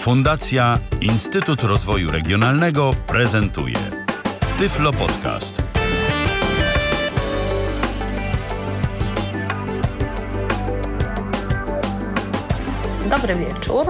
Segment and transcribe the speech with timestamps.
[0.00, 3.76] Fundacja Instytut Rozwoju Regionalnego prezentuje
[4.58, 5.62] Tyflo Podcast.
[13.10, 13.86] Dobry wieczór.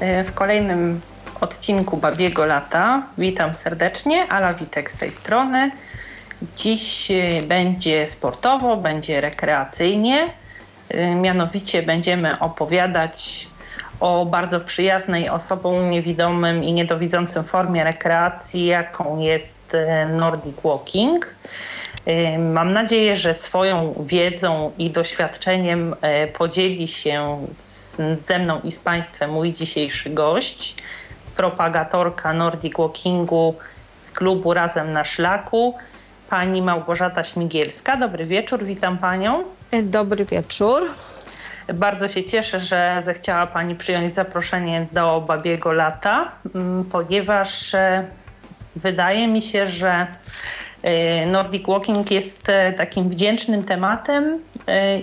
[0.00, 1.00] E, w kolejnym
[1.40, 4.28] odcinku Babiego Lata witam serdecznie.
[4.28, 5.70] Ala Witek z tej strony.
[6.56, 10.30] Dziś e, będzie sportowo, będzie rekreacyjnie.
[10.88, 13.48] E, mianowicie będziemy opowiadać
[14.00, 19.76] o bardzo przyjaznej osobom niewidomym i niedowidzącym formie rekreacji, jaką jest
[20.08, 21.34] Nordic Walking.
[22.38, 25.96] Mam nadzieję, że swoją wiedzą i doświadczeniem
[26.38, 30.76] podzieli się z, ze mną i z Państwem mój dzisiejszy gość,
[31.36, 33.54] propagatorka Nordic Walkingu
[33.96, 35.74] z klubu Razem na Szlaku,
[36.30, 37.96] pani Małgorzata Śmigielska.
[37.96, 39.44] Dobry wieczór, witam panią.
[39.82, 40.90] Dobry wieczór.
[41.74, 46.32] Bardzo się cieszę, że zechciała Pani przyjąć zaproszenie do Babiego Lata,
[46.92, 47.72] ponieważ
[48.76, 50.06] wydaje mi się, że
[51.26, 54.38] Nordic Walking jest takim wdzięcznym tematem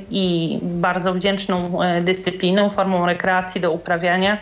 [0.09, 4.37] i bardzo wdzięczną dyscypliną, formą rekreacji do uprawiania.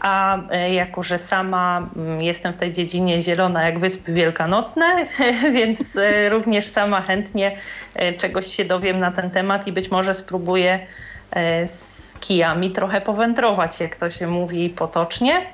[0.00, 0.38] A
[0.70, 4.86] jako, że sama jestem w tej dziedzinie zielona jak wyspy wielkanocne,
[5.54, 5.98] więc
[6.30, 7.56] również sama chętnie
[8.18, 10.86] czegoś się dowiem na ten temat i być może spróbuję
[11.66, 15.46] z kijami trochę powędrować, jak to się mówi potocznie.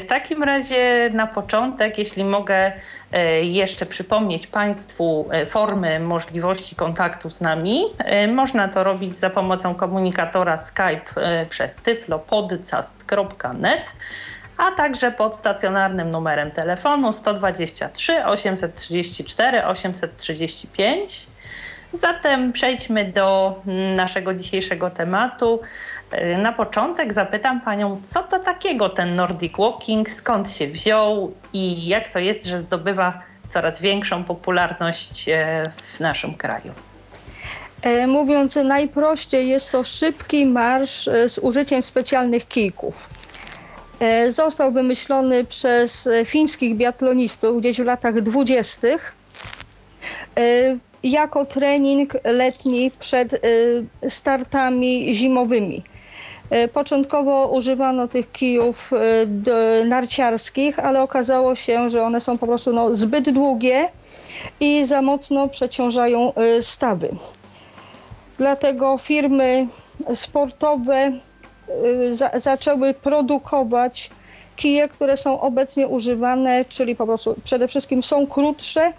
[0.00, 2.72] W takim razie na początek, jeśli mogę
[3.42, 7.84] jeszcze przypomnieć Państwu formy możliwości kontaktu z nami,
[8.28, 11.04] można to robić za pomocą komunikatora Skype
[11.48, 13.92] przez tyflopodcast.net
[14.56, 21.26] a także pod stacjonarnym numerem telefonu 123 834 835.
[21.94, 23.60] Zatem przejdźmy do
[23.96, 25.60] naszego dzisiejszego tematu.
[26.38, 32.08] Na początek zapytam Panią, co to takiego ten Nordic Walking, skąd się wziął i jak
[32.08, 35.26] to jest, że zdobywa coraz większą popularność
[35.76, 36.72] w naszym kraju?
[38.06, 43.08] Mówiąc najprościej, jest to szybki marsz z użyciem specjalnych kijków.
[44.28, 49.14] Został wymyślony przez fińskich biatlonistów gdzieś w latach dwudziestych
[51.04, 53.40] jako trening letni przed
[54.08, 55.82] startami zimowymi.
[56.72, 58.90] Początkowo używano tych kijów
[59.86, 63.88] narciarskich, ale okazało się, że one są po prostu no, zbyt długie
[64.60, 67.08] i za mocno przeciążają stawy.
[68.38, 69.66] Dlatego firmy
[70.14, 71.12] sportowe
[72.12, 74.10] za, zaczęły produkować
[74.56, 78.92] kije, które są obecnie używane, czyli po prostu przede wszystkim są krótsze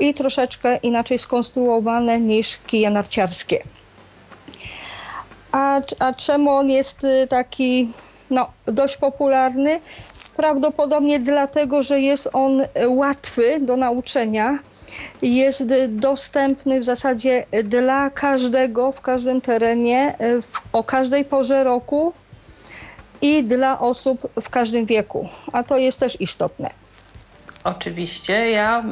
[0.00, 3.62] i troszeczkę inaczej skonstruowane niż kije narciarskie.
[5.52, 7.92] A, a czemu on jest taki
[8.30, 9.80] no, dość popularny?
[10.36, 14.58] Prawdopodobnie dlatego, że jest on łatwy do nauczenia,
[15.22, 22.12] jest dostępny w zasadzie dla każdego w każdym terenie, w, o każdej porze roku
[23.22, 26.70] i dla osób w każdym wieku, a to jest też istotne.
[27.64, 28.50] Oczywiście.
[28.50, 28.84] Ja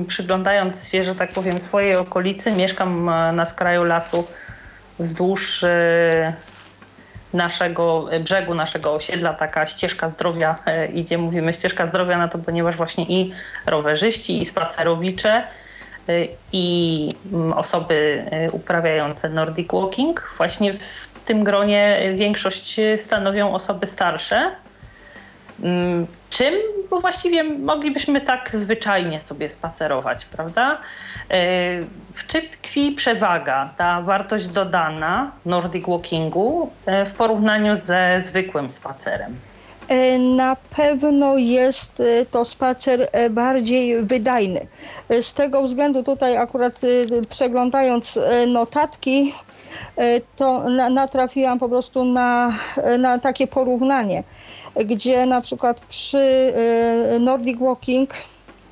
[0.00, 4.28] y, przyglądając się, że tak powiem, swojej okolicy, mieszkam na skraju lasu
[4.98, 5.68] wzdłuż y,
[7.32, 11.18] naszego brzegu, naszego osiedla, taka ścieżka zdrowia y, idzie.
[11.18, 13.32] Mówimy ścieżka zdrowia na to, ponieważ właśnie i
[13.66, 15.42] rowerzyści, i spacerowicze,
[16.52, 17.08] i
[17.54, 24.50] osoby uprawiające Nordic Walking, właśnie w tym gronie większość stanowią osoby starsze
[26.38, 26.54] czym,
[26.90, 30.78] bo właściwie moglibyśmy tak zwyczajnie sobie spacerować, prawda?
[32.14, 36.70] W czym tkwi przewaga, ta wartość dodana Nordic Walkingu
[37.06, 39.36] w porównaniu ze zwykłym spacerem?
[40.18, 44.66] Na pewno jest to spacer bardziej wydajny.
[45.22, 46.74] Z tego względu tutaj akurat
[47.30, 49.34] przeglądając notatki,
[50.36, 52.52] to natrafiłam po prostu na,
[52.98, 54.22] na takie porównanie
[54.84, 56.18] gdzie na przykład przy
[57.16, 58.14] y, Nordic Walking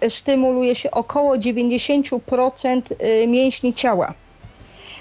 [0.09, 2.83] stymuluje się około 90%
[3.23, 4.15] y, mięśni ciała.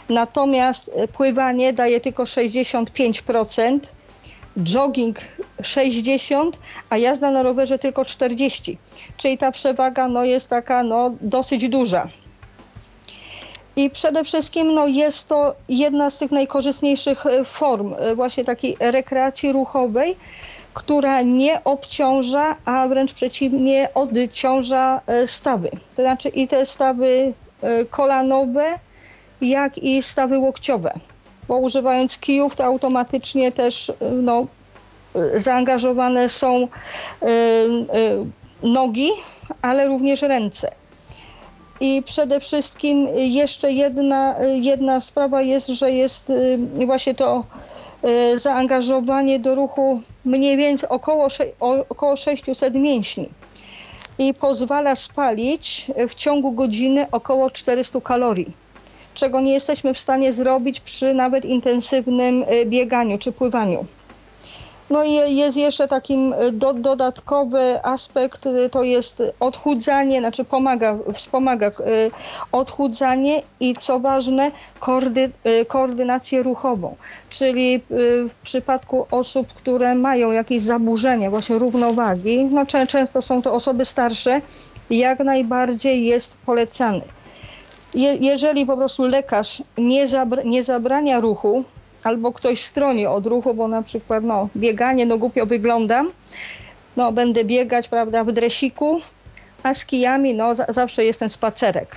[0.10, 3.80] Natomiast pływanie daje tylko 65%,
[4.58, 5.20] jogging
[5.62, 6.52] 60%,
[6.90, 8.76] a jazda na rowerze tylko 40%.
[9.18, 12.08] Czyli ta przewaga no, jest taka no, dosyć duża.
[13.76, 20.16] I przede wszystkim no, jest to jedna z tych najkorzystniejszych form właśnie takiej rekreacji ruchowej,
[20.76, 25.72] która nie obciąża, a wręcz przeciwnie odciąża stawy.
[25.96, 27.34] To znaczy i te stawy
[27.90, 28.80] kolanowe,
[29.42, 30.94] jak i stawy łokciowe.
[31.48, 34.48] Bo używając kijów to automatycznie też no,
[35.16, 36.68] y, zaangażowane są
[38.64, 39.10] nogi,
[39.62, 40.72] ale również ręce.
[41.80, 46.32] I przede wszystkim jeszcze jedna, jedna sprawa jest, że jest
[46.86, 47.44] właśnie to
[48.36, 51.28] zaangażowanie do ruchu mniej więcej około,
[51.90, 53.30] około 600 mięśni
[54.20, 58.52] i pozwala spalić w ciągu godziny około 400 kalorii,
[59.14, 63.86] czego nie jesteśmy w stanie zrobić przy nawet intensywnym y, bieganiu czy pływaniu.
[64.90, 70.98] No i jest jeszcze takim y, do, dodatkowy aspekt, y, to jest odchudzanie, znaczy pomaga,
[71.14, 71.72] wspomaga y,
[72.52, 75.32] odchudzanie i co ważne, koordy,
[75.68, 76.96] koordynację ruchową.
[77.30, 77.82] Czyli
[78.30, 83.86] w przypadku osób, które mają jakieś zaburzenia właśnie równowagi, no czę- często są to osoby
[83.86, 84.42] starsze,
[84.90, 87.02] jak najbardziej jest polecany.
[87.94, 90.08] Je, jeżeli po prostu lekarz nie,
[90.46, 91.64] nie zabrania ruchu,
[92.06, 96.10] albo ktoś stroni od ruchu, bo na przykład no, bieganie, no głupio wyglądam,
[96.98, 99.02] no będę biegać, prawda, w dresiku,
[99.64, 101.96] a z kijami, no za, zawsze jest ten spacerek.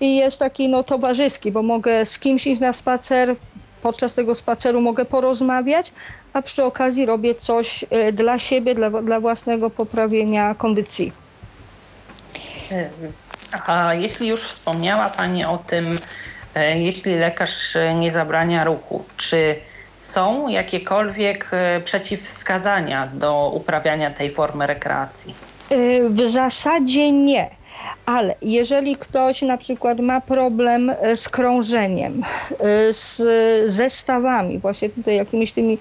[0.00, 3.36] I jest taki, no towarzyski, bo mogę z kimś iść na spacer,
[3.82, 5.92] podczas tego spaceru mogę porozmawiać,
[6.32, 11.12] a przy okazji robię coś e, dla siebie, dla, dla własnego poprawienia kondycji.
[13.66, 15.96] A jeśli już wspomniała Pani o tym, e,
[16.76, 19.56] jeśli lekarz e, nie zabrania ruchu, czy
[19.96, 25.34] są jakiekolwiek e, przeciwwskazania do uprawiania tej formy rekreacji?
[26.10, 27.50] W zasadzie nie.
[28.06, 32.22] Ale jeżeli ktoś na przykład ma problem z krążeniem,
[32.90, 33.22] z
[33.72, 35.78] zestawami, właśnie tutaj jakimiś tymi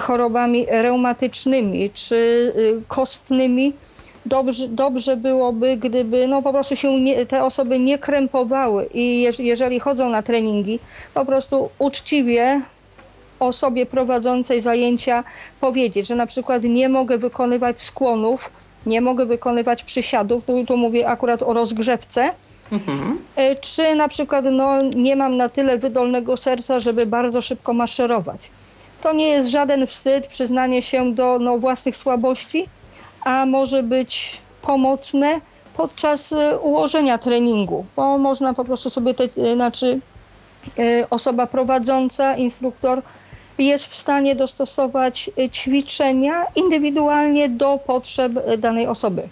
[0.00, 2.52] chorobami reumatycznymi czy
[2.88, 3.72] kostnymi,
[4.26, 9.38] dobrze, dobrze byłoby, gdyby no po prostu się nie, te osoby nie krępowały i jeż,
[9.38, 10.78] jeżeli chodzą na treningi,
[11.14, 12.60] po prostu uczciwie
[13.40, 15.24] osobie prowadzącej zajęcia
[15.60, 18.50] powiedzieć, że na przykład nie mogę wykonywać skłonów,
[18.86, 22.30] nie mogę wykonywać przysiadów, tu, tu mówię akurat o rozgrzewce,
[22.72, 23.18] Mhm.
[23.36, 28.50] e, czy na przykład no, nie mam na tyle wydolnego serca, żeby bardzo szybko maszerować.
[29.02, 32.68] To nie jest żaden wstyd, przyznanie się do no, własnych słabości,
[33.24, 35.40] a może być pomocne
[35.76, 40.00] podczas e, ułożenia treningu, bo można po prostu sobie, te, e, znaczy
[40.78, 43.02] e, osoba prowadząca, instruktor
[43.58, 49.28] jest w stanie dostosować ćwiczenia indywidualnie do potrzeb danej osoby.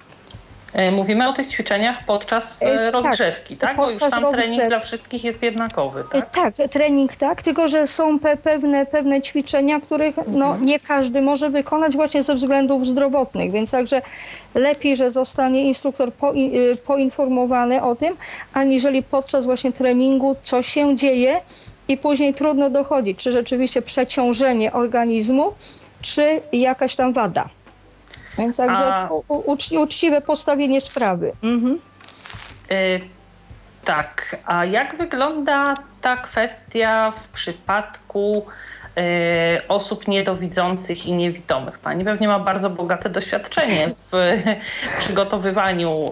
[0.72, 3.76] E, Mówimy o tych ćwiczeniach podczas e, E, tak, rozgrzewki, tak?
[3.76, 6.30] Bo już sam trening dla wszystkich jest jednakowy, tak?
[6.30, 10.66] Tak, trening tak, tylko że są pe pewne, pewne ćwiczenia, których no, Mhm.
[10.66, 14.02] nie każdy może wykonać właśnie ze względów zdrowotnych, więc także
[14.54, 16.32] lepiej, że zostanie instruktor po,
[16.86, 18.16] poinformowany o tym,
[18.54, 21.40] aniżeli podczas właśnie treningu co się dzieje
[21.88, 25.52] i później trudno dochodzić, czy rzeczywiście przeciążenie organizmu,
[26.02, 27.48] czy jakaś tam wada.
[28.38, 29.08] Więc także A-
[29.81, 31.32] uczciwe postawienie sprawy.
[31.43, 31.79] Mhm.
[32.73, 33.00] Y,
[33.84, 38.46] Tak, a jak wygląda ta kwestia w przypadku
[39.68, 41.78] osób niedowidzących i niewidomych?
[41.78, 44.12] Pani pewnie ma bardzo bogate doświadczenie w
[44.98, 46.10] przygotowywaniu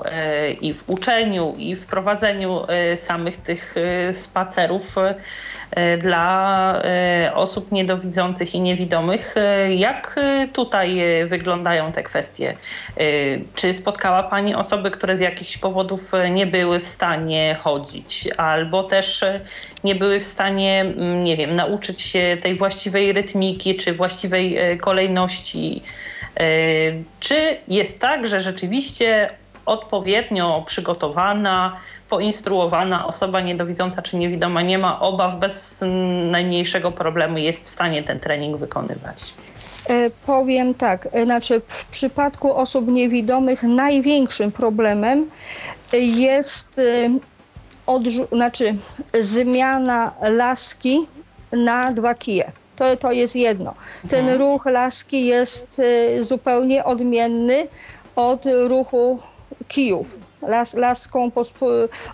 [0.49, 3.75] y, i w uczeniu i w prowadzeniu y, samych tych
[4.11, 6.83] y, spacerów y, dla
[7.27, 9.35] y, osób niedowidzących i niewidomych.
[9.37, 12.57] Y, Jak y, tutaj y, wyglądają te kwestie?
[13.01, 18.29] Y, Czy spotkała Pani osoby, które z jakichś powodów y, nie były w stanie chodzić,
[18.37, 19.41] albo też y,
[19.85, 22.70] nie były w stanie, mm, nie wiem, nauczyć się tej właściwej
[23.13, 25.83] rytmiki czy właściwej y, kolejności?
[26.41, 29.31] Y, Czy jest tak, że rzeczywiście
[29.67, 31.77] odpowiednio przygotowana,
[32.09, 35.85] poinstruowana osoba niedowidząca czy niewidoma nie ma obaw, bez
[36.31, 39.35] najmniejszego problemu jest w stanie ten trening wykonywać?
[39.91, 45.31] E, Powiem tak, e, znaczy w przypadku osób niewidomych największym problemem
[45.93, 47.11] e, jest e,
[48.33, 48.75] znaczy
[49.21, 51.07] zmiana laski
[51.53, 52.53] na dwa kije.
[52.81, 53.75] To, to jest jedno.
[54.11, 54.39] Ten Mhm.
[54.39, 55.81] ruch laski jest
[56.21, 57.67] e, zupełnie odmienny
[58.17, 59.19] od ruchu
[59.69, 60.07] kijów.
[60.43, 61.31] Las, laską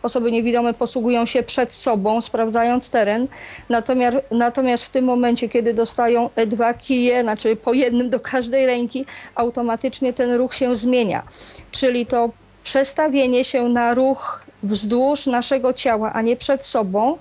[0.02, 3.28] osoby niewidome posługują się przed sobą, sprawdzając teren.
[3.68, 9.04] Natomiast, natomiast w tym momencie, kiedy dostają dwa kije, znaczy po jednym do każdej ręki,
[9.34, 11.22] automatycznie ten ruch się zmienia.
[11.70, 12.30] Czyli to
[12.64, 17.18] przestawienie się na ruch wzdłuż naszego ciała, a nie przed sobą.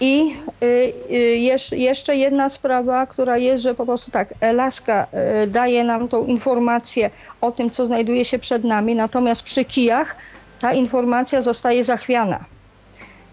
[0.00, 5.06] I y, y, jesz, jeszcze jedna sprawa, która jest, że po prostu tak, laska
[5.44, 7.10] y, daje nam tą informację
[7.40, 10.16] o tym, co znajduje się przed nami, natomiast przy kijach
[10.60, 12.44] ta informacja zostaje zachwiana.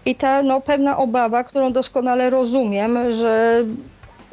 [0.06, 3.64] I ta no, pewna obawa, którą doskonale rozumiem, że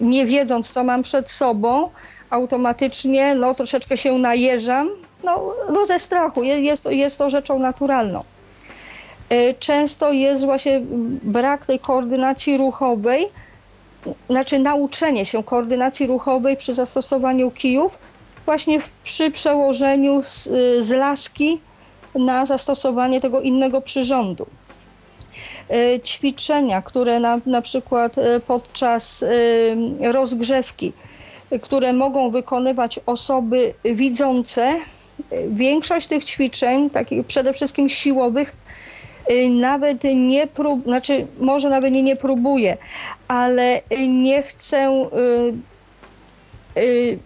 [0.01, 1.89] nie wiedząc, co mam przed sobą,
[2.29, 4.89] automatycznie no, troszeczkę się najeżam,
[5.23, 8.23] no, no ze strachu, jest, jest to rzeczą naturalną.
[9.31, 10.81] E, często jest właśnie
[11.23, 13.27] brak tej koordynacji ruchowej,
[14.29, 17.97] znaczy nauczenie się koordynacji ruchowej przy zastosowaniu kijów,
[18.45, 20.43] właśnie w, przy przełożeniu z,
[20.85, 21.59] z laski
[22.15, 24.45] na zastosowanie tego innego przyrządu.
[25.69, 29.25] E, ćwiczenia, które na, na przykład e, podczas
[30.01, 30.93] rozgrzewki,
[31.61, 34.75] które mogą wykonywać osoby widzące,
[35.47, 38.60] większość tych ćwiczeń, takich przede wszystkim siłowych,
[39.49, 42.77] nawet nie prób, znaczy może nawet nie, nie próbuję,
[43.27, 45.07] ale nie chcę
[46.75, 47.19] y, y,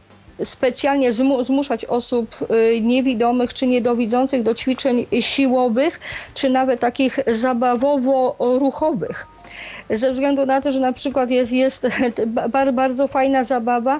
[0.43, 2.35] specjalnie zmuszać osób
[2.81, 5.99] niewidomych czy niedowidzących do ćwiczeń siłowych,
[6.33, 9.27] czy nawet takich zabawowo-ruchowych.
[9.89, 11.87] Ze względu na to, że na przykład jest, jest
[12.73, 13.99] bardzo fajna zabawa,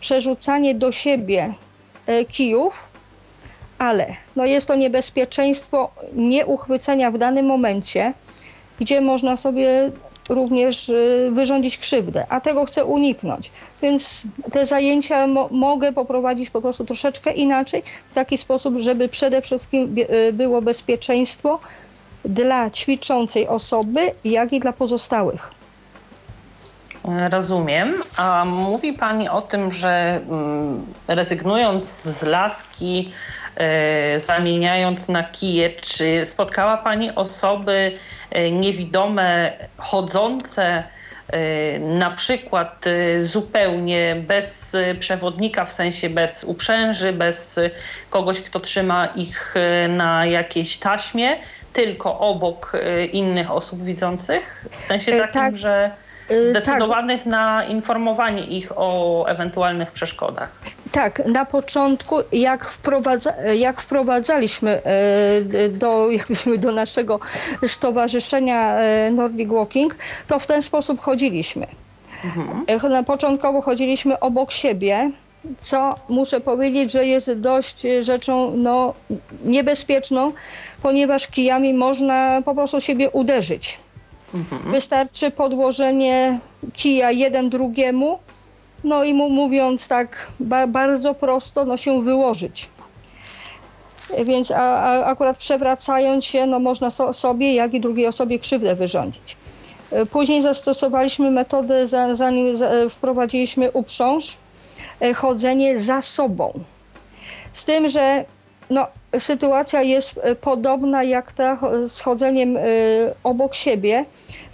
[0.00, 1.54] przerzucanie do siebie
[2.28, 2.95] kijów,
[3.78, 8.12] ale no jest to niebezpieczeństwo nieuchwycenia w danym momencie,
[8.80, 9.90] gdzie można sobie
[10.28, 13.50] również y, wyrządzić krzywdę, a tego chcę uniknąć.
[13.82, 19.42] Więc te zajęcia mo mogę poprowadzić po prostu troszeczkę inaczej, w taki sposób, żeby przede
[19.42, 21.60] wszystkim y, było bezpieczeństwo
[22.24, 25.50] dla ćwiczącej osoby, jak i dla pozostałych.
[27.30, 27.94] Rozumiem.
[28.16, 33.12] A mówi Pani o tym, że mm, rezygnując z laski,
[34.16, 35.70] zamieniając na kije.
[35.70, 37.92] Czy spotkała Pani osoby
[38.30, 40.82] e, niewidome, chodzące,
[41.28, 42.84] e, na przykład
[43.20, 47.60] zupełnie bez przewodnika, w sensie bez uprzęży, bez
[48.10, 49.54] kogoś, kto trzyma ich
[49.88, 51.36] na jakiejś taśmie,
[51.72, 52.72] tylko obok
[53.12, 54.66] innych osób widzących?
[54.80, 55.56] W sensie takim, tak.
[55.56, 56.05] że.
[56.42, 57.32] Zdecydowanych tak.
[57.32, 60.48] na informowanie ich o ewentualnych przeszkodach.
[60.92, 66.08] Tak, na początku, jak, wprowadza, jak wprowadzaliśmy e, do,
[66.58, 67.20] do naszego
[67.66, 71.66] stowarzyszenia e, Nordic Walking, to w ten sposób chodziliśmy.
[72.24, 72.92] Mhm.
[72.92, 75.10] Na początkowo chodziliśmy obok siebie,
[75.60, 78.94] co muszę powiedzieć, że jest dość rzeczą no,
[79.44, 80.32] niebezpieczną,
[80.82, 83.78] ponieważ kijami można po prostu siebie uderzyć.
[84.36, 84.72] Mhm.
[84.72, 86.40] Wystarczy podłożenie
[86.72, 88.18] kija jeden drugiemu,
[88.84, 92.68] no i mu mówiąc tak ba bardzo prosto, no się wyłożyć.
[94.24, 98.74] Więc a, a akurat przewracając się, no można so, sobie, jak i drugiej osobie krzywdę
[98.74, 99.36] wyrządzić.
[99.92, 102.58] E, później zastosowaliśmy metodę, zanim
[102.90, 104.36] wprowadziliśmy uprząż,
[105.00, 106.52] e, chodzenie za sobą.
[107.54, 108.24] Z tym, że
[108.70, 108.86] no,
[109.18, 112.58] sytuacja jest e, podobna jak ta z chodzeniem
[113.24, 114.04] obok siebie,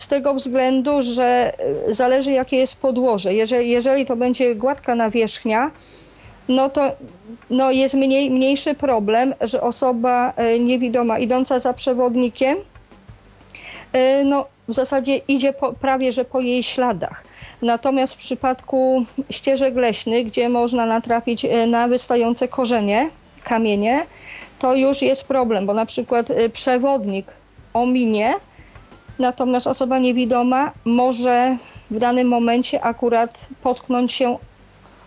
[0.02, 1.52] z tego względu, że
[1.88, 3.34] e, zależy jakie jest podłoże.
[3.34, 5.70] Jeżeli, jeżeli to będzie gładka nawierzchnia,
[6.48, 6.92] no to
[7.50, 12.58] no jest mniej, mniejszy problem, że osoba e, niewidoma idąca za przewodnikiem,
[13.92, 17.24] e, no w zasadzie idzie po, prawie że po jej śladach.
[17.62, 23.10] Natomiast w przypadku ścieżek leśnych, gdzie można natrafić na wystające korzenie,
[23.44, 24.06] kamienie,
[24.58, 27.26] to już jest problem, bo na przykład przewodnik
[27.74, 28.34] ominie,
[29.22, 31.56] Natomiast osoba niewidoma może
[31.90, 34.38] w danym momencie akurat potknąć się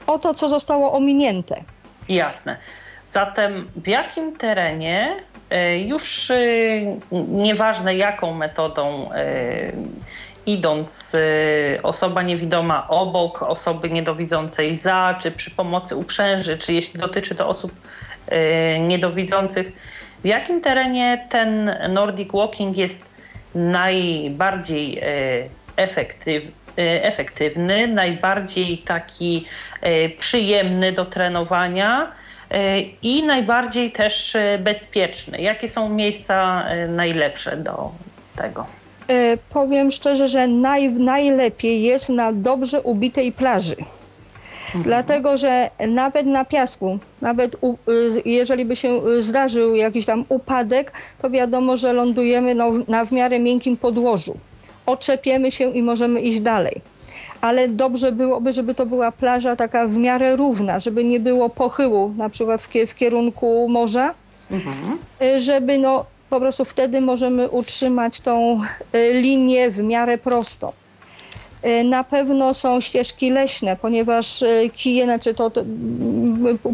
[0.07, 1.63] o to, co zostało ominięte.
[2.09, 2.57] Jasne.
[3.05, 5.15] Zatem w jakim terenie
[5.49, 6.37] e, już e,
[7.29, 9.71] nieważne jaką metodą e,
[10.45, 11.15] idąc
[11.83, 17.71] osoba niewidoma obok osoby niedowidzącej za, czy przy pomocy uprzęży, czy jeśli dotyczy to osób
[18.79, 19.71] niedowidzących,
[20.23, 23.14] w jakim terenie ten Nordic Walking jest
[23.55, 25.03] najbardziej e,
[25.77, 29.45] e, efektywny, najbardziej taki
[29.81, 32.11] e, przyjemny do trenowania
[33.01, 35.41] i najbardziej też bezpieczny.
[35.41, 37.91] Jakie są miejsca najlepsze do
[38.35, 38.65] tego?
[39.49, 43.75] Powiem szczerze, że naj, najlepiej jest na dobrze ubitej plaży.
[44.65, 44.83] Mhm.
[44.83, 50.25] Dlatego, że nawet na piasku, nawet u, y, jeżeli by się y, zdarzył jakiś tam
[50.29, 50.91] upadek,
[51.21, 54.37] to wiadomo, że lądujemy no, na w miarę miękkim podłożu.
[54.85, 56.81] Oczepiemy się i możemy iść dalej.
[57.41, 62.13] Ale dobrze byłoby, żeby to była plaża taka w miarę równa, żeby nie było pochyłu,
[62.17, 64.13] na przykład w, w kierunku morza,
[64.51, 64.97] mhm.
[65.21, 68.61] Y, żeby no, po prostu wtedy możemy utrzymać tą
[69.13, 70.73] linię w miarę prosto.
[71.65, 75.65] E, na pewno są ścieżki leśne, ponieważ e, kije, znaczy to, to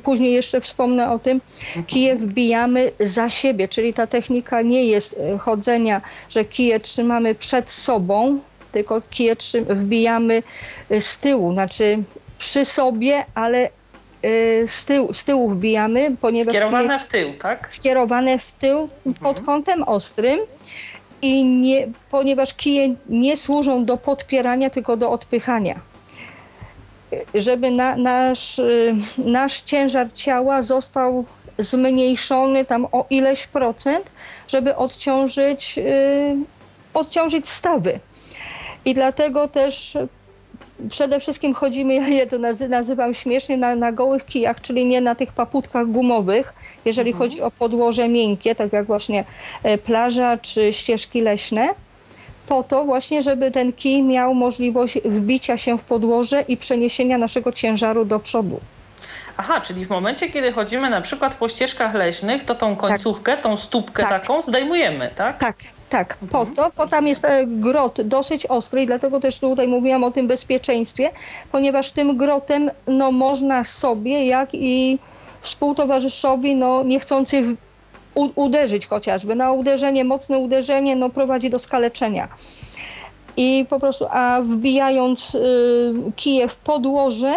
[0.04, 1.42] później jeszcze wspomnę o tym,
[1.88, 7.72] kije wbijamy za siebie, czyli ta technika nie jest e, chodzenia, że kije trzymamy przed
[7.72, 8.40] sobą,
[8.72, 9.36] tylko kije
[9.70, 10.44] wbijamy
[11.00, 12.04] z tyłu, znaczy
[12.38, 13.70] przy sobie, ale
[14.68, 17.74] z, tyłu, z tyłu wbijamy, ponieważ Skierowane w tył, tak?
[17.74, 18.90] skierowane w tył
[19.22, 20.40] pod kątem ostrym
[21.22, 25.80] i nie, ponieważ kije nie służą do podpierania, tylko do odpychania.
[27.34, 31.26] Żeby na, nasz, y, nasz ciężar ciała został
[31.60, 34.12] zmniejszony tam o ileś procent,
[34.48, 36.36] żeby odciążyć, y,
[36.94, 38.00] odciążyć stawy.
[38.86, 39.98] I dlatego też
[40.90, 45.16] przede wszystkim chodzimy, ja to nazy- nazywam śmiesznie, na, na gołych kijach, czyli nie na
[45.16, 46.54] tych paputkach gumowych,
[46.86, 49.24] jeżeli chodzi o podłoże miękkie, tak jak właśnie
[49.64, 51.70] e, plaża czy ścieżki leśne,
[52.48, 57.52] po to właśnie, żeby ten kij miał możliwość wbicia się w podłoże i przeniesienia naszego
[57.52, 58.60] ciężaru do przodu.
[59.38, 63.58] Aha, czyli w momencie, kiedy chodzimy na przykład po ścieżkach leśnych, to tą końcówkę, tą
[63.58, 64.12] stópkę Tak.
[64.22, 65.40] taką zdejmujemy, tak?
[65.40, 65.56] Tak,
[65.90, 70.04] tak, po to, bo tam jest e, grot dosyć ostry i dlatego też tutaj mówiłam
[70.04, 71.10] o tym bezpieczeństwie,
[71.52, 75.00] ponieważ tym grotem no, można sobie, jak i
[75.42, 77.56] współtowarzyszowi no, niechcący
[78.16, 79.36] uderzyć chociażby.
[79.36, 82.28] Na uderzenie, mocne uderzenie no, prowadzi do skaleczenia.
[83.38, 87.34] I po prostu, a wbijając y, kije w podłoże,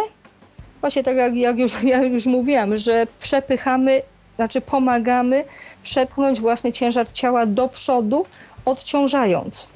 [0.81, 4.03] właśnie tak jak, jak, już, jak już mówiłam, że przepychamy,
[4.37, 5.45] znaczy pomagamy
[5.83, 8.27] przepchnąć własny ciężar ciała do przodu,
[8.65, 9.69] odciążając.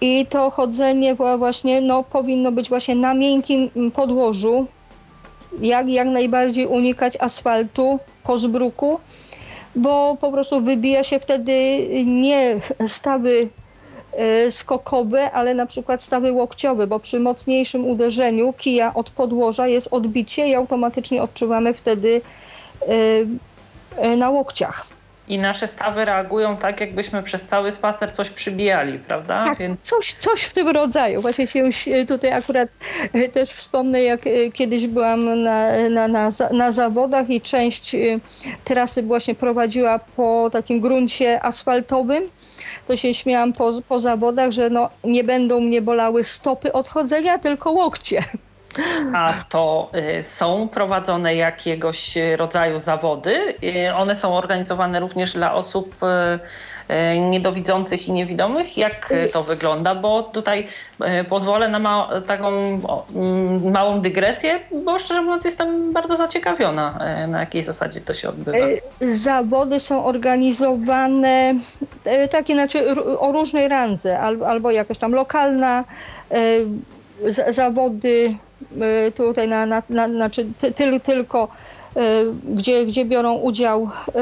[0.00, 4.66] I to chodzenie właśnie no, powinno być właśnie na miękkim podłożu,
[5.60, 9.00] jak, jak najbardziej unikać asfaltu po zbruku,
[9.76, 11.54] bo po prostu wybija się wtedy
[12.04, 13.48] nie stawy
[14.12, 19.88] e, skokowe, ale na przykład stawy łokciowe, bo przy mocniejszym uderzeniu kija od podłoża jest
[19.90, 22.20] odbicie i automatycznie odczuwamy wtedy
[22.80, 22.94] e,
[23.96, 24.93] e, na łokciach.
[25.28, 29.44] I nasze stawy reagują tak, jakbyśmy przez cały spacer coś przybijali, prawda?
[29.44, 31.20] Tak, Więc coś, coś w tym rodzaju.
[31.20, 32.68] Właśnie się już e, tutaj akurat
[33.12, 37.96] e, też wspomnę, jak e, kiedyś byłam na, na, na, na zawodach i część
[38.64, 42.24] trasy właśnie prowadziła po takim gruncie asfaltowym.
[42.86, 47.72] To się śmiałam po, po zawodach, że no, nie będą mnie bolały stopy odchodzenia, tylko
[47.72, 48.24] łokcie.
[49.14, 53.54] A to y, są prowadzone jakiegoś rodzaju zawody.
[53.64, 58.78] Y, One są organizowane również dla osób y, niedowidzących i niewidomych.
[58.78, 59.94] Jak to wygląda?
[59.94, 60.66] Bo tutaj
[61.28, 62.48] pozwolę na ma- taką
[63.14, 68.58] mm, małą dygresję, bo szczerze mówiąc jestem bardzo zaciekawiona, na jakiej zasadzie to się odbywa.
[69.10, 71.54] Zawody są organizowane
[72.30, 75.84] takie znaczy o różnej randze, al- albo jakaś tam lokalna,
[77.48, 78.30] zawody
[78.80, 81.48] e, tutaj na, na, na, znaczy ty, tyl- tylko
[81.96, 82.00] e,
[82.54, 84.20] gdzie, gdzie biorą udział e,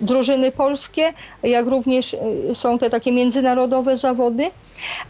[0.00, 2.16] drużyny polskie, jak również
[2.54, 4.50] są te takie międzynarodowe zawody,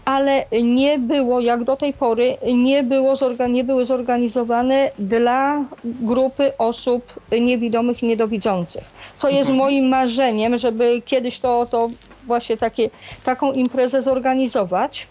[0.05, 3.17] ale nie było, jak do tej pory, nie, było
[3.49, 8.85] nie były zorganizowane dla grupy osób niewidomych i niedowidzących.
[9.17, 11.89] Co jest moim marzeniem, żeby kiedyś to, to
[12.27, 12.91] właśnie takie,
[13.25, 15.07] taką imprezę zorganizować.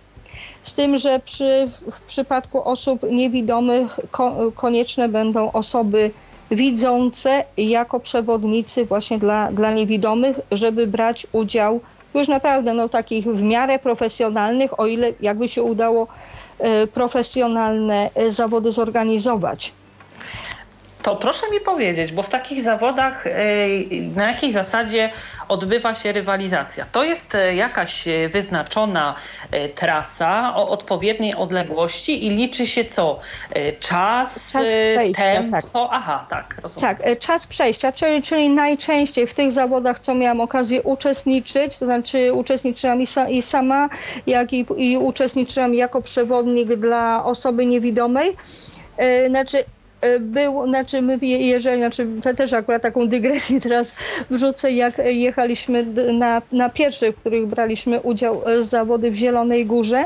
[0.64, 6.12] Z tym, że przy, w przypadku osób niewidomych ko, konieczne będą osoby
[6.52, 11.80] widzące jako przewodnicy właśnie dla, dla niewidomych, żeby brać udział
[12.14, 16.08] już naprawdę no, takich w miarę profesjonalnych, o ile jakby się udało
[16.60, 19.72] e, profesjonalne zawody zorganizować.
[21.02, 23.32] To proszę mi powiedzieć, bo w takich zawodach y,
[24.16, 25.12] na jakiej zasadzie
[25.48, 26.86] odbywa się rywalizacja?
[26.92, 29.16] To jest y, jakaś wyznaczona
[29.54, 33.20] y, trasa o odpowiedniej odległości i liczy się co?
[33.80, 35.90] Czas, Czas przejścia, tempo?
[35.92, 36.96] Aha, tak, rozumiem.
[36.96, 42.34] Tak, czas przejścia, czyli, czyli najczęściej w tych zawodach, co miałam okazję uczestniczyć, to znaczy
[42.34, 43.90] uczestniczyłam i, sa, i sama,
[44.28, 48.36] jak i, i uczestniczyłam jako przewodnik dla osoby niewidomej.
[49.30, 49.66] Znaczy,
[50.20, 53.96] był, znaczy my, je- jeżeli, znaczy to też akurat taką dygresję teraz
[54.30, 60.06] wrzucę, jak jechaliśmy na, na pierwszych, w których braliśmy udział e, zawody w Zielonej Górze.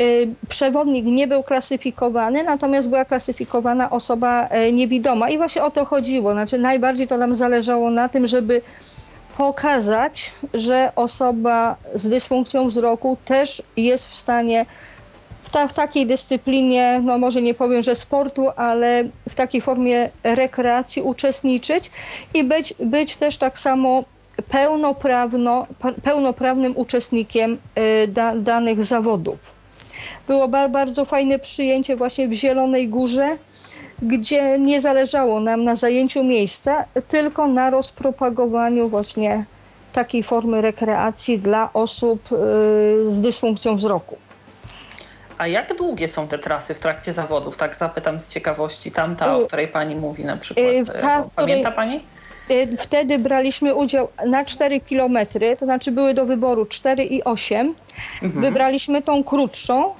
[0.00, 6.32] Y, Przewodnik nie był klasyfikowany, natomiast była klasyfikowana osoba niewidoma i właśnie o to chodziło.
[6.32, 8.62] Znaczy najbardziej to nam zależało na tym, żeby
[9.36, 14.66] pokazać, że osoba z dysfunkcją wzroku też jest w stanie
[15.46, 20.10] w, ta, w takiej dyscyplinie, no może nie powiem, że sportu, ale w takiej formie
[20.24, 21.90] rekreacji uczestniczyć
[22.34, 24.04] i być, być też tak samo
[24.48, 25.66] pełnoprawno,
[26.02, 29.38] pełnoprawnym uczestnikiem y, da, danych zawodów.
[30.28, 33.36] Było ba- bardzo fajne przyjęcie właśnie w Zielonej Górze,
[34.02, 39.44] gdzie nie zależało nam na zajęciu miejsca, tylko na rozpropagowaniu właśnie
[39.92, 42.36] takiej formy rekreacji dla osób y,
[43.14, 44.16] z dysfunkcją wzroku.
[45.38, 47.56] A jak długie są te trasy w trakcie zawodów?
[47.56, 48.90] Tak zapytam z ciekawości.
[48.90, 50.66] Tamta, o której pani mówi na przykład.
[51.00, 52.00] Ta, Pamięta pani?
[52.78, 55.18] Wtedy braliśmy udział na 4 km,
[55.58, 57.74] to znaczy były do wyboru 4 i 8.
[58.22, 58.42] Mhm.
[58.42, 59.94] Wybraliśmy tą krótszą,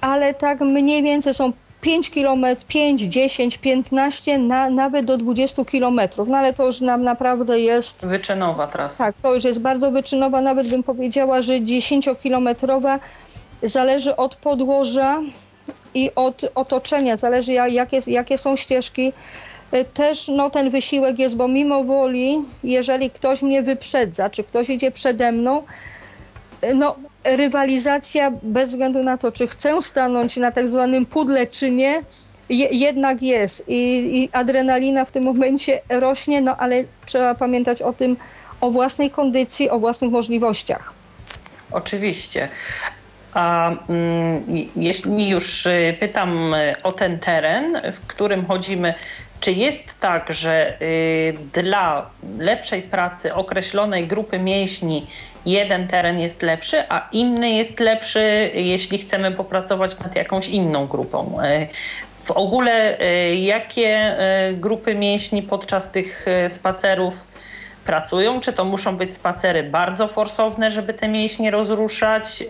[0.00, 6.00] ale tak mniej więcej są 5 km, 5, 10, 15, na, nawet do 20 km.
[6.26, 8.06] No ale to już nam naprawdę jest.
[8.06, 9.04] Wyczynowa trasa.
[9.04, 12.98] Tak, to już jest bardzo wyczynowa, nawet bym powiedziała, że 10-kilometrowa
[13.64, 15.20] zależy od podłoża
[15.94, 19.12] i od otoczenia, zależy jakie, jakie są ścieżki.
[19.72, 24.70] E, też no, ten wysiłek jest, bo mimo woli, jeżeli ktoś mnie wyprzedza, czy ktoś
[24.70, 25.62] idzie przede mną,
[26.60, 31.70] e, no, rywalizacja bez względu na to, czy chcę stanąć na tak zwanym pudle, czy
[31.70, 32.02] nie,
[32.48, 37.92] je, jednak jest I, I, adrenalina w tym momencie rośnie, no ale trzeba pamiętać o
[37.92, 38.16] tym,
[38.60, 40.92] o własnej kondycji, o własnych możliwościach.
[41.72, 42.48] Oczywiście.
[43.34, 44.44] A mm,
[44.76, 48.94] jeśli już y, pytam y, o ten teren, w którym chodzimy,
[49.40, 55.06] czy jest tak, że y, dla lepszej pracy określonej grupy mięśni
[55.46, 61.38] jeden teren jest lepszy, a inny jest lepszy, jeśli chcemy popracować nad jakąś inną grupą?
[62.12, 62.98] W ogóle
[63.36, 64.16] jakie
[64.52, 67.26] grupy mięśni podczas tych spacerów
[67.84, 68.40] pracują?
[68.40, 72.44] Czy to muszą być spacery bardzo forsowne, żeby te mięśnie rozruszać?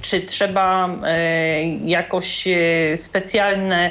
[0.00, 3.90] Czy trzeba e, jakoś e, specjalne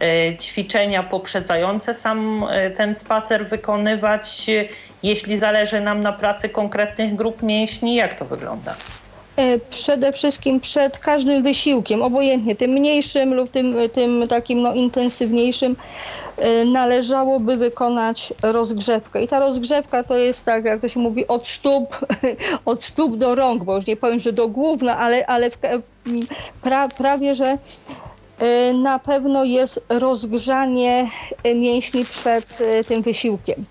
[0.00, 4.46] e, ćwiczenia poprzedzające sam ten spacer wykonywać,
[5.02, 7.94] jeśli zależy nam na pracy konkretnych grup mięśni?
[7.94, 8.74] Jak to wygląda?
[9.70, 15.76] Przede wszystkim przed każdym wysiłkiem, obojętnie tym mniejszym lub tym, tym takim no, intensywniejszym,
[16.66, 19.22] należałoby wykonać rozgrzewkę.
[19.22, 21.96] I ta rozgrzewka to jest tak, jak to się mówi, od stóp,
[22.64, 25.56] od stóp do rąk, bo już nie powiem, że do głów, no, ale, ale w,
[26.62, 27.58] pra, prawie, że
[28.74, 31.10] na pewno jest rozgrzanie
[31.54, 33.64] mięśni przed tym wysiłkiem.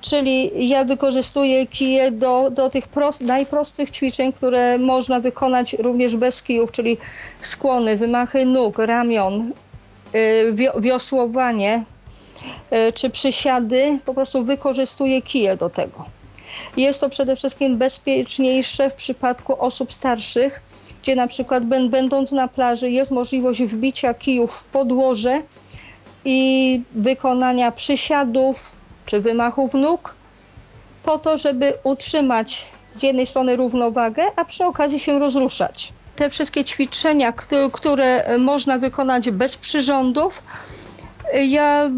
[0.00, 6.42] Czyli ja wykorzystuję kije do, do tych prost, najprostszych ćwiczeń, które można wykonać również bez
[6.42, 6.96] kijów, czyli
[7.40, 9.52] skłony, wymachy nóg, ramion,
[10.78, 11.84] wiosłowanie,
[12.70, 16.04] E, czy przysiady, po prostu wykorzystuję kije do tego.
[16.76, 20.60] Jest to przede wszystkim bezpieczniejsze w przypadku osób starszych,
[21.02, 25.42] gdzie na przykład będąc na plaży jest możliwość wbicia kijów w podłoże
[26.24, 28.77] i wykonania przysiadów
[29.08, 30.14] czy wymachów nóg
[31.04, 35.92] po to, żeby utrzymać z jednej strony równowagę, a przy okazji się rozruszać.
[36.16, 37.32] Te wszystkie ćwiczenia,
[37.72, 40.42] które można wykonać bez przyrządów,
[41.48, 41.90] ja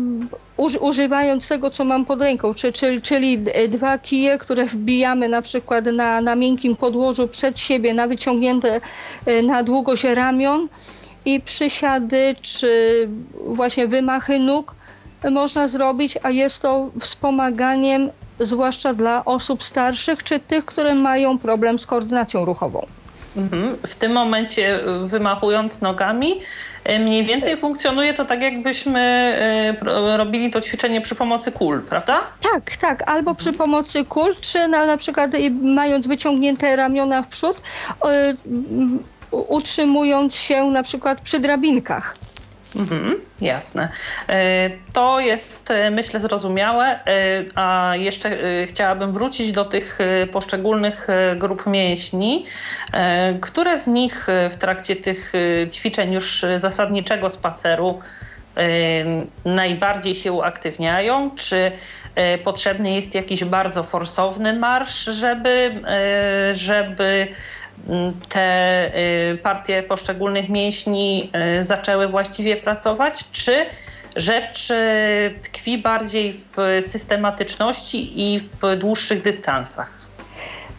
[0.81, 6.21] używając tego, co mam pod ręką, czyli, czyli dwa kije, które wbijamy na przykład na,
[6.21, 8.81] na miękkim podłożu przed siebie, na wyciągnięte
[9.27, 10.69] e, na długość ramion
[11.25, 13.09] i przysiady, czy
[13.47, 14.75] właśnie wymachy nóg
[15.31, 21.79] można zrobić, a jest to wspomaganiem zwłaszcza dla osób starszych, czy tych, które mają problem
[21.79, 22.87] z koordynacją ruchową.
[23.37, 23.77] Mhm.
[23.87, 26.41] W tym momencie y, wymachując nogami,
[26.91, 29.01] y, mniej więcej funkcjonuje to tak, jakbyśmy
[29.83, 32.21] y, robili to ćwiczenie przy pomocy kul, prawda?
[32.53, 33.09] Tak, tak.
[33.09, 35.31] Albo przy pomocy kul, czy na, na przykład
[35.63, 37.63] mając wyciągnięte ramiona w przód,
[39.31, 42.17] utrzymując się na przykład przy drabinkach.
[42.77, 43.89] Mhm, jasne.
[44.29, 46.87] E, to jest, e, myślę, zrozumiałe.
[46.87, 47.01] E,
[47.55, 49.99] a jeszcze chciałabym wrócić do tych
[50.33, 51.07] poszczególnych
[51.37, 52.47] grup mięśni.
[53.41, 55.33] Które z nich w trakcie tych
[55.73, 57.99] ćwiczeń już zasadniczego spaceru
[59.45, 61.31] najbardziej się uaktywniają?
[61.37, 61.73] Czy
[62.45, 65.83] potrzebny jest jakiś bardzo forsowny marsz, żeby,
[66.53, 67.29] żeby
[68.29, 68.91] te
[69.33, 73.67] y, partie poszczególnych mięśni y, zaczęły właściwie pracować, czy
[74.17, 80.01] rzecz y, tkwi bardziej w systematyczności i w dłuższych dystansach?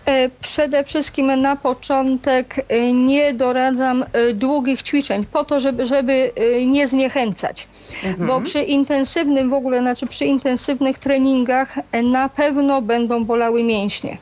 [0.06, 6.32] E, przede wszystkim na początek nie doradzam długich ćwiczeń po to, żeby, żeby
[6.66, 7.68] nie zniechęcać.
[8.04, 8.28] Mhm.
[8.28, 14.18] Bo przy intensywnym w ogóle, znaczy przy intensywnych treningach na pewno będą bolały mięśnie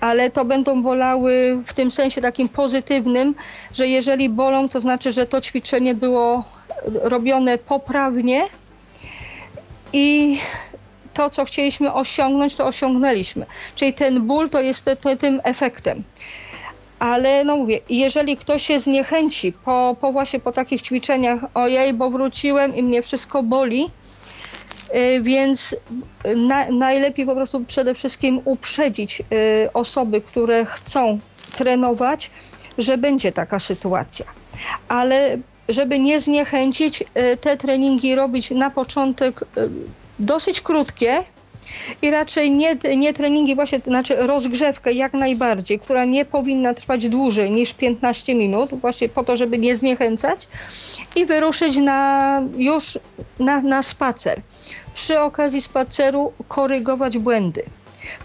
[0.00, 3.34] ale to będą bolały w tym sensie takim pozytywnym,
[3.74, 6.44] że jeżeli bolą, to znaczy, że to ćwiczenie było
[7.02, 8.42] robione poprawnie
[9.92, 10.38] i
[11.14, 13.46] to, co chcieliśmy osiągnąć, to osiągnęliśmy.
[13.74, 16.02] Czyli ten ból to jest tym efektem.
[16.98, 22.10] Ale no mówię, jeżeli ktoś się zniechęci po, po właśnie po takich ćwiczeniach, ojej, bo
[22.10, 23.90] wróciłem i mnie wszystko boli,
[25.22, 25.76] więc
[26.36, 31.18] na, najlepiej po prostu przede wszystkim uprzedzić y, osoby, które chcą
[31.56, 32.30] trenować,
[32.78, 34.26] że będzie taka sytuacja.
[34.88, 37.04] ale żeby nie zniechęcić,
[37.40, 39.40] te treningi robić na początek
[40.18, 41.24] dosyć krótkie
[42.02, 47.50] i raczej nie, nie treningi, właśnie, znaczy rozgrzewkę jak najbardziej, która nie powinna trwać dłużej
[47.50, 50.48] niż 15 minut, właśnie po to, żeby nie zniechęcać
[51.16, 52.98] i wyruszyć na, już
[53.38, 54.40] na, na spacer.
[54.96, 57.62] Przy okazji spaceru korygować błędy.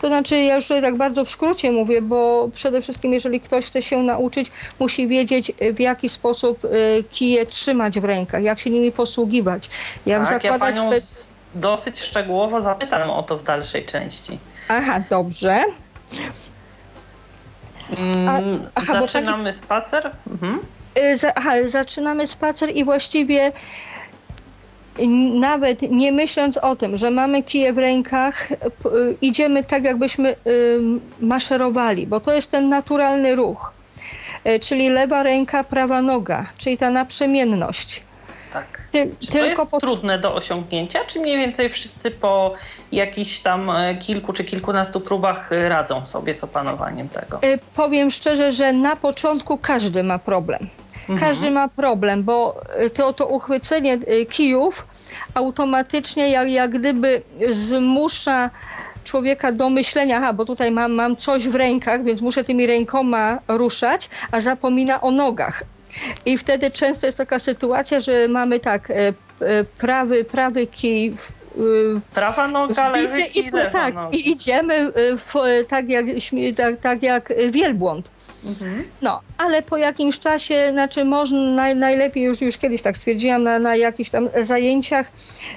[0.01, 3.81] To znaczy, ja już tak bardzo w skrócie mówię, bo przede wszystkim, jeżeli ktoś chce
[3.81, 8.91] się nauczyć, musi wiedzieć, w jaki sposób y, kije trzymać w rękach, jak się nimi
[8.91, 9.69] posługiwać,
[10.05, 10.75] jak tak, ja zakładać.
[10.79, 14.39] spe- s- dosyć szczegółowo zapytam o to w dalszej części.
[14.69, 15.63] Aha, dobrze.
[17.99, 20.11] Mm, aha, bo Zaczynamy spacer.
[20.31, 20.59] Mhm.
[20.97, 23.51] Y, Aha, zaczynamy spacer i właściwie
[25.39, 28.55] nawet nie myśląc o tym, że mamy kije w rękach, y,
[29.21, 30.79] idziemy tak, jakbyśmy y,
[31.21, 33.73] maszerowali, bo to jest ten naturalny ruch.
[34.47, 38.01] Y, Czyli lewa ręka, prawa noga, czyli ta naprzemienność.
[38.53, 38.87] Tak.
[38.91, 42.53] Ty, Czy to jest po- trudne do osiągnięcia, czy mniej więcej wszyscy po
[42.91, 47.39] jakichś tam e, kilku czy kilkunastu próbach e, radzą sobie z opanowaniem tego?
[47.75, 50.69] Powiem szczerze, że na początku każdy ma problem.
[51.09, 51.19] Mhm.
[51.19, 52.61] Każdy ma problem, bo
[52.93, 53.97] to, to uchwycenie
[54.29, 54.87] kijów
[55.33, 58.49] automatycznie jak, jak gdyby zmusza
[59.03, 63.39] człowieka do myślenia, aha, bo tutaj mam, mam coś w rękach, więc muszę tymi rękoma
[63.47, 65.63] ruszać, a zapomina o nogach.
[66.25, 69.13] I wtedy często jest taka sytuacja, że mamy tak, e, e,
[69.63, 71.13] prawy, prawy kij
[71.57, 75.33] y, Prawa noga, lewy i, tak, i idziemy w,
[75.67, 76.05] tak, jak,
[76.57, 78.11] tak, tak jak wielbłąd.
[78.45, 78.83] Mhm.
[79.01, 83.59] No, ale po jakimś czasie, znaczy można naj, najlepiej, już, już kiedyś tak stwierdziłam na,
[83.59, 85.11] na jakichś tam zajęciach,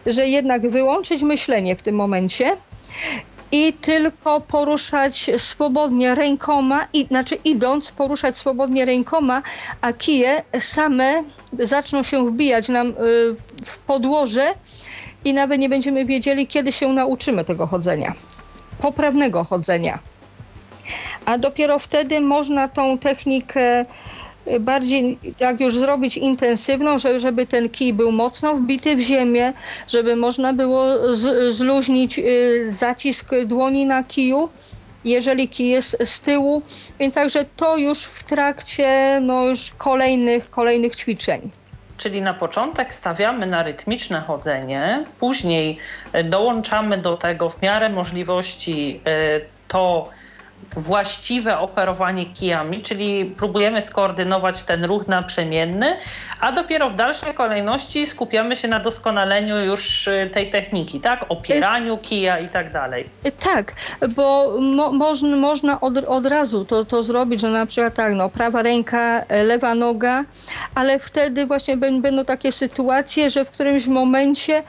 [0.07, 2.57] że jednak wyłączyć myślenie w tym momencie
[3.53, 9.43] i tylko poruszać swobodnie rękoma, i, znaczy idąc, poruszać swobodnie rękoma,
[9.81, 11.23] a kije same
[11.59, 12.95] zaczną się wbijać nam y,
[13.65, 14.51] w podłoże
[15.25, 18.15] i nawet nie będziemy wiedzieli, kiedy się nauczymy tego chodzenia.
[18.83, 19.99] Poprawnego chodzenia.
[21.27, 23.85] A dopiero wtedy można tą technikę
[24.47, 29.53] y, bardziej, jak już zrobić intensywną, żeby, ten kij był mocno wbity w ziemię,
[29.89, 30.87] żeby można było
[31.51, 34.49] zluźnić y, zacisk dłoni na kiju,
[35.05, 36.63] jeżeli kij jest z tyłu.
[36.99, 41.51] Więc także to już w trakcie no, już kolejnych, kolejnych ćwiczeń.
[41.97, 45.79] Czyli na początek stawiamy na rytmiczne chodzenie, później
[46.13, 50.09] e, dołączamy do tego w miarę możliwości e, to
[50.77, 55.97] właściwe operowanie kijami, czyli próbujemy skoordynować ten ruch naprzemienny,
[56.41, 61.25] a dopiero w dalszej kolejności skupiamy się na doskonaleniu już e, tej techniki, tak?
[61.29, 63.05] Opieraniu kija i tak dalej.
[63.27, 63.73] Y, Tak,
[64.17, 68.29] bo mo, można, można od, od razu to, to zrobić, że na przykład tak, no,
[68.29, 70.25] prawa ręka, e, lewa noga,
[70.75, 74.63] ale wtedy właśnie bę- będą takie sytuacje, że w którymś momencie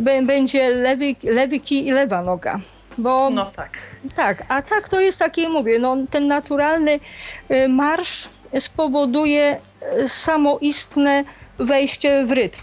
[0.00, 2.60] bę- będzie lewy, lewy kij i lewa noga.
[2.98, 3.78] Bo No tak.
[4.16, 7.00] tak, a tak to jest takie, mówię, no, ten naturalny
[7.50, 8.28] y, marsz
[8.60, 9.56] spowoduje
[9.98, 11.24] y, samoistne
[11.58, 12.60] wejście w rytm.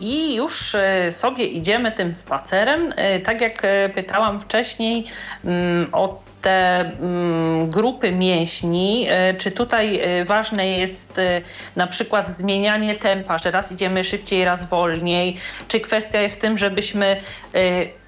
[0.00, 2.94] I już e, sobie idziemy tym spacerem.
[3.24, 3.62] Tak jak
[3.94, 5.04] pytałam wcześniej
[5.44, 9.06] mm, o te mm, grupy mięśni,
[9.38, 11.20] czy tutaj ważne jest
[11.76, 15.36] na przykład zmienianie tempa, że raz idziemy szybciej, raz wolniej,
[15.68, 17.16] czy kwestia jest w tym, żebyśmy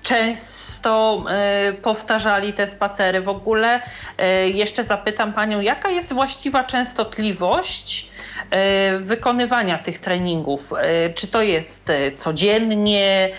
[0.04, 3.80] często e, powtarzali te spacery w ogóle.
[4.18, 8.10] E, Jeszcze zapytam Panią, jaka jest właściwa częstotliwość
[8.50, 10.72] e, wykonywania tych treningów?
[11.14, 13.30] Czy to jest codziennie,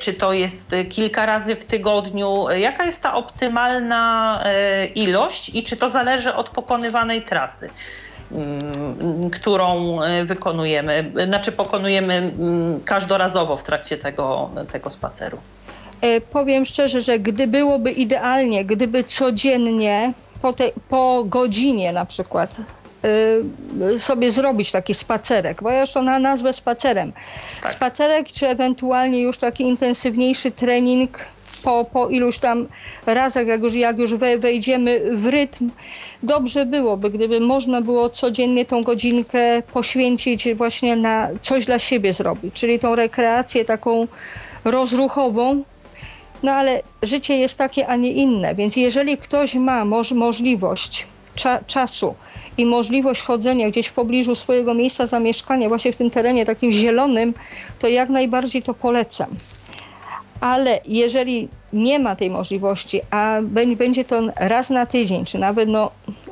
[0.00, 2.46] czy to jest kilka razy w tygodniu?
[2.50, 4.44] Jaka jest ta optymalna
[4.94, 7.70] ilość i czy to zależy od pokonywanej trasy?
[8.32, 15.38] mm, którą wykonujemy, znaczy pokonujemy mm, każdorazowo w trakcie tego, tego spaceru.
[16.00, 22.56] E, Powiem szczerze, że gdy byłoby idealnie, gdyby codziennie po, te, po godzinie na przykład
[23.94, 27.12] y, sobie zrobić taki spacerek, bo ja już to na nazwę spacerem.
[27.62, 27.72] Tak.
[27.72, 31.18] Spacerek, czy ewentualnie już taki intensywniejszy trening
[31.64, 32.66] po, po iluś tam
[33.06, 35.70] razach, jak już, jak już we, wejdziemy w rytm.
[36.22, 42.54] Dobrze byłoby, gdyby można było codziennie tą godzinkę poświęcić właśnie na coś dla siebie zrobić,
[42.54, 44.06] czyli tą rekreację taką
[44.64, 45.62] rozruchową,
[46.42, 51.60] no ale życie jest takie, a nie inne, więc jeżeli ktoś ma moż, możliwość cza,
[51.66, 52.14] czasu
[52.58, 57.34] i możliwość chodzenia gdzieś w pobliżu swojego miejsca zamieszkania, właśnie w tym terenie takim zielonym,
[57.78, 59.28] to jak najbardziej to polecam.
[60.40, 65.68] Ale jeżeli nie ma tej możliwości, a bę- będzie to raz na tydzień, czy nawet
[65.68, 65.90] no,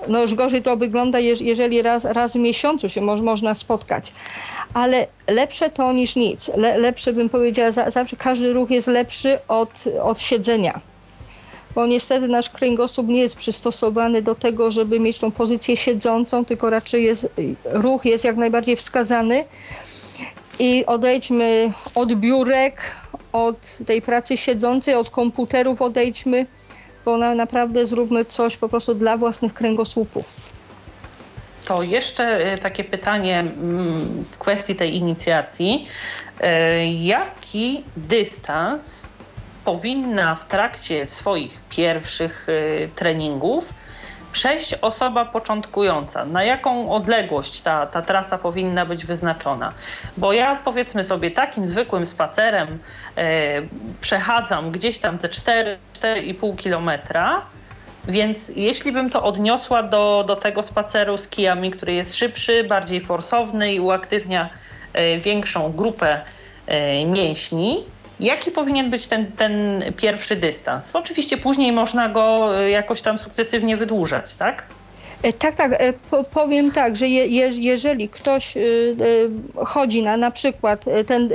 [0.09, 4.13] no już gorzej to wygląda, jeżeli raz, raz w miesiącu się mo można spotkać.
[4.75, 6.51] Ale lepsze to niż nic.
[6.57, 9.71] Le lepsze bym powiedziała, zawsze każdy ruch jest lepszy od,
[10.03, 10.81] od siedzenia
[11.79, 16.71] bo niestety nasz kręgosłup nie jest przystosowany do tego, żeby mieć tą pozycję siedzącą, tylko
[16.71, 17.29] raczej jest,
[17.65, 19.45] ruch jest jak najbardziej wskazany.
[20.59, 22.81] I odejdźmy od biurek,
[23.33, 26.47] od tej pracy siedzącej, od komputerów odejdźmy,
[27.05, 30.58] bo na, naprawdę zróbmy coś po prostu dla własnych kręgosłupów.
[31.69, 35.87] To jeszcze e, takie pytanie mm, w kwestii tej inicjacji.
[36.41, 39.09] E, jaki dystans
[39.65, 43.75] powinna w trakcie swoich pierwszych y, treningów
[44.33, 46.25] przejść osoba początkująca?
[46.25, 49.73] Na jaką odległość ta, ta trasa powinna być wyznaczona?
[50.17, 52.79] Bo ja powiedzmy sobie takim zwykłym spacerem
[53.17, 53.63] e,
[54.01, 57.43] przechadzam gdzieś tam ze 4-4,5 kilometra.
[58.09, 63.01] Więc jeśli bym to odniosła do, do tego spaceru z kijami, który jest szybszy, bardziej
[63.01, 64.51] forsowny i uaktywnia
[64.93, 66.21] e, większą grupę
[66.67, 67.85] e, mięśni,
[68.21, 70.97] Jaki powinien być ten, ten pierwszy dystans?
[70.97, 74.67] Oczywiście później można go e, jakoś tam sukcesywnie wydłużać, tak?
[75.23, 75.73] E, tak, tak.
[75.73, 75.93] E,
[76.35, 78.55] powiem tak, że je, jeżeli ktoś
[79.55, 81.31] chodzi na na przykład ten,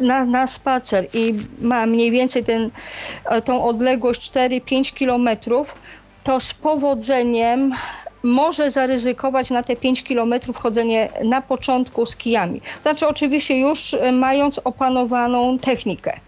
[0.00, 2.70] na, na spacer i ma mniej więcej ten,
[3.44, 5.74] tą odległość 4-5 kilometrów,
[6.24, 7.74] to z powodzeniem
[8.22, 12.60] może zaryzykować na te 5 kilometrów chodzenie na początku z kijami.
[12.82, 16.20] Znaczy oczywiście już e, mając opanowaną technikę.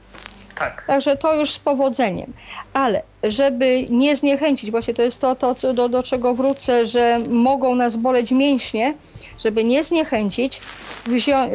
[0.62, 0.84] Tak.
[0.86, 2.32] Także to już z powodzeniem.
[2.72, 7.74] Ale żeby nie zniechęcić, właśnie to jest to, to do, do czego wrócę, że mogą
[7.74, 8.94] nas boleć mięśnie,
[9.38, 10.60] żeby nie zniechęcić,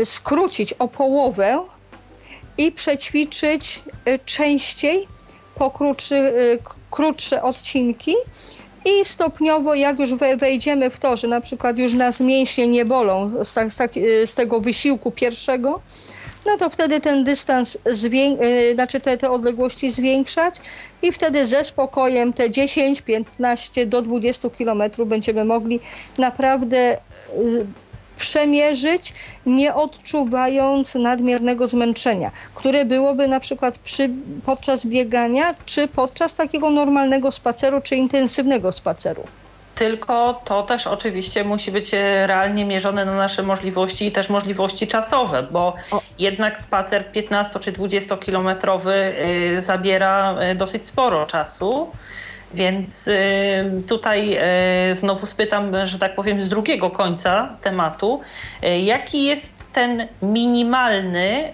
[0.06, 1.60] skrócić o połowę
[2.58, 5.08] i przećwiczyć e, częściej
[5.56, 6.32] po krótszy, e,
[6.92, 8.16] krótsze odcinki,
[8.86, 13.32] i stopniowo, jak już wejdziemy w to, że na przykład już nas mięśnie nie bolą
[13.44, 13.92] z, tak, z, tak,
[14.26, 15.82] z tego wysiłku pierwszego,
[16.48, 20.56] no to wtedy ten dystans, y, znaczy te, te odległości zwiększać
[21.02, 25.80] i wtedy ze spokojem te 10, 15 do 20 kilometrów będziemy mogli
[26.18, 26.98] naprawdę y,
[28.18, 29.14] przemierzyć,
[29.46, 34.10] nie odczuwając nadmiernego zmęczenia, które byłoby na przykład przy,
[34.46, 39.24] podczas biegania, czy podczas takiego normalnego spaceru, czy intensywnego spaceru
[39.78, 44.88] tylko to też oczywiście musi być e, realnie mierzone na nasze możliwości i też możliwości
[44.88, 46.02] czasowe, bo o.
[46.20, 49.14] jednak spacer 15 czy 20 kilometrowy
[49.58, 51.92] y, zabiera y, dosyć sporo czasu.
[52.54, 53.10] Więc
[53.88, 54.40] tutaj
[54.92, 58.22] znowu spytam, że tak powiem, z drugiego końca tematu,
[58.84, 61.54] jaki jest ten minimalny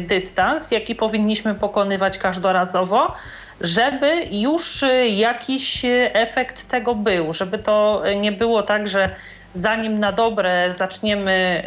[0.00, 3.14] dystans, jaki powinniśmy pokonywać każdorazowo,
[3.60, 4.84] żeby już
[5.16, 5.80] jakiś
[6.12, 9.10] efekt tego był, żeby to nie było tak, że
[9.54, 11.64] zanim na dobre zaczniemy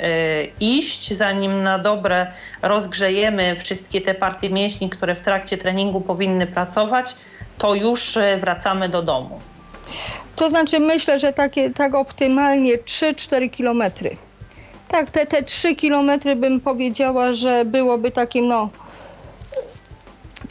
[0.59, 2.27] iść, zanim na dobre
[2.61, 7.15] rozgrzejemy wszystkie te partie mięśni, które w trakcie treningu powinny pracować,
[7.57, 9.39] to już wracamy do domu.
[10.35, 14.09] To znaczy myślę, że takie, tak optymalnie 3-4 kilometry.
[14.87, 18.69] Tak, te, te 3 kilometry bym powiedziała, że byłoby takim no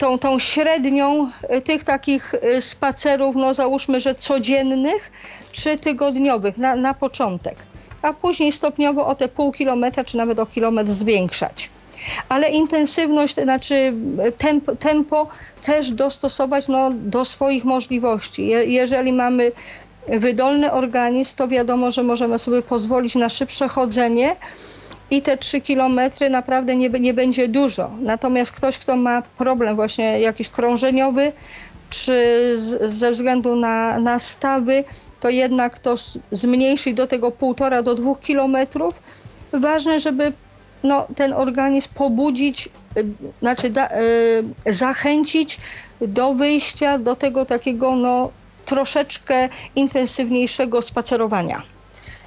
[0.01, 5.11] tą, tą średnią e, tych takich e, spacerów, no załóżmy, że codziennych
[5.51, 7.55] czy tygodniowych na, na początek,
[8.01, 11.69] a później stopniowo o te pół kilometra czy nawet o kilometr zwiększać
[12.29, 13.93] ale intensywność, znaczy
[14.37, 15.27] tempo, tempo
[15.65, 18.47] też dostosować no, do swoich możliwości.
[18.47, 19.51] Je, jeżeli mamy
[20.07, 24.35] wydolny organizm, to wiadomo, że możemy sobie pozwolić na szybsze chodzenie
[25.11, 27.91] i te 3 kilometry naprawdę nie, nie będzie dużo.
[28.01, 31.31] Natomiast ktoś, kto ma problem właśnie jakiś krążeniowy,
[31.89, 32.13] czy
[32.59, 34.83] z, ze względu na, na stawy,
[35.19, 35.95] to jednak to
[36.31, 39.01] zmniejszyć do tego półtora do dwóch kilometrów.
[39.53, 40.33] Ważne, żeby
[40.83, 43.05] no, ten organizm pobudzić, y,
[43.39, 43.89] znaczy da,
[44.67, 45.57] y, zachęcić
[46.01, 48.31] do wyjścia do tego takiego no,
[48.65, 51.70] troszeczkę intensywniejszego spacerowania.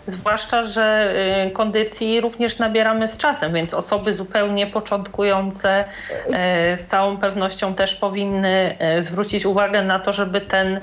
[0.07, 1.14] Zwłaszcza, że
[1.46, 7.94] y, kondycji również nabieramy z czasem, więc osoby zupełnie początkujące y, z całą pewnością też
[7.94, 10.80] powinny y, zwrócić uwagę na to, żeby ten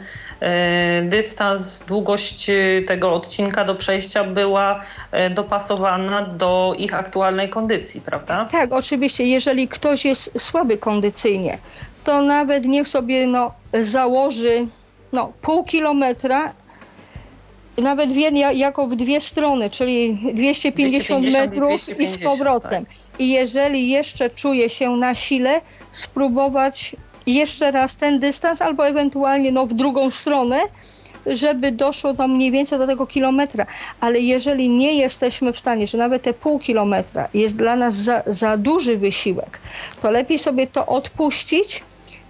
[1.04, 2.52] dystans, długość
[2.88, 4.82] tego odcinka do przejścia była
[5.32, 8.48] dopasowana do ich aktualnej kondycji, prawda?
[8.52, 9.26] Tak, oczywiście.
[9.26, 11.58] Jeżeli ktoś jest słaby kondycyjnie,
[12.04, 14.68] to nawet niech sobie no, założy
[15.12, 16.54] no, pół kilometra
[17.78, 18.10] nawet
[18.54, 22.86] jako w dwie strony, czyli 250, 250 metrów i, 250, i z powrotem.
[22.86, 22.96] Tak.
[23.20, 25.62] I jeżeli jeszcze czuje się na sile,
[25.92, 26.96] spróbować
[27.26, 30.60] jeszcze raz ten dystans, albo ewentualnie no, w drugą stronę,
[31.26, 33.66] żeby doszło do mniej więcej do tego kilometra.
[34.00, 38.24] Ale jeżeli nie jesteśmy w stanie, że nawet te pół kilometra jest dla nas za,
[38.28, 39.60] za duży wysiłek,
[40.02, 41.84] to lepiej sobie to odpuścić,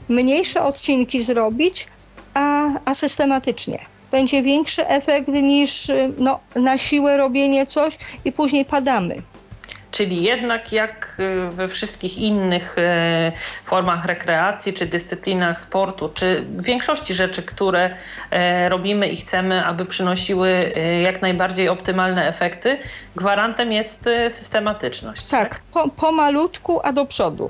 [0.10, 1.88] mniejsze odcinki zrobić,
[2.34, 3.91] a, a systematycznie.
[4.12, 9.22] Będzie większy efekt niż y, no, na siłę robienie coś i później padamy.
[9.92, 12.82] Czyli jednak jak y, we wszystkich innych y,
[13.66, 19.86] formach rekreacji, czy dyscyplinach sportu, czy w większości rzeczy, które y, robimy i chcemy, aby
[19.86, 22.78] przynosiły jak najbardziej optymalne efekty,
[23.16, 25.28] gwarantem jest systematyczność.
[25.28, 25.62] Tak, tak?
[25.74, 27.50] Po, pomalutku, a do przodu.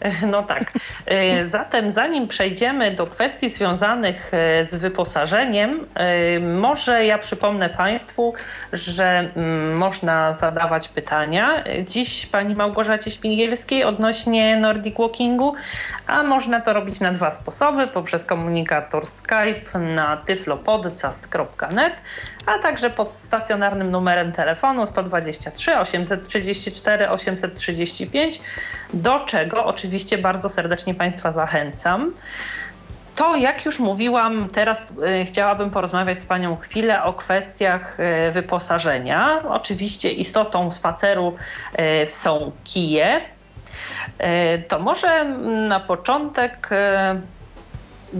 [0.32, 0.72] No tak.
[1.06, 8.34] E, zatem zanim przejdziemy do kwestii związanych e, z wyposażeniem, e, może ja przypomnę Państwu,
[8.72, 15.54] że mm, można zadawać pytania dziś pani Małgorzacie Śpigielskiej odnośnie Nordic Walkingu,
[16.06, 22.00] a można to robić na dwa sposoby, poprzez komunikator Skype na tyflopodcast.net,
[22.46, 28.40] a także pod stacjonarnym numerem telefonu 123 834 835,
[28.94, 32.12] do czego oczywiście bardzo serdecznie Państwa zachęcam.
[33.16, 34.82] To, jak już mówiłam, teraz
[35.20, 39.42] y, chciałabym porozmawiać z Panią chwilę o kwestiach y, wyposażenia.
[39.48, 41.36] Oczywiście istotą spaceru
[42.02, 43.20] y, są kije.
[44.68, 45.24] To może
[45.68, 46.70] na początek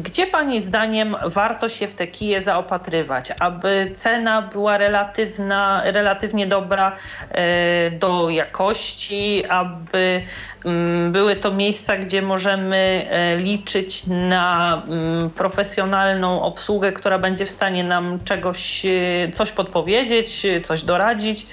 [0.02, 6.96] gdzie Pani zdaniem warto się w te kije zaopatrywać, aby cena była relatywna, relatywnie dobra
[7.30, 10.22] e, do jakości, aby
[10.64, 17.50] mm, były to miejsca, gdzie możemy e, liczyć na mm, profesjonalną obsługę, która będzie w
[17.50, 21.46] stanie nam czegoś, e, coś podpowiedzieć, coś doradzić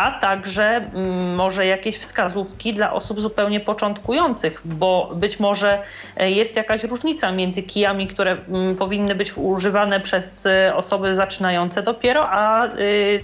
[0.00, 5.82] a także mm, może jakieś wskazówki dla osób zupełnie początkujących, bo być może
[6.16, 11.82] e, jest jakaś różnica między kijami, które mm, powinny być używane przez e, osoby zaczynające
[11.82, 12.70] dopiero, a e,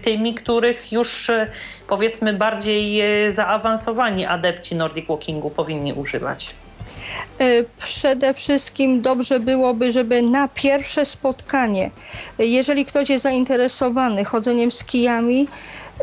[0.02, 1.30] tymi, których już
[1.88, 3.02] powiedzmy bardziej
[3.32, 6.54] zaawansowani adepci Nordic Walkingu powinni używać.
[7.82, 11.90] Przede wszystkim dobrze byłoby, żeby na pierwsze spotkanie,
[12.38, 15.48] jeżeli ktoś jest zainteresowany chodzeniem z kijami,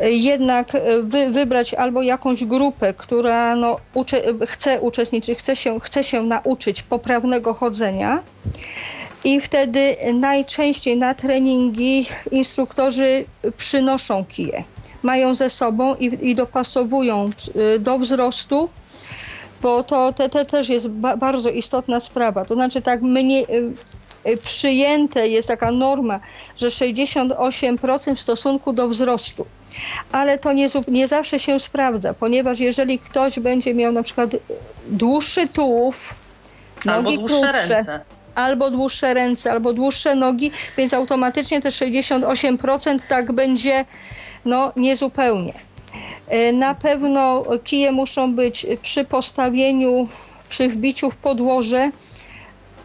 [0.01, 6.03] jednak e, wy, wybrać albo jakąś grupę, która no, uczy, chce uczestniczyć, chce się, chce
[6.03, 8.23] się nauczyć poprawnego chodzenia.
[9.23, 13.25] I wtedy najczęściej na treningi instruktorzy
[13.57, 14.63] przynoszą kije.
[15.03, 17.29] Mają ze sobą i, i dopasowują
[17.75, 18.69] e, do wzrostu,
[19.61, 22.45] bo to te, te też jest ba, bardzo istotna sprawa.
[22.45, 23.45] To znaczy tak mnie,
[24.23, 26.19] e, przyjęte jest taka norma,
[26.57, 29.45] że 68% w stosunku do wzrostu
[30.11, 34.29] ale to nie, nie zawsze się sprawdza, ponieważ jeżeli ktoś będzie miał na przykład
[34.87, 36.15] dłuższy tułów,
[36.85, 37.99] albo nogi dłuższe krótsze, ręce.
[38.35, 43.85] albo dłuższe ręce, albo dłuższe nogi, więc automatycznie te 68% tak będzie
[44.45, 45.53] no niezupełnie.
[46.27, 50.07] E, na pewno kije muszą być przy postawieniu,
[50.49, 51.91] przy wbiciu w podłoże,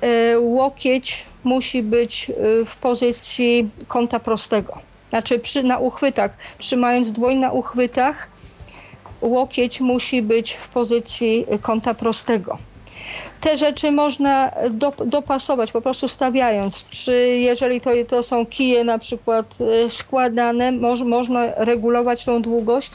[0.00, 4.87] e, łokieć musi być e, w pozycji kąta prostego.
[5.10, 8.28] Znaczy przy, na uchwytach, trzymając dłoń na uchwytach,
[9.20, 12.58] łokieć musi być w pozycji kąta prostego.
[13.40, 16.84] Te rzeczy można do, dopasować, po prostu stawiając.
[16.84, 22.90] Czy jeżeli to, to są kije na przykład e, składane, moż, można regulować tą długość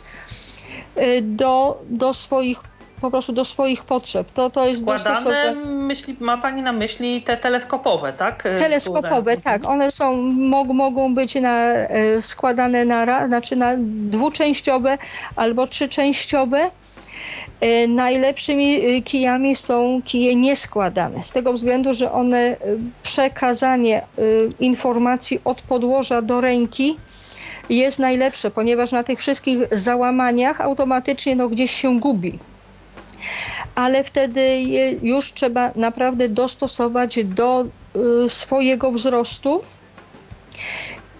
[0.95, 2.59] e, do, do swoich
[3.03, 4.27] po prostu do swoich potrzeb.
[4.33, 8.45] To, to jest Składane, myśli, ma Pani na myśli te teleskopowe, tak?
[8.45, 9.53] E, teleskopowe, Które...
[9.53, 9.69] tak.
[9.69, 14.97] One są, mog, mogą być na, e, składane na, znaczy na dwuczęściowe
[15.35, 16.71] albo trzyczęściowe.
[17.61, 22.55] E, najlepszymi kijami są kije nieskładane, z tego względu, że one
[23.03, 24.01] przekazanie
[24.59, 26.97] informacji od podłoża do ręki
[27.69, 32.39] jest najlepsze, ponieważ na tych wszystkich załamaniach automatycznie no, gdzieś się gubi
[33.75, 34.61] ale wtedy
[35.01, 37.65] już trzeba naprawdę dostosować do
[38.25, 39.61] y, swojego wzrostu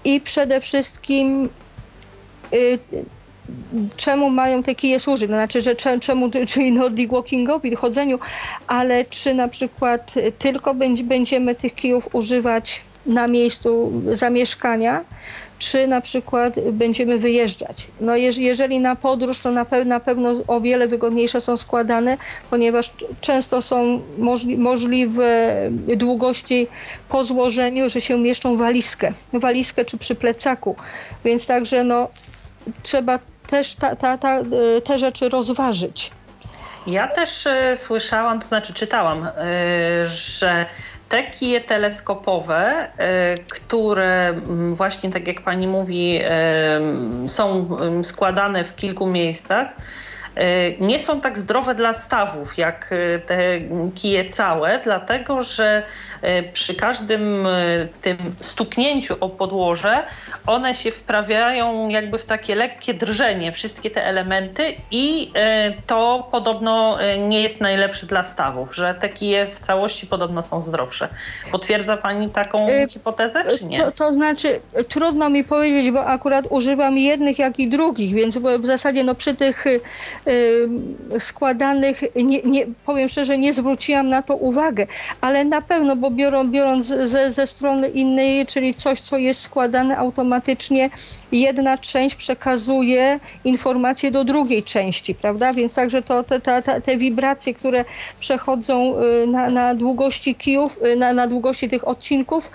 [0.05, 1.49] i przede wszystkim
[2.53, 2.79] y,
[3.95, 8.19] czemu mają te kije służyć, no znaczy, że czemu, czyli Nordic Walkingowi, chodzeniu,
[8.67, 10.73] ale czy na przykład tylko
[11.03, 15.03] będziemy tych kijów używać na miejscu zamieszkania,
[15.63, 17.87] czy na przykład będziemy wyjeżdżać.
[18.01, 22.17] No jeżeli na podróż, to na, pe na pewno o wiele wygodniejsze są składane,
[22.49, 22.91] ponieważ
[23.21, 25.55] często są możli możliwe
[25.97, 26.67] długości
[27.09, 30.75] po złożeniu, że się mieszczą walizkę, walizkę czy przy plecaku,
[31.25, 32.07] więc także no,
[32.83, 34.39] trzeba też ta, ta, ta,
[34.83, 36.11] te rzeczy rozważyć.
[36.87, 39.29] Ja też y, słyszałam, to znaczy czytałam, y,
[40.05, 40.65] że
[41.13, 42.87] te kije teleskopowe,
[43.49, 46.19] które mm, właśnie tak jak pani mówi,
[47.27, 47.67] są
[48.03, 50.02] składane w kilku miejscach, E,
[50.79, 53.59] nie są tak zdrowe dla stawów jak e, te
[53.95, 55.83] kije całe, dlatego że
[56.21, 57.47] e, przy każdym
[58.01, 60.03] tym stuknięciu o podłoże
[60.47, 65.31] one się wprawiają jakby w takie lekkie drżenie, wszystkie te elementy i
[65.87, 71.09] to podobno nie jest najlepsze dla stawów, że te kije w całości podobno są zdrowsze.
[71.51, 73.79] Potwierdza Pani taką hipotezę, czy nie?
[73.79, 74.59] To, to znaczy,
[74.89, 79.35] trudno mi powiedzieć, bo akurat używam jednych, jak i drugich, więc w zasadzie no, przy
[79.35, 79.65] tych
[81.19, 84.87] składanych, nie, nie, powiem szczerze, nie zwróciłam na to uwagę,
[85.21, 89.97] ale na pewno, bo biorą, biorąc ze, ze strony innej, czyli coś, co jest składane
[89.97, 90.89] automatycznie,
[91.31, 95.53] jedna część przekazuje informacje do drugiej części, prawda?
[95.53, 97.85] Więc także to, te, te, te wibracje, które
[98.19, 102.51] przechodzą y, na, na długości kijów, y, na, na długości tych odcinków,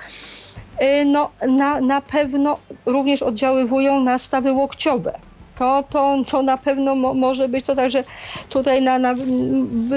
[1.07, 5.28] no, na, na pewno również oddziaływują na stawy łokciowe
[5.59, 8.03] to, to, to na pewno mo, może być to także
[8.49, 9.15] tutaj na, na,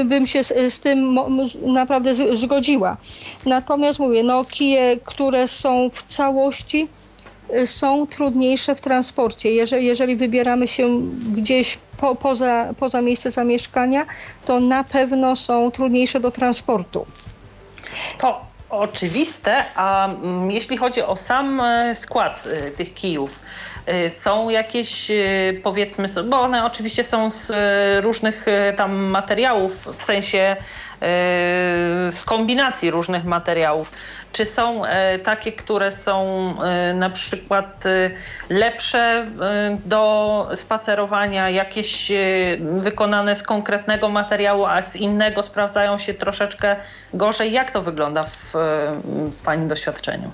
[0.05, 1.19] bym się z, z tym
[1.65, 2.97] naprawdę z, zgodziła.
[3.45, 6.87] Natomiast mówię, no kije, które są w całości
[7.53, 9.51] y, są trudniejsze w transporcie.
[9.51, 11.01] Jeżeli, jeżeli wybieramy się
[11.33, 14.05] gdzieś po, poza, poza miejsce zamieszkania,
[14.45, 17.05] to na pewno są trudniejsze do transportu.
[18.17, 23.43] To oczywiste, a mm, jeśli chodzi o sam e, skład e, tych kijów,
[23.85, 25.11] e, są jakieś
[25.63, 27.51] powiedzmy, bo one oczywiście są z
[28.03, 28.45] różnych
[28.77, 30.55] tam materiałów, w sensie
[32.11, 33.93] z kombinacji różnych materiałów.
[34.31, 38.11] Czy są e, takie, które są e, na przykład e,
[38.49, 39.27] lepsze
[39.85, 42.11] do spacerowania, jakieś
[42.59, 46.75] wykonane z konkretnego materiału, a z innego sprawdzają się troszeczkę
[47.13, 47.51] gorzej?
[47.51, 48.53] Jak to wygląda w,
[49.31, 50.31] w Pani doświadczeniu?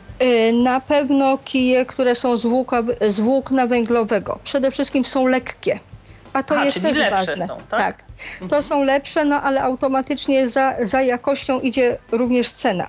[0.63, 4.39] Na pewno kije, które są z, włóka, z włókna węglowego.
[4.43, 5.79] Przede wszystkim są lekkie.
[6.33, 7.47] A to jest też ważne.
[7.47, 7.79] Są, tak?
[7.79, 8.03] tak.
[8.39, 8.63] To mhm.
[8.63, 12.87] są lepsze, no ale automatycznie za, za jakością idzie również cena.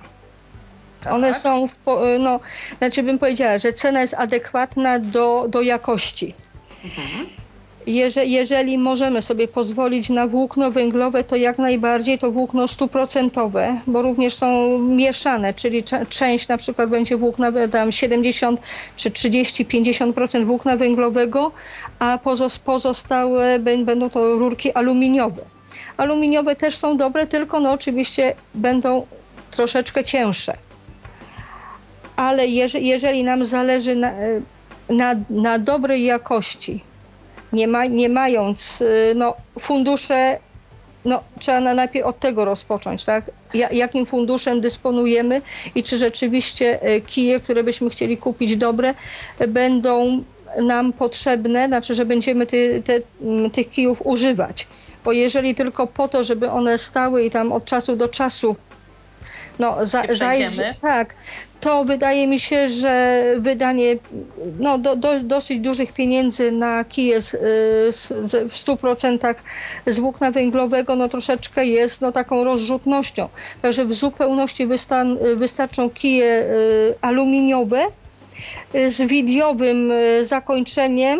[1.09, 1.41] One tak.
[1.41, 1.75] są, w,
[2.19, 2.39] no,
[2.77, 6.33] znaczy bym powiedziała, że cena jest adekwatna do, do jakości.
[6.85, 7.29] Mhm.
[7.87, 14.01] Jeże, jeżeli możemy sobie pozwolić na włókno węglowe, to jak najbardziej to włókno stuprocentowe, bo
[14.01, 18.61] również są mieszane, czyli część na przykład będzie włókna tam 70
[18.95, 21.51] czy 30-50% włókna węglowego,
[21.99, 22.19] a
[22.65, 25.41] pozostałe będą to rurki aluminiowe.
[25.97, 29.07] Aluminiowe też są dobre, tylko no oczywiście będą
[29.51, 30.68] troszeczkę cięższe
[32.19, 34.11] ale jeżeli, jeżeli nam zależy na,
[34.89, 36.83] na, na dobrej jakości,
[37.53, 40.37] nie, ma, nie mając y, no, fundusze,
[41.05, 43.31] no, trzeba na, najpierw od tego rozpocząć, tak?
[43.53, 45.41] Ja, jakim funduszem dysponujemy
[45.75, 48.93] i czy rzeczywiście y, kije, które byśmy chcieli kupić dobre,
[49.47, 50.23] będą
[50.61, 54.67] nam potrzebne, znaczy, że będziemy ty, te, mm, tych kijów używać.
[55.05, 58.55] Bo jeżeli tylko po to, żeby one stały i tam od czasu do czasu
[59.59, 61.15] no, za, zajrzy, tak,
[61.59, 63.97] to wydaje mi się, że wydanie
[64.59, 67.31] no, do, do, dosyć dużych pieniędzy na kije z,
[67.95, 68.07] z,
[68.51, 69.35] w 100%
[69.87, 73.29] z włókna węglowego no, troszeczkę jest no, taką rozrzutnością.
[73.61, 77.87] Także w zupełności wystan, wystarczą kije y, aluminiowe
[78.75, 81.19] y, z widiowym y, zakończeniem,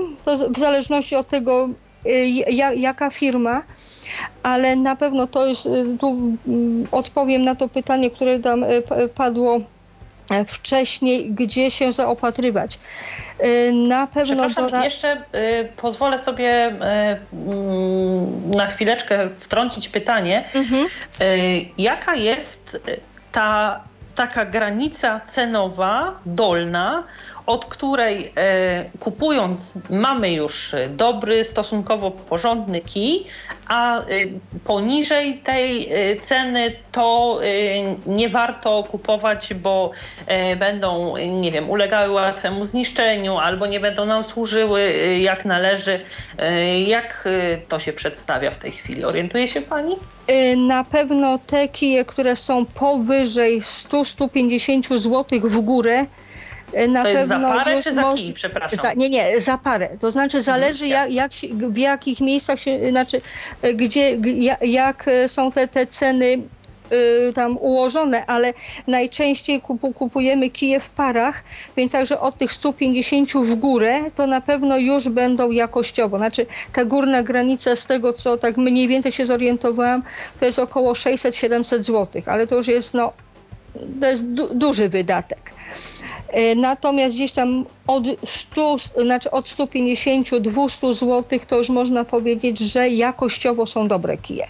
[0.50, 1.70] w zależności od tego,
[2.76, 3.64] jaka firma
[4.44, 5.70] ale na pewno to jest,
[6.00, 8.66] tu mm, odpowiem na to pytanie, które tam
[9.16, 9.62] padło
[10.48, 12.80] wcześniej, gdzie się zaopatrywać.
[13.44, 14.50] Y, na pewno.
[14.50, 14.84] Dora...
[14.84, 20.46] jeszcze y, pozwolę sobie mm, na chwileczkę wtrącić pytanie.
[20.56, 20.88] Mhm.
[21.78, 22.78] Jaka jest
[23.32, 23.84] ta
[24.20, 27.04] taka granica cenowa dolna,
[27.50, 33.26] od której e, kupując mamy już dobry, stosunkowo porządny kij,
[33.68, 34.04] a e,
[34.64, 37.40] poniżej tej e, ceny to
[38.06, 39.92] nie warto kupować, bo
[40.60, 46.00] będą, nie wiem, ulegały łatwemu zniszczeniu albo nie będą nam służyły jak należy.
[46.86, 47.30] Jak
[47.68, 49.04] to się przedstawia w tej chwili?
[49.06, 49.96] Orientuje się Pani?
[50.58, 56.29] Na pewno te kije, które są powyżej 100-150 zł w górę, E,
[56.88, 58.80] na to jest za parę czy za kij, przepraszam?
[58.80, 59.90] Za, nie, nie, za parę.
[60.02, 63.22] To znaczy mhm, zależy jak, jak w jakich miejscach się, znaczy
[63.62, 64.18] e, gdzie,
[64.62, 66.38] jak e, są te, te ceny
[67.36, 68.54] tam ułożone, ale
[68.88, 69.62] najczęściej
[69.96, 71.44] kupujemy kije w parach,
[71.78, 76.18] więc także od tych 150 w górę to na pewno już będą jakościowo.
[76.18, 80.04] Znaczy ta górna granica z tego, co tak mniej więcej się zorientowałam,
[80.40, 83.12] to jest około 600-700 zł, ale to już jest no
[84.02, 85.52] to jest du duży wydatek.
[86.32, 92.90] E, natomiast gdzieś tam od 100, znaczy od 150-200 zł to już można powiedzieć, że
[92.90, 94.48] jakościowo są dobre kije.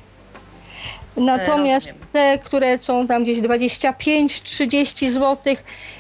[1.18, 2.08] Natomiast rozumiem.
[2.14, 5.56] te, które są tam gdzieś 25-30 zł,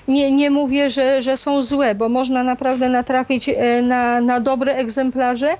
[0.07, 4.75] nie, nie mówię, że, że są złe, bo można naprawdę natrafić e, na, na dobre
[4.75, 5.57] egzemplarze.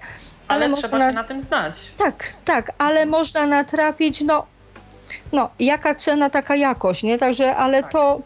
[0.47, 1.91] Ale, można trzeba się na tym znać.
[1.97, 4.45] tak, tak, ale można natrafić, no,
[5.33, 7.17] no jaka cena, taka jakość, nie?
[7.17, 7.91] Także, ale Tak.
[7.91, 8.21] to,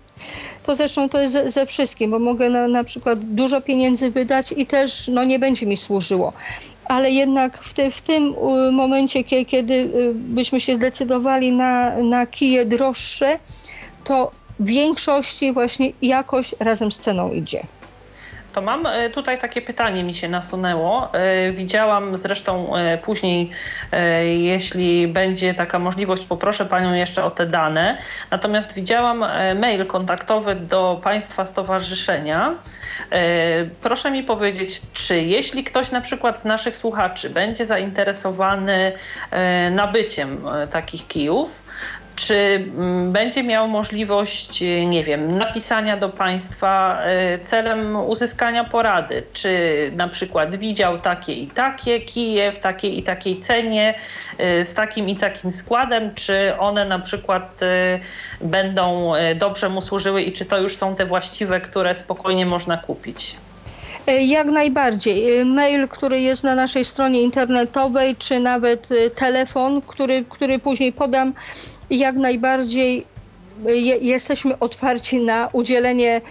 [0.65, 4.53] to zresztą to jest ze, ze wszystkim, bo mogę na, na przykład dużo pieniędzy wydać
[4.57, 6.33] i też, no, nie będzie mi służyło.
[6.85, 8.35] Ale jednak w, te, w tym
[8.71, 13.39] momencie, kie- kiedy y, byśmy się zdecydowali na, na kije droższe,
[14.03, 17.63] to w większości właśnie jakość razem z ceną idzie.
[18.53, 21.13] To mam e, tutaj takie pytanie mi się nasunęło.
[21.13, 23.49] E, Widziałam zresztą e, później,
[24.37, 27.97] jeśli będzie taka możliwość, poproszę Panią jeszcze o te dane.
[28.31, 29.19] Natomiast widziałam
[29.55, 32.55] mail kontaktowy do Państwa Stowarzyszenia.
[33.81, 38.91] Proszę mi powiedzieć, czy jeśli ktoś na przykład z naszych słuchaczy będzie zainteresowany
[39.71, 41.63] nabyciem takich kijów,
[42.15, 49.23] czy mm, będzie miał możliwość, e, nie wiem, napisania do Państwa e, celem uzyskania porady?
[49.33, 49.49] Czy
[49.95, 53.93] na przykład widział takie i takie kije w takiej i takiej cenie,
[54.37, 56.15] e, z takim i takim składem?
[56.15, 57.61] Czy one na przykład
[58.41, 63.35] będą dobrze mu służyły i czy to już są te właściwe, które spokojnie można kupić?
[64.07, 65.45] Jak najbardziej.
[65.45, 71.33] Mail, który jest na naszej stronie internetowej, czy nawet telefon, który, który później podam,
[71.89, 73.05] jak najbardziej
[73.65, 76.21] je, jesteśmy otwarci na udzielenie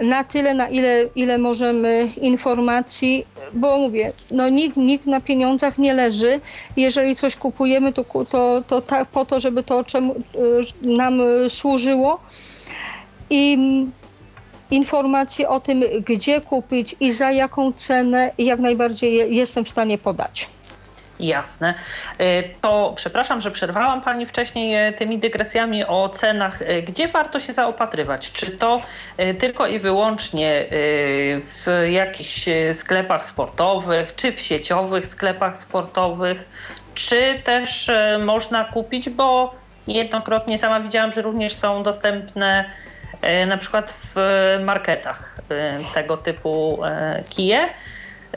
[0.00, 5.94] na tyle, na ile, ile możemy informacji, bo mówię, no nikt, nikt na pieniądzach nie
[5.94, 6.40] leży.
[6.76, 9.84] Jeżeli coś kupujemy, to, to, to po to, żeby to e,
[10.82, 12.20] nam służyło.
[13.30, 13.92] I mm,
[14.70, 19.98] informacje o tym, gdzie kupić i za jaką cenę, jak najbardziej je- jestem w stanie
[19.98, 20.48] podać.
[21.20, 21.74] Jasne.
[22.20, 26.62] Y, To przepraszam, że przerwałam Pani wcześniej y, tymi dygresjami o cenach.
[26.62, 28.32] Y, Gdzie warto się zaopatrywać?
[28.32, 28.82] Czy to
[29.38, 30.64] tylko i wyłącznie
[31.40, 36.48] w jakichś sklepach sportowych, czy w sieciowych sklepach sportowych,
[36.94, 37.90] czy też
[38.20, 39.54] można kupić, bo
[39.88, 42.64] niejednokrotnie sama widziałam, że również są dostępne
[43.46, 44.14] na przykład w
[44.64, 45.40] marketach
[45.94, 46.78] tego typu
[47.30, 47.68] kije.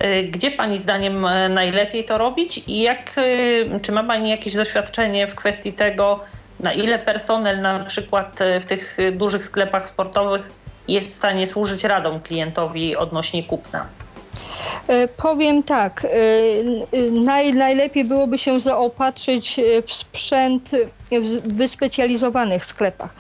[0.04, 4.56] Y, Gdzie Pani zdaniem e, najlepiej to robić i jak, y, czy ma Pani jakieś
[4.56, 6.20] doświadczenie w kwestii tego,
[6.60, 10.52] na ile personel na przykład e, w tych dużych sklepach sportowych
[10.88, 13.86] jest w stanie służyć radą klientowi odnośnie kupna?
[14.88, 20.72] E, Powiem tak, e, e, naj, najlepiej byłoby się zaopatrzyć w sprzęt
[21.12, 23.14] w wyspecjalizowanych sklepach.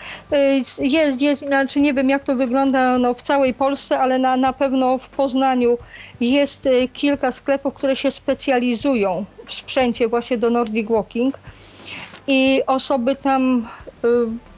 [0.80, 4.54] Jest, jest, znaczy nie wiem jak to wygląda no, w całej Polsce, ale na, na
[4.54, 5.78] pewno w Poznaniu
[6.22, 11.40] jest kilka sklepów, które się specjalizują w sprzęcie właśnie do Nordic Walking
[12.28, 13.68] i osoby tam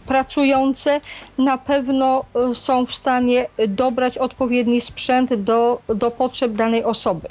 [0.07, 1.01] pracujące
[1.37, 7.27] na pewno y, są w stanie dobrać odpowiedni sprzęt do, do potrzeb danej osoby.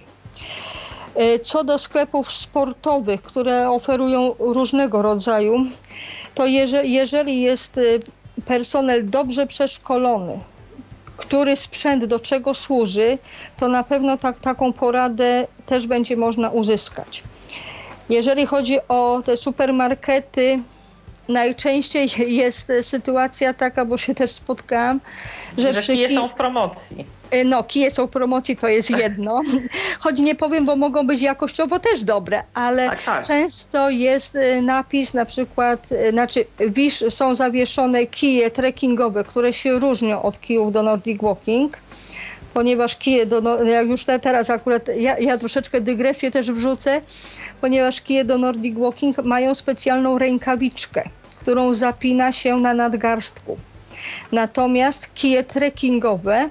[1.20, 5.66] Y, Co do sklepów sportowych, które oferują różnego rodzaju,
[6.34, 8.00] to jeżeli, jest y,
[8.46, 10.38] personel dobrze przeszkolony,
[11.16, 13.18] który sprzęt do czego służy,
[13.60, 17.22] to na pewno tak, taką poradę też będzie można uzyskać.
[18.08, 20.62] Jeżeli chodzi o te supermarkety,
[21.28, 25.00] najczęściej jest sytuacja taka, bo się też spotkałam,
[25.58, 27.06] że, Że kije ki- są w promocji.
[27.44, 29.40] no, kije są w promocji, to jest jedno.
[30.00, 33.26] Choć nie powiem, bo mogą być jakościowo też dobre, ale Tak, tak.
[33.26, 39.78] często jest y, napis na przykład, y, znaczy wisz, są zawieszone kije trekkingowe, które się
[39.78, 41.78] różnią od kijów do Nordic Walking.
[42.54, 47.00] Ponieważ kije, do, no, jak już te, teraz akurat, ja, ja troszeczkę dygresję też wrzucę,
[47.60, 51.02] ponieważ kije do Nordic Walking mają specjalną rękawiczkę,
[51.40, 53.56] którą zapina się na nadgarstku.
[54.32, 56.48] Natomiast kije trekkingowe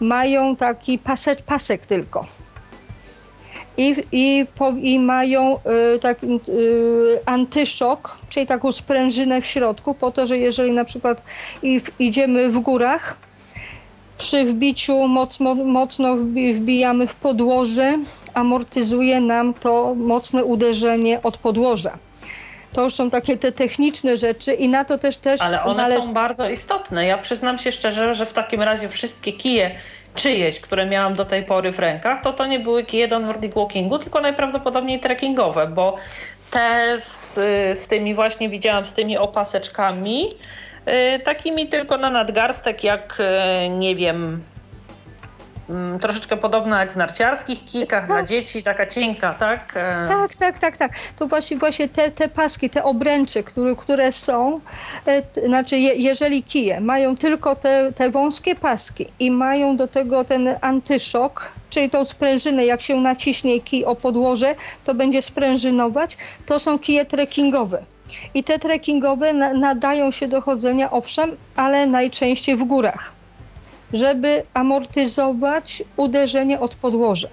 [0.00, 2.26] mają taki pasek, pasek tylko.
[3.76, 5.58] I, i, po, i mają
[5.94, 6.40] y, taki y,
[7.26, 11.22] antyszok, czyli taką sprężynę w środku, po to, że jeżeli na przykład
[11.62, 13.16] i w, idziemy w górach,
[14.22, 17.98] przy wbiciu mocno, mocno wbi, wbijamy w podłoże,
[18.34, 21.98] amortyzuje nam to mocne uderzenie od podłoża.
[22.72, 26.06] To już są takie te techniczne rzeczy i na to też też Ale one należy-
[26.06, 27.06] są bardzo istotne.
[27.06, 29.70] Ja przyznam się szczerze, że w takim razie wszystkie kije
[30.14, 33.54] czyjeś, które miałam do tej pory w rękach, to to nie były kije do Nordic
[33.54, 35.96] Walkingu, tylko najprawdopodobniej trekkingowe, bo
[36.50, 37.34] te z,
[37.78, 40.28] z tymi właśnie widziałam, z tymi opaseczkami,
[41.24, 43.18] takimi tylko na nadgarstek, jak
[43.66, 44.42] y, nie wiem,
[45.70, 48.08] mm, troszeczkę podobna jak w narciarskich kijkach Tak.
[48.08, 49.72] dla dzieci, taka cienka, tak?
[49.76, 50.92] E, Tak, tak, tak, tak.
[51.18, 54.60] To właśnie, właśnie te, te paski, te obręcze, które, które są,
[55.06, 60.24] e, znaczy je, jeżeli kije mają tylko te, te wąskie paski i mają do tego
[60.24, 64.54] ten antyszok, czyli tą sprężynę, jak się naciśnie kij o podłoże,
[64.84, 66.16] to będzie sprężynować,
[66.46, 67.82] to są kije trekkingowe.
[68.34, 73.12] I te trekkingowe na, nadają się do chodzenia, owszem, ale najczęściej w górach,
[73.92, 77.28] żeby amortyzować uderzenie od podłoża.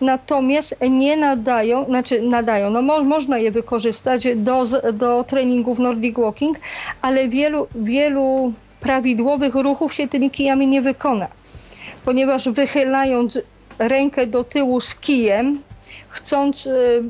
[0.00, 6.58] Natomiast nie nadają, znaczy nadają, no mo, można je wykorzystać do, do treningów Nordic Walking,
[7.02, 11.28] ale wielu, wielu prawidłowych ruchów się tymi kijami nie wykona,
[12.04, 13.38] ponieważ wychylając
[13.78, 15.60] rękę do tyłu z kijem,
[16.08, 17.02] chcąc, y,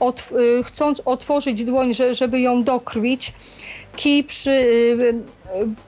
[0.00, 3.32] otw- y, chcąc otworzyć dłoń, że, żeby ją dokrwić,
[3.96, 5.14] kij przy, y,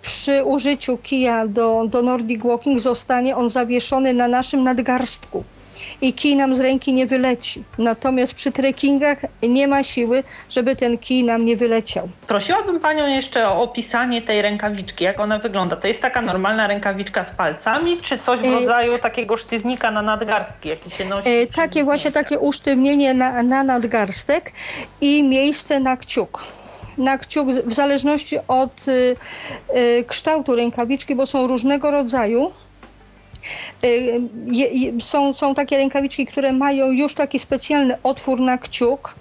[0.03, 5.45] przy użyciu kija do, do Nordic Walking zostanie on zawieszony na naszym nadgarstku
[6.01, 7.65] i kij nam z ręki nie wyleci.
[7.79, 12.09] Natomiast przy trekkingach nie ma siły, żeby ten kij nam nie wyleciał.
[12.27, 15.77] Prosiłabym Panią jeszcze o opisanie tej rękawiczki, jak ona wygląda.
[15.77, 20.03] To jest taka normalna rękawiczka z palcami, czy coś w E, rodzaju takiego sztywnika na
[20.03, 21.29] nadgarstki, jaki się nosi?
[21.29, 24.53] E, takie właśnie takie usztywnienie na, na nadgarstek
[25.01, 26.45] i miejsce na kciuk.
[26.99, 29.17] Na kciuk w zależności od y,
[29.77, 32.53] y, kształtu rękawiczki, bo są różnego rodzaju.
[33.85, 34.21] Y,
[35.01, 39.15] są, są takie rękawiczki, które mają już taki specjalny otwór na kciuk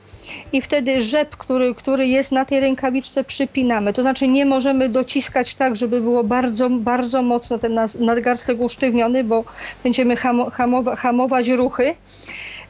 [0.54, 3.94] i wtedy rzep, który, który jest na tej rękawiczce przypinamy.
[3.94, 9.44] To znaczy nie możemy dociskać tak, żeby było bardzo, bardzo mocno ten nadgarstek usztywniony, bo
[9.84, 11.96] będziemy hamo, hamowa, hamować ruchy.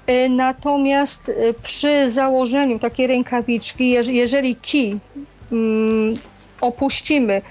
[0.07, 4.97] E, Natomiast e, przy założeniu takiej rękawiczki, jeż- jeżeli kij
[5.51, 6.15] mm,
[6.61, 7.41] opuścimy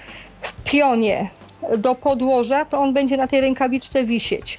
[0.41, 1.29] w pionie
[1.77, 4.57] do podłoża, to on będzie na tej rękawiczce wisieć.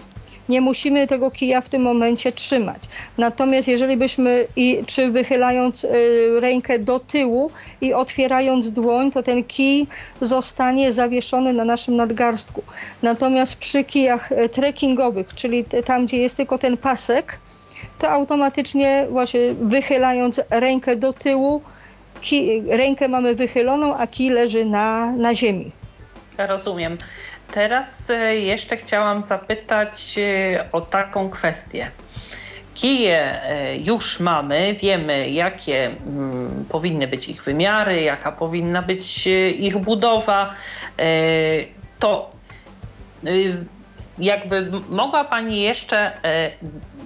[0.48, 2.82] Nie musimy tego kija w tym momencie trzymać.
[3.18, 7.50] Natomiast jeżeli byśmy, i, czy wychylając y, rękę do tyłu
[7.80, 9.86] i otwierając dłoń, to ten kij
[10.20, 12.62] zostanie zawieszony na naszym nadgarstku.
[13.02, 17.38] Natomiast przy kijach e, trekkingowych, czyli tam, gdzie jest tylko ten pasek,
[17.98, 21.62] to automatycznie właśnie wychylając rękę do tyłu,
[22.68, 25.81] rękę mamy wychyloną, a kij leży na, na ziemi.
[26.46, 26.98] Rozumiem.
[27.52, 31.90] Teraz e, jeszcze chciałam zapytać e, o taką kwestię.
[32.74, 39.26] Kije e, już mamy, wiemy jakie mm, powinny być ich wymiary, jaka powinna być
[39.58, 40.54] ich budowa.
[41.98, 42.30] To
[44.18, 46.12] jakby mogła Pani jeszcze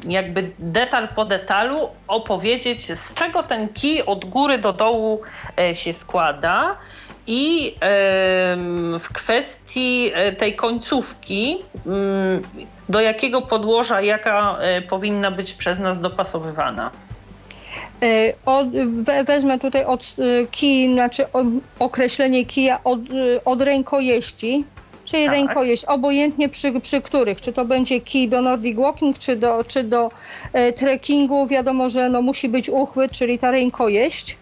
[0.09, 5.21] jakby detal po detalu opowiedzieć, z czego ten kij od góry do dołu
[5.73, 6.77] się składa
[7.27, 7.75] i
[8.99, 11.57] w kwestii e, tej końcówki,
[11.87, 12.43] mm,
[12.89, 16.91] do jakiego podłoża jaka e, powinna być przez nas dopasowywana.
[18.03, 18.71] E, Od,
[19.03, 20.17] we, wezmę tutaj od
[20.51, 21.45] kij, znaczy o,
[21.79, 22.99] określenie kija od,
[23.45, 24.65] od rękojeści,
[25.05, 25.35] czyli Tak.
[25.35, 29.83] rękojeść, obojętnie przy, przy których, czy to będzie kij do Nordic Walking, czy do, czy
[29.83, 30.11] do
[30.53, 34.37] e, trekkingu, wiadomo, że no, musi być uchwyt, czyli ta rękojeść.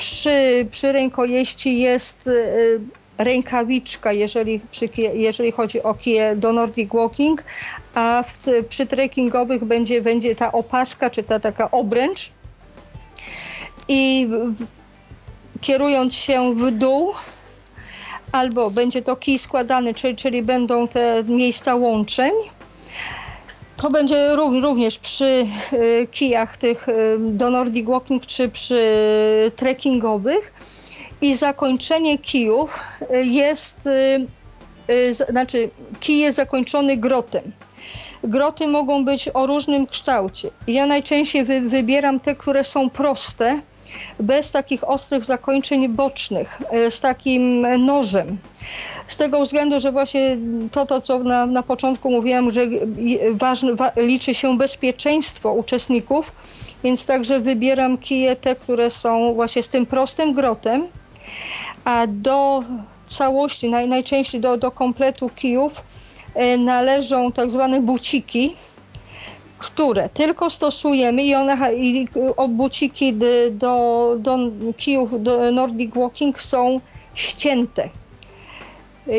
[0.00, 7.44] Przy, przy rękojeści jest e, rękawiczka, jeżeli, przy, jeżeli chodzi o kije do Nordic Walking,
[7.94, 12.30] a w, przy trekkingowych będzie, będzie ta opaska, czy ta taka obręcz,
[13.88, 14.66] i w-
[15.60, 17.12] kierując się w dół,
[18.32, 22.32] albo będzie to kij składany, czyli, czyli będą te miejsca łączeń.
[23.80, 28.82] To będzie ró- również przy y, kijach tych y, do Nordic Walking czy przy
[29.56, 30.52] trekkingowych.
[31.20, 33.88] I zakończenie kijów y, jest,
[35.28, 35.70] znaczy
[36.00, 37.52] kij jest zakończony grotem.
[38.24, 40.50] Groty mogą być o różnym kształcie.
[40.66, 43.60] Ja najczęściej wy, wybieram te, które są proste,
[44.20, 46.58] bez takich ostrych zakończeń bocznych,
[46.90, 48.38] z takim nożem.
[49.10, 50.38] Z tego względu, że właśnie
[50.72, 52.66] to, to co na, na początku mówiłam, że
[53.30, 56.32] ważne, wa, liczy się bezpieczeństwo uczestników,
[56.84, 60.86] więc także wybieram kije te, które są właśnie z tym prostym grotem,
[61.84, 62.62] a do
[63.06, 65.82] całości, naj, najczęściej do, do kompletu kijów
[66.34, 68.56] e, należą tak zwane buciki,
[69.58, 72.08] które tylko stosujemy i one i
[72.48, 73.14] buciki
[73.50, 74.38] do, do
[74.76, 76.80] kijów do Nordic Walking są
[77.14, 77.99] ścięte.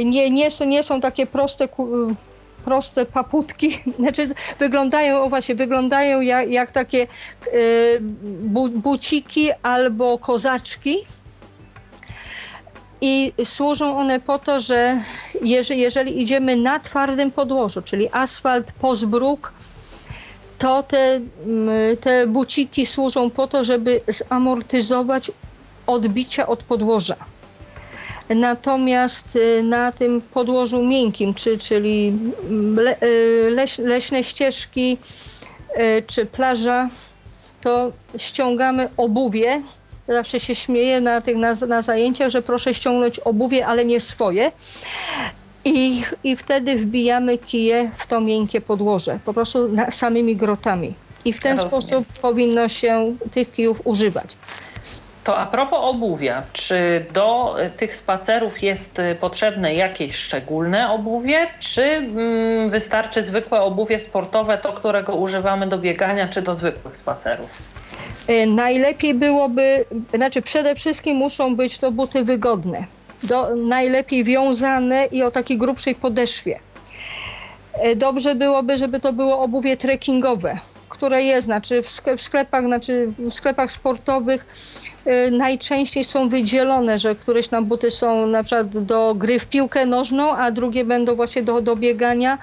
[0.06, 1.68] Nie, nie, są, nie są takie proste
[2.66, 4.30] proste paputki, znaczy
[4.60, 7.08] wyglądają, o właśnie, wyglądają jak, jak takie
[7.54, 8.00] y,
[8.42, 10.98] bu, buciki albo kozaczki.
[13.04, 15.02] I służą one po to, że
[15.42, 19.54] jeżeli, jeżeli idziemy na twardym podłożu, czyli asfalt, pozbróg,
[20.58, 21.22] to te,
[22.02, 25.32] te buciki służą po to, żeby zamortyzować
[25.88, 27.16] odbicia od podłoża.
[28.30, 32.14] Natomiast y, na tym podłożu miękkim, czy, czyli
[32.76, 34.98] le, y, leś, leśne ścieżki
[35.78, 36.90] y, czy plaża,
[37.62, 39.62] to ściągamy obuwie.
[40.08, 44.52] Zawsze się śmieję na tych na, na zajęciach, że proszę ściągnąć obuwie, ale nie swoje.
[45.66, 50.94] I, I wtedy wbijamy kije w to miękkie podłoże, po prostu na, samymi grotami.
[51.26, 51.84] I w ten Rozumiem.
[51.84, 54.26] sposób powinno się tych kijów używać.
[55.24, 61.48] To a propos obuwia, czy do y, tych spacerów jest y, potrzebne jakieś szczególne obuwie,
[61.60, 67.58] czy mm, wystarczy zwykłe obuwie sportowe, to którego używamy do biegania, czy do zwykłych spacerów?
[68.28, 72.86] E, Najlepiej byłoby, znaczy przede wszystkim muszą być to buty wygodne,
[73.24, 76.60] do, najlepiej wiązane i o takiej grubszej podeszwie.
[77.96, 80.60] Dobrze byłoby, żeby to było obuwie trekkingowe,
[80.90, 84.46] które jest, znaczy w sklep- w sklepach, znaczy w sklepach sportowych
[85.32, 90.36] najczęściej są wydzielone, że któreś tam buty są na przykład do gry w piłkę nożną,
[90.38, 92.38] a drugie będą właśnie do, do biegania,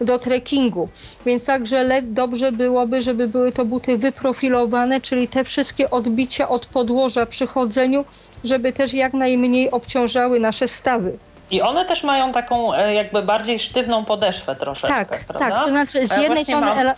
[0.00, 0.88] do trekkingu.
[1.26, 6.66] Więc także le- dobrze byłoby, żeby były to buty wyprofilowane, czyli te wszystkie odbicia od
[6.66, 8.04] podłoża przy chodzeniu,
[8.44, 11.12] żeby też jak najmniej obciążały nasze stawy.
[11.50, 15.50] I one też mają taką e, jakby bardziej sztywną podeszwę troszeczkę, Tak, prawda?
[15.50, 15.64] tak.
[15.64, 16.94] To znaczy z ja jednej strony mam-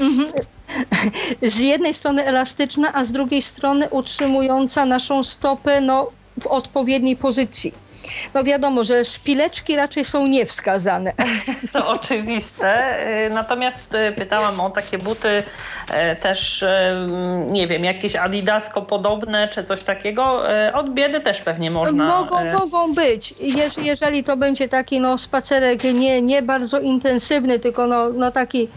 [0.00, 0.28] Mhm.
[1.42, 6.08] z jednej strony elastyczna, a z drugiej strony utrzymująca naszą stopę no,
[6.40, 7.86] w odpowiedniej pozycji.
[8.34, 11.12] No wiadomo, że szpileczki raczej są niewskazane.
[11.72, 12.98] To oczywiste.
[13.26, 15.42] Y, Natomiast y, pytałam o takie buty
[15.90, 16.64] e, też,
[17.50, 20.42] nie wiem, jakieś adidasko podobne czy coś takiego.
[20.74, 22.18] Od biedy też pewnie można.
[22.18, 23.40] Mogą, mogą być.
[23.40, 28.68] Jeż, jeżeli to będzie taki no, spacerek nie, nie bardzo intensywny, tylko no, no taki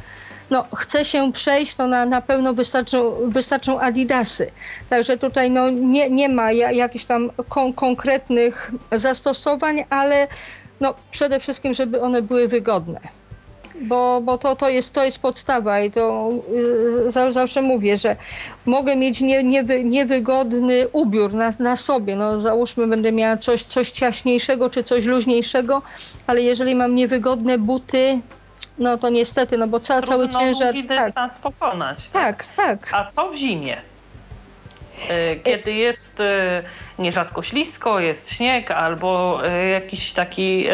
[0.50, 4.52] no, chce się przejść, to na, na pewno wystarczą, wystarczą adidasy.
[4.90, 10.28] Także tutaj no, nie, nie ma ja, jakichś tam kon, konkretnych zastosowań, ale
[10.80, 13.00] no, przede wszystkim, żeby one były wygodne.
[13.82, 16.30] Bo, bo to, to, jest, to jest podstawa i to
[17.08, 18.16] y, za- zawsze mówię, że
[18.66, 22.16] mogę mieć nie, niewy, niewygodny ubiór na, na sobie.
[22.16, 25.82] No, załóżmy, będę miała coś, coś ciaśniejszego czy coś luźniejszego,
[26.28, 28.20] ale jeżeli mam niewygodne buty,
[28.80, 30.74] no to niestety, no bo ca, cały ciężar.
[30.74, 32.10] długi Tak, dystans pokonać.
[32.10, 32.90] tak, tak.
[32.94, 33.78] A co w zimie?
[35.10, 36.64] E, Kiedy jest e,
[37.00, 40.74] nierzadko ślisko, jest śnieg albo e, jakiś taki e,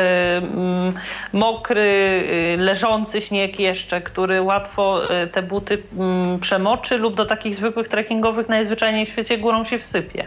[1.34, 5.84] mokry, e, leżący śnieg jeszcze, który łatwo e, te buty
[6.41, 10.26] przemoczy lub do takich zwykłych trekkingowych najzwyczajniej w świecie górą się wsypie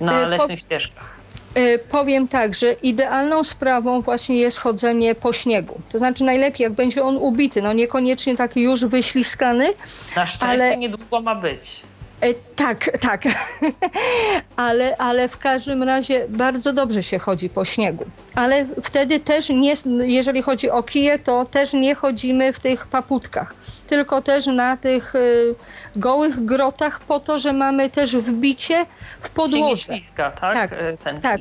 [0.00, 1.11] na E, leśnych ścieżkach.
[1.56, 5.80] Y, Powiem tak, że idealną sprawą właśnie jest chodzenie po śniegu.
[5.92, 9.68] To znaczy najlepiej, jak będzie on ubity, no niekoniecznie taki już wyśliskany.
[10.16, 11.82] Na szczęście ale- niedługo ma być.
[12.22, 13.22] E, tak, tak.
[14.56, 18.04] ale, ale w każdym razie bardzo dobrze się chodzi po śniegu.
[18.34, 23.54] Ale wtedy też nie, jeżeli chodzi o kije, to też nie chodzimy w tych paputkach,
[23.86, 25.54] tylko też na tych y,
[25.96, 28.86] gołych grotach po to, że mamy też wbicie
[29.20, 29.82] w Się podłoże.
[29.82, 30.54] śliska, tak?
[30.54, 31.40] Tak, E, Ten Tak,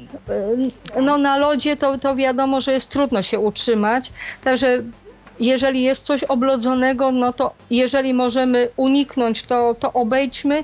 [1.01, 4.11] no na lodzie to, to wiadomo, że jest trudno się utrzymać,
[4.43, 4.83] także
[5.41, 10.63] jeżeli jest coś oblodzonego, no to jeżeli możemy uniknąć, to, to obejdźmy,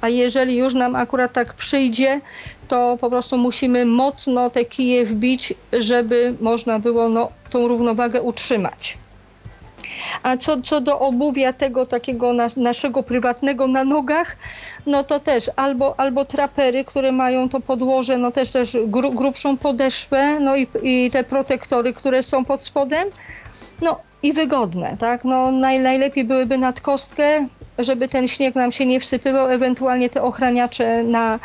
[0.00, 2.20] a jeżeli już nam akurat tak przyjdzie,
[2.68, 8.98] to po prostu musimy mocno te kije wbić, żeby można było no, tą równowagę utrzymać.
[10.22, 14.36] A co, co do obuwia tego takiego nas, naszego prywatnego na nogach,
[14.86, 19.56] no to też albo, albo trapery, które mają to podłoże, no też też gru, grubszą
[19.56, 23.08] podeszwę, no i, i te protektory, które są pod spodem,
[23.82, 25.24] no i wygodne, tak?
[25.24, 27.46] No naj, najlepiej byłyby nad kostkę,
[27.78, 31.38] żeby ten śnieg nam się nie wsypywał, ewentualnie te ochraniacze na,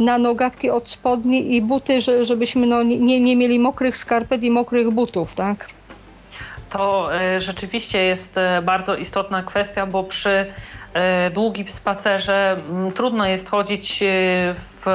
[0.00, 4.50] na nogawki od spodni i buty, że, żebyśmy no, nie, nie mieli mokrych skarpet i
[4.50, 5.66] mokrych butów, tak?
[6.70, 10.46] To e, rzeczywiście jest e, bardzo istotna kwestia, bo przy
[11.34, 12.60] długim spacerze
[12.94, 14.04] trudno jest chodzić
[14.54, 14.86] w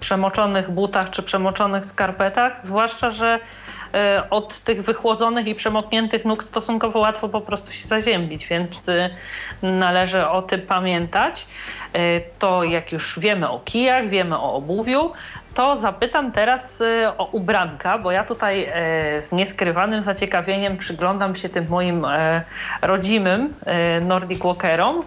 [0.00, 3.81] przemoczonych butach czy przemoczonych skarpetach, zwłaszcza, że E,
[4.30, 9.10] od tych wychłodzonych i przemokniętych nóg stosunkowo łatwo po prostu się zaziębić, więc e,
[9.62, 11.46] należy o tym pamiętać.
[11.92, 15.12] E, to jak już wiemy o kijach, wiemy o obuwiu,
[15.54, 16.82] to zapytam teraz
[17.18, 18.72] o ubranka, bo ja tutaj
[19.20, 22.06] z nieskrywanym zaciekawieniem przyglądam się tym moim
[22.82, 23.54] rodzimym
[24.00, 25.02] Nordic Walkerom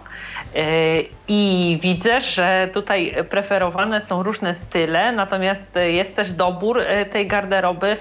[1.28, 7.96] i widzę, że tutaj preferowane są różne style, natomiast jest też dobór tej garderoby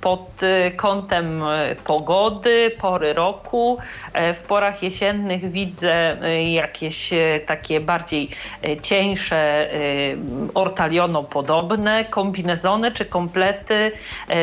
[0.00, 0.40] pod
[0.76, 1.42] kątem
[1.84, 3.78] pogody, pory roku.
[4.34, 6.16] W porach jesiennych widzę
[6.54, 7.10] jakieś
[7.46, 8.28] takie bardziej
[8.82, 9.68] cieńsze,
[10.54, 13.92] ortaliono podobne kombinezony czy komplety.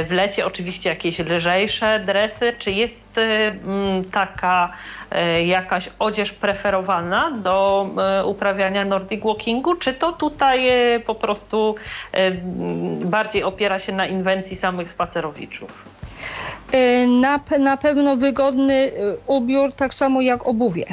[0.04, 2.54] W lecie oczywiście jakieś lżejsze dresy.
[2.60, 3.20] Czy jest
[4.12, 4.74] taka
[5.46, 11.76] jakaś odzież preferowana do E, uprawiania Nordic Walkingu, czy to tutaj e, po prostu
[12.12, 12.32] e,
[13.06, 15.86] bardziej opiera się na inwencji samych spacerowiczów?
[17.08, 18.92] Na, na pewno wygodny
[19.28, 20.86] ubiór, tak samo jak obuwie.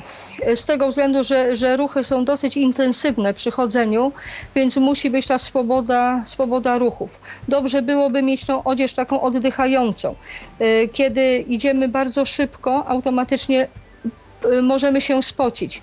[0.55, 4.13] Z tego względu, że, że ruchy są dosyć intensywne przy chodzeniu,
[4.55, 7.21] więc musi być ta swoboda, swoboda ruchów.
[7.49, 10.15] Dobrze byłoby mieć tą odzież taką oddychającą.
[10.93, 13.69] Kiedy idziemy bardzo szybko, automatycznie
[14.63, 15.83] możemy się spocić.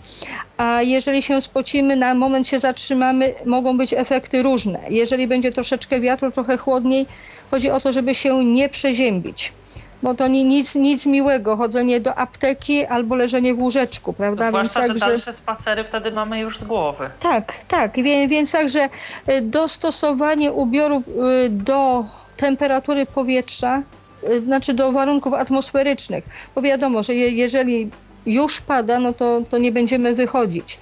[0.57, 4.80] A jeżeli się spocimy, na moment się zatrzymamy, mogą być efekty różne.
[4.89, 7.05] Jeżeli będzie troszeczkę wiatru, trochę chłodniej,
[7.51, 9.53] chodzi o to, żeby się nie przeziębić.
[10.03, 14.47] Bo to nic, nic miłego, chodzenie do apteki albo leżenie w łóżeczku, prawda?
[14.47, 17.09] Zwłaszcza, więc że dalsze spacery wtedy mamy już z głowy.
[17.20, 17.95] Tak, tak.
[17.95, 18.89] Więc, więc także
[19.30, 21.03] y, dostosowanie ubioru
[21.45, 22.05] y, do
[22.38, 23.82] temperatury powietrza,
[24.45, 26.24] znaczy do warunków atmosferycznych.
[26.55, 27.89] Bo wiadomo, że je, jeżeli
[28.26, 30.80] już pada, no to, to nie będziemy wychodzić.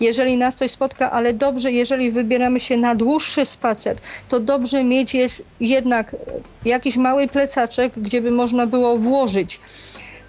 [0.00, 3.96] Jeżeli nas coś spotka, ale dobrze, jeżeli wybieramy się na dłuższy spacer,
[4.28, 6.16] to dobrze mieć jest jednak
[6.64, 9.60] jakiś mały plecaczek, gdzie by można było włożyć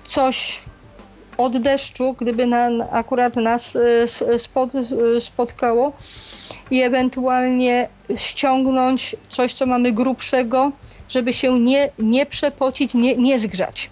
[0.04, 0.62] coś
[1.38, 5.94] od deszczu, gdyby na, akurat nas e, spod, e, spotkało
[6.72, 10.72] i ewentualnie ściągnąć coś, co mamy grubszego,
[11.10, 13.90] żeby się nie, nie przepocić, nie, nie zgrzać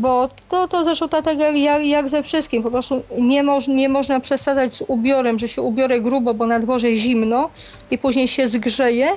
[0.00, 3.88] bo to, to zresztą tak jak, jak, jak ze wszystkim, po prostu nie, moż, nie
[3.88, 7.50] można przesadzać z ubiorem, że się ubiorę grubo, bo na dworze zimno
[7.90, 9.08] i później się zgrzeje,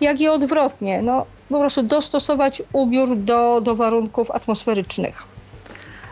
[0.00, 5.39] jak i odwrotnie, no po prostu dostosować ubiór do, do warunków atmosferycznych.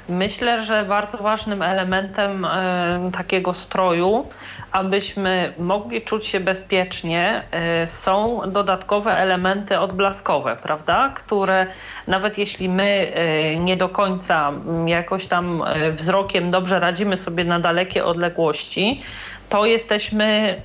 [0.09, 4.27] Myślę, że bardzo ważnym elementem e, takiego stroju,
[4.73, 11.13] abyśmy mogli czuć się bezpiecznie, e, są dodatkowe elementy odblaskowe, prawda?
[11.15, 11.67] Które
[12.07, 14.53] nawet jeśli my e, nie do końca
[14.87, 19.03] jakoś tam wzrokiem dobrze radzimy sobie na dalekie odległości,
[19.49, 20.61] to jesteśmy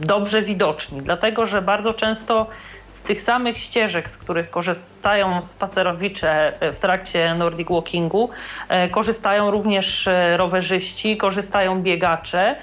[0.00, 2.46] dobrze widoczni, dlatego że bardzo często
[2.92, 8.30] z tych samych ścieżek, z których korzystają spacerowicze w trakcie Nordic Walkingu,
[8.68, 12.56] e, korzystają również e, rowerzyści, korzystają biegacze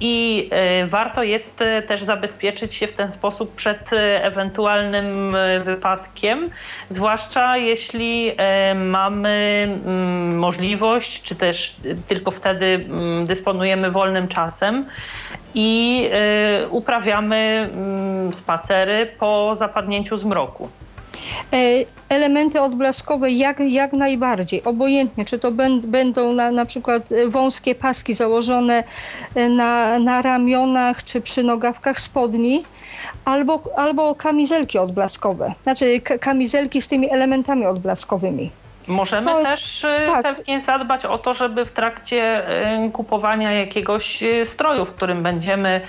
[0.00, 3.90] i e, warto jest też zabezpieczyć się w ten sposób przed
[4.20, 6.50] ewentualnym wypadkiem,
[6.88, 8.32] zwłaszcza jeśli
[8.74, 11.76] mamy mm, możliwość, czy też
[12.08, 14.86] tylko wtedy mm, dysponujemy wolnym czasem
[15.54, 16.08] i
[16.64, 20.68] y, uprawiamy mm, spacery po zapadnięciu zmroku.
[21.52, 25.52] E, elementy odblaskowe jak, jak najbardziej, obojętnie, czy to
[25.84, 28.84] będą na, na przykład wąskie paski założone
[29.34, 32.64] e, na, na ramionach czy przy nogawkach spodni,
[33.24, 38.50] albo, albo kamizelki odblaskowe, znaczy kamizelki z tymi elementami odblaskowymi.
[38.86, 40.22] Możemy to, też y, tak.
[40.22, 42.48] pewnie zadbać o to, żeby w trakcie
[42.86, 45.80] y, kupowania jakiegoś y, stroju, w którym będziemy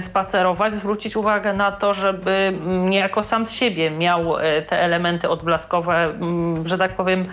[0.00, 4.36] spacerować, zwrócić uwagę na to, żeby mm, niejako sam z siebie miał
[4.66, 7.24] te elementy odblaskowe, mm, że tak powiem,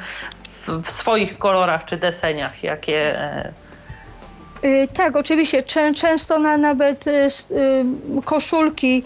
[0.43, 3.19] w, w swoich kolorach czy deseniach, jakie
[4.93, 5.63] tak, oczywiście.
[5.95, 7.05] Często na nawet
[8.25, 9.03] koszulki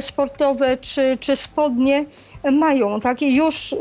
[0.00, 2.04] sportowe czy, czy spodnie
[2.52, 3.76] mają takie już y,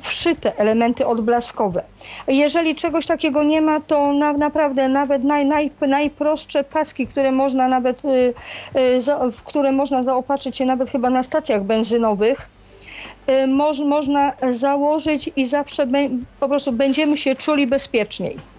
[0.00, 1.82] wszyte elementy odblaskowe.
[2.28, 7.68] Jeżeli czegoś takiego nie ma, to na, naprawdę nawet naj, naj, najprostsze paski, które można
[7.68, 8.34] nawet, y,
[8.76, 12.48] y, w które można zaopatrzyć się nawet chyba na stacjach benzynowych,
[13.48, 15.98] moż, można założyć i zawsze be,
[16.40, 18.53] po prostu będziemy się czuli bezpieczniej.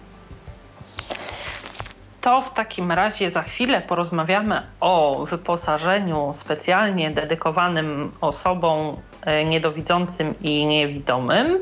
[2.20, 8.96] To w takim razie za chwilę porozmawiamy o wyposażeniu specjalnie dedykowanym osobom
[9.26, 11.58] E, niedowidzącym i niewidomym,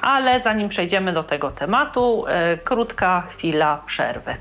[0.00, 4.34] ale zanim przejdziemy do tego tematu, e, krótka chwila przerwy.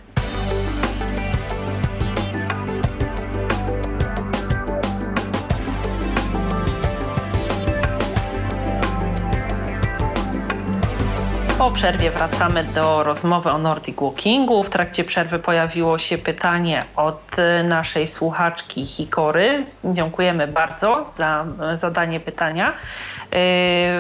[11.62, 14.64] Po przerwie wracamy do rozmowy o Nordic Walkingu.
[14.64, 19.66] W trakcie przerwy pojawiło się pytanie od naszej słuchaczki Hikory.
[19.86, 21.46] Dziękujemy bardzo za
[21.76, 22.74] zadanie pytania.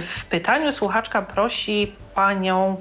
[0.02, 2.78] W pytaniu słuchaczka prosi panią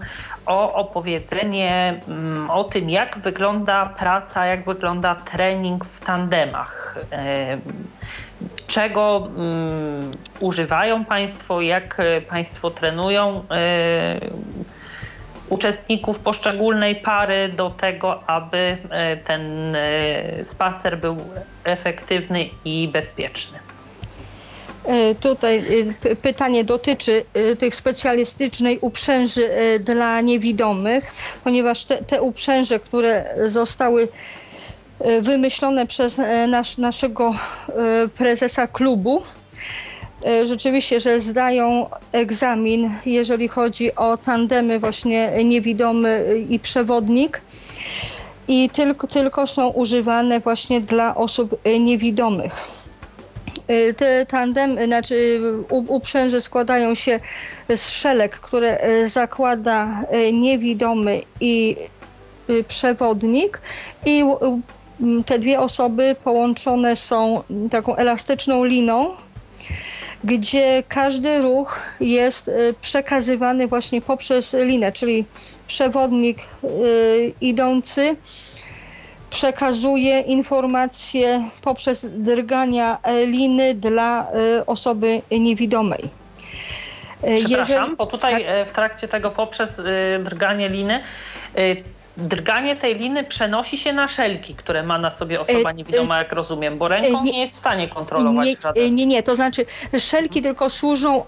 [0.46, 6.98] o opowiedzenie mm, o tym, jak wygląda praca, jak wygląda trening w tandemach.
[8.66, 10.10] Czego um,
[10.40, 13.44] używają Państwo, jak Państwo trenują
[15.48, 18.76] uczestników poszczególnej pary do tego, aby
[19.24, 19.72] ten
[20.42, 21.16] spacer był
[21.64, 23.58] efektywny i bezpieczny.
[24.84, 25.64] E, tutaj
[26.04, 29.48] e, pytanie dotyczy e, tych specjalistycznej uprzęży
[29.80, 31.12] dla niewidomych,
[31.44, 34.08] ponieważ te, te uprzęże, które zostały
[35.20, 37.34] wymyślone przez nasz, naszego
[38.18, 39.22] prezesa klubu,
[40.44, 47.40] rzeczywiście, że zdają egzamin, jeżeli chodzi o tandemy właśnie niewidomy i przewodnik
[48.48, 52.80] i tylko, tylko są używane właśnie dla osób niewidomych.
[53.96, 57.20] Te tandem, znaczy uprzęże składają się
[57.76, 61.76] z szelek, które zakłada niewidomy i
[62.68, 63.60] przewodnik
[64.06, 64.24] i
[65.26, 69.10] te dwie osoby połączone są taką elastyczną liną,
[70.24, 72.50] gdzie każdy ruch jest
[72.82, 75.24] przekazywany właśnie poprzez linę, czyli
[75.66, 76.38] przewodnik
[77.40, 78.16] idący
[79.30, 86.04] przekazuje informacje poprzez drgania liny dla e, osoby niewidomej.
[87.22, 87.96] E, Przepraszam, Jeżeli...
[87.96, 88.42] bo tutaj tak.
[88.46, 89.82] E, w trakcie tego poprzez
[90.20, 91.02] drganie liny
[92.20, 96.78] drganie tej liny przenosi się na szelki, które ma na sobie osoba niewidoma, jak rozumiem,
[96.78, 99.66] bo ręką nie, nie jest w stanie kontrolować nie, żaden Nie, nie, to znaczy
[99.98, 101.24] szelki tylko służą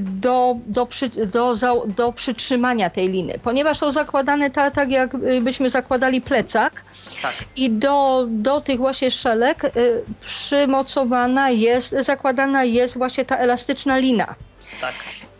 [0.00, 1.54] do, do, przy, do,
[1.86, 6.84] do przytrzymania tej liny, ponieważ są zakładane tak, tak jakbyśmy zakładali plecak
[7.22, 7.34] tak.
[7.56, 9.72] i do, do tych właśnie szelek
[10.20, 14.34] przymocowana jest, zakładana jest właśnie ta elastyczna lina.
[14.80, 14.94] Tak.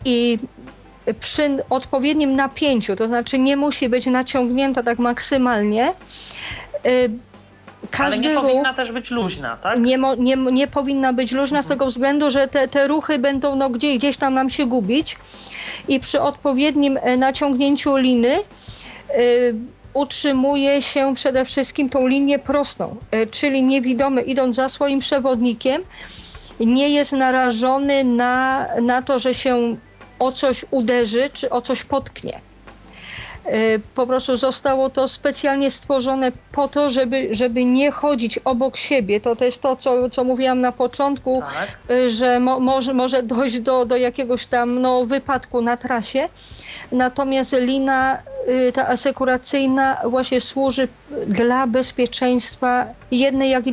[0.05, 0.39] I
[1.19, 5.93] przy odpowiednim napięciu, to znaczy nie musi być naciągnięta tak maksymalnie,
[7.91, 9.79] każdy Ale nie ruch, powinna też być luźna, tak?
[9.79, 13.69] Nie, nie, nie powinna być luźna z tego względu, że te, te ruchy będą no,
[13.69, 15.17] gdzieś, gdzieś tam nam się gubić
[15.87, 18.39] i przy odpowiednim e, naciągnięciu liny
[19.17, 19.55] y,
[19.93, 25.81] utrzymuje się przede wszystkim tą linię prostą, y, czyli niewidomy idąc za swoim przewodnikiem
[26.59, 29.77] nie jest narażony na, na to, że się
[30.19, 32.41] o coś uderzy czy o coś potknie.
[33.53, 39.21] Y, po prostu zostało to specjalnie stworzone po to, żeby, żeby nie chodzić obok siebie.
[39.21, 41.95] To, to jest to, co, co mówiłam na początku, tak.
[41.97, 46.29] Y, że mo, może, może dojść do, do jakiegoś tam no, wypadku na trasie.
[46.91, 50.87] Natomiast lina y, ta asekuracyjna właśnie służy
[51.27, 53.63] dla bezpieczeństwa jednej jak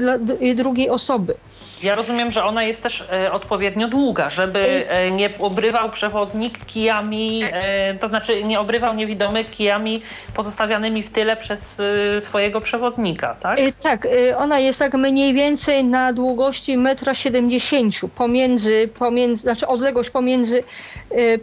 [0.40, 1.34] i drugiej osoby.
[1.82, 7.42] Ja rozumiem, że ona jest też e, odpowiednio długa, żeby e, nie obrywał przewodnik kijami,
[7.52, 10.02] e, to znaczy nie obrywał niewidomy kijami
[10.34, 13.58] pozostawianymi w tyle przez e, swojego przewodnika, tak?
[13.58, 19.66] E, tak, e, ona jest tak mniej więcej na długości 1,70 m pomiędzy, pomiędzy, znaczy
[19.66, 20.64] odległość pomiędzy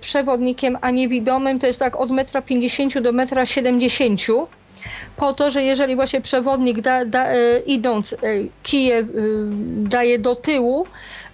[0.02, 4.48] przewodnikiem a niewidomym to jest tak od 1,50 m do 1,70 m
[5.20, 8.18] po to, że jeżeli właśnie przewodnik da, da, e, idąc e,
[8.64, 9.06] kije e,
[9.70, 10.86] daje do tyłu,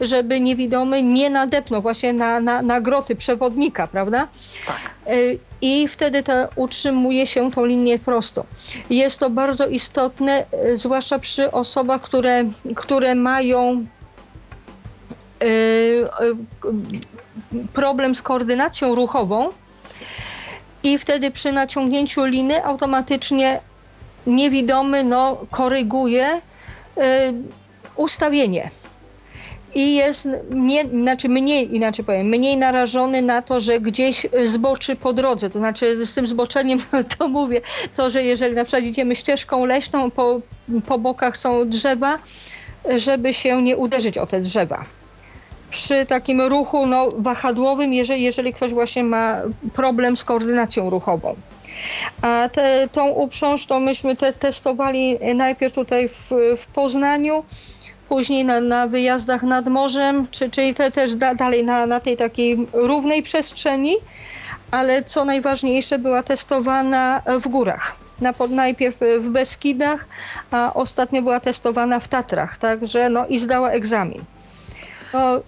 [0.02, 4.28] żeby niewidomy nie nadepnął właśnie na, na, na groty przewodnika, prawda?
[4.68, 4.92] Tak.
[5.62, 8.44] I wtedy to utrzymuje się tą linię prostą.
[8.90, 13.86] Jest to bardzo istotne, zwłaszcza przy osobach, które, które mają
[17.74, 19.50] problem z koordynacją ruchową
[20.84, 23.60] i wtedy przy naciągnięciu liny automatycznie
[24.28, 26.42] niewidomy no, koryguje
[26.98, 27.02] y,
[27.96, 28.72] ustawienie
[29.76, 35.14] i jest nie, znaczy mniej, inaczej powiem, mniej narażony na to, że gdzieś zboczy po
[35.14, 35.50] drodze.
[35.50, 36.80] To znaczy z tym zboczeniem
[37.18, 37.62] to mówię,
[37.96, 40.42] to, że jeżeli na przykład idziemy ścieżką leśną, po,
[40.88, 42.20] po bokach są drzewa,
[42.96, 44.86] żeby się nie uderzyć o te drzewa.
[45.70, 49.42] Przy takim ruchu no, wahadłowym, jeżeli, jeżeli ktoś właśnie ma
[49.74, 51.36] problem z koordynacją ruchową.
[52.22, 57.44] A te, tą uprząż to myśmy te, testowali najpierw tutaj w, w Poznaniu,
[58.10, 62.18] później na, na wyjazdach nad morzem, czy, czyli te, też da, dalej na, na tej
[62.18, 63.96] takiej równej przestrzeni,
[64.72, 67.96] ale co najważniejsze była testowana w górach.
[68.22, 70.08] Na, najpierw w Beskidach,
[70.52, 74.22] a ostatnio była testowana w Tatrach, także no i zdała egzamin.
[75.14, 75.42] No,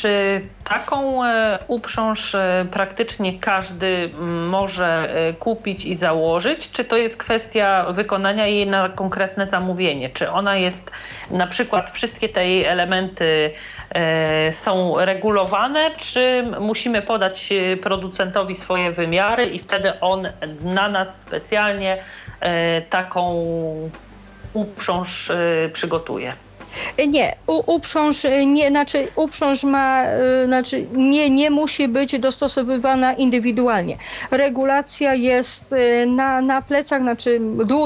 [0.00, 4.10] Czy taką e, uprząż e, praktycznie każdy
[4.48, 6.70] może kupić i założyć?
[6.70, 10.10] Czy to jest kwestia wykonania jej na konkretne zamówienie?
[10.10, 10.92] Czy ona jest
[11.30, 13.50] na przykład wszystkie te jej elementy
[14.50, 17.52] są regulowane, czy musimy podać
[17.82, 20.28] producentowi swoje wymiary i wtedy on
[20.62, 22.04] na nas specjalnie
[22.90, 23.44] taką
[24.54, 25.32] uprząż
[25.72, 26.32] przygotuje?
[27.08, 30.04] Nie, u, uprząż, y, nie, znaczy uprząż ma,
[30.42, 33.96] y, znaczy nie, nie musi być dostosowywana indywidualnie.
[34.30, 37.40] Regulacja jest y, na, na plecach, znaczy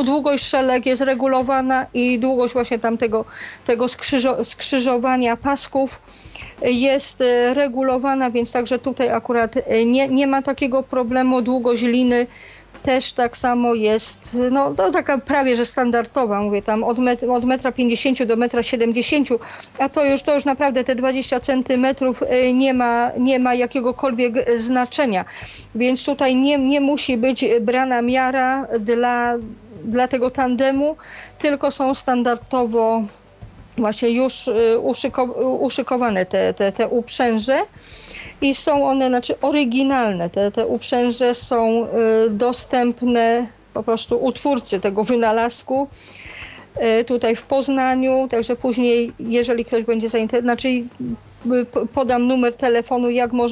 [0.05, 3.25] długość szelek jest regulowana i długość właśnie tamtego
[3.67, 6.03] tego skrzyżo, skrzyżowania pasków
[6.63, 9.55] jest regulowana, więc także tutaj akurat
[9.87, 11.43] nie, nie ma takiego problemu.
[11.43, 12.27] Długość liny
[12.89, 17.45] też tak samo jest, no to taka prawie że standardowa, mówię tam od, met, od
[17.45, 19.29] metra 50 do metra 70,
[19.79, 24.59] a to już, to już naprawdę te 20 centymetrów y, nie ma, nie ma jakiegokolwiek
[24.59, 25.25] znaczenia.
[25.75, 29.35] Więc tutaj nie, nie musi być brana miara dla,
[29.85, 30.97] dla tego tandemu,
[31.39, 33.03] tylko są standardowo
[33.79, 35.25] właśnie już y, uszyko,
[35.61, 37.63] uszykowane te, te, te uprzęże
[38.41, 41.87] i są one, znaczy oryginalne, te, te uprzęże są
[42.27, 45.89] y, dostępne po prostu u twórcy tego wynalazku
[47.01, 53.11] y, tutaj w Poznaniu, także później, jeżeli ktoś będzie zainteresowany, znaczy y, podam numer telefonu,
[53.11, 53.47] jak, mo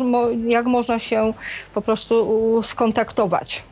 [0.46, 1.32] jak można się
[1.74, 3.62] po prostu skontaktować.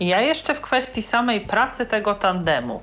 [0.00, 2.80] Ja jeszcze w kwestii samej pracy tego tandemu.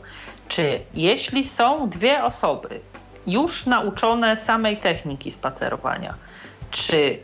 [0.47, 2.79] Czy jeśli są dwie osoby
[3.27, 6.13] już nauczone samej techniki spacerowania,
[6.71, 7.19] czy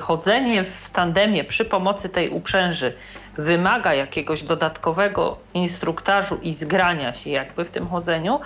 [0.00, 2.92] chodzenie w tandemie przy pomocy tej uprzęży
[3.38, 8.40] wymaga jakiegoś dodatkowego instruktażu i zgrania się jakby w tym chodzeniu,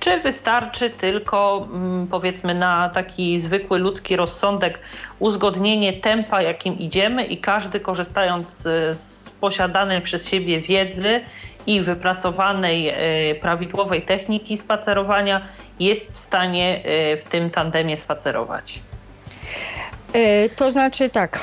[0.00, 4.78] czy wystarczy tylko mm, powiedzmy na taki zwykły ludzki rozsądek
[5.18, 8.48] uzgodnienie tempa, jakim idziemy i każdy korzystając
[8.90, 11.20] z, posiadanej przez siebie wiedzy
[11.66, 12.88] i wypracowanej
[13.30, 15.48] y, prawidłowej techniki spacerowania
[15.80, 18.82] jest w stanie y, w tym tandemie spacerować?
[20.12, 21.40] E, to znaczy tak,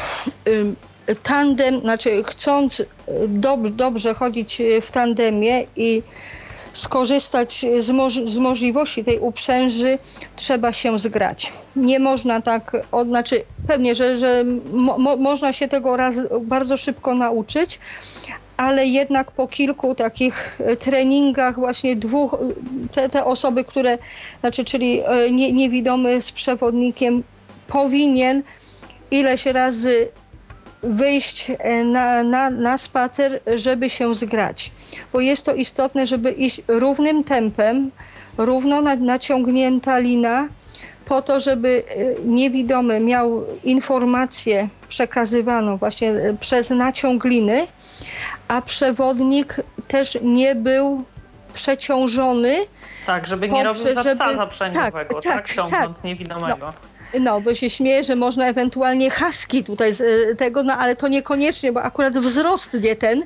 [1.23, 2.83] tandem, znaczy chcąc
[3.27, 6.03] dobrze, dobrze chodzić w tandemie i
[6.73, 7.85] skorzystać z,
[8.29, 9.97] z, możliwości tej uprzęży,
[10.35, 11.53] trzeba się zgrać.
[11.75, 14.43] Nie można tak, od, znaczy pewnie, że, że
[14.73, 17.79] mo można się tego raz bardzo szybko nauczyć,
[18.57, 22.37] ale jednak po kilku takich treningach właśnie dwóch,
[22.91, 23.97] te, te osoby, które,
[24.39, 27.23] znaczy czyli e, nie, niewidomy z przewodnikiem
[27.67, 28.43] powinien
[29.11, 30.07] ileś razy
[30.84, 34.72] wyjść e, na, na, na spacer, żeby się zgrać.
[35.14, 37.91] Bo jest to istotne, żeby iść równym tempem,
[38.38, 40.48] równo naciągnięta lina,
[41.06, 47.68] po to, żeby e, niewidomy miał informację przekazywaną właśnie e, przez naciągliny,
[48.48, 49.56] a przewodnik
[49.88, 51.03] też nie był
[51.53, 52.57] przeciążony.
[53.06, 56.06] Tak, żeby nie robił za psa zaprzęgowego, tak, tak, tak ciągnąc tak.
[56.06, 56.57] niewidomego.
[56.60, 56.89] No.
[57.19, 61.07] No, bo się śmieję, że można ewentualnie haski tutaj z e, tego, no ale to
[61.07, 63.23] niekoniecznie, bo akurat wzrost nie ten.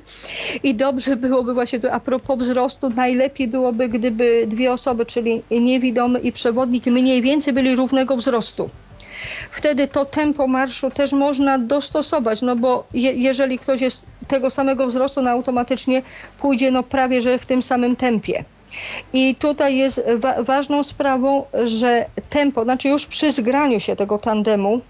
[0.63, 6.31] I dobrze byłoby właśnie, a propos wzrostu, najlepiej byłoby, gdyby dwie osoby, czyli niewidomy i
[6.31, 8.69] przewodnik, mniej więcej byli równego wzrostu.
[9.51, 14.87] Wtedy to tempo marszu też można dostosować, no bo je, jeżeli ktoś jest tego samego
[14.87, 16.01] wzrostu, no automatycznie
[16.39, 18.43] pójdzie no prawie, że w tym samym tempie.
[19.13, 24.81] I tutaj jest wa ważną sprawą, że tempo, znaczy już przy zgraniu się tego tandemu,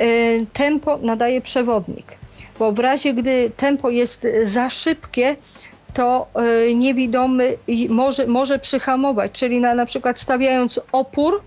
[0.00, 2.06] y, tempo nadaje przewodnik.
[2.58, 5.36] Bo w razie, gdy tempo jest za szybkie,
[5.94, 6.26] to
[6.66, 7.56] y, niewidomy
[7.88, 11.42] może, może przyhamować, czyli na, na przykład stawiając opór,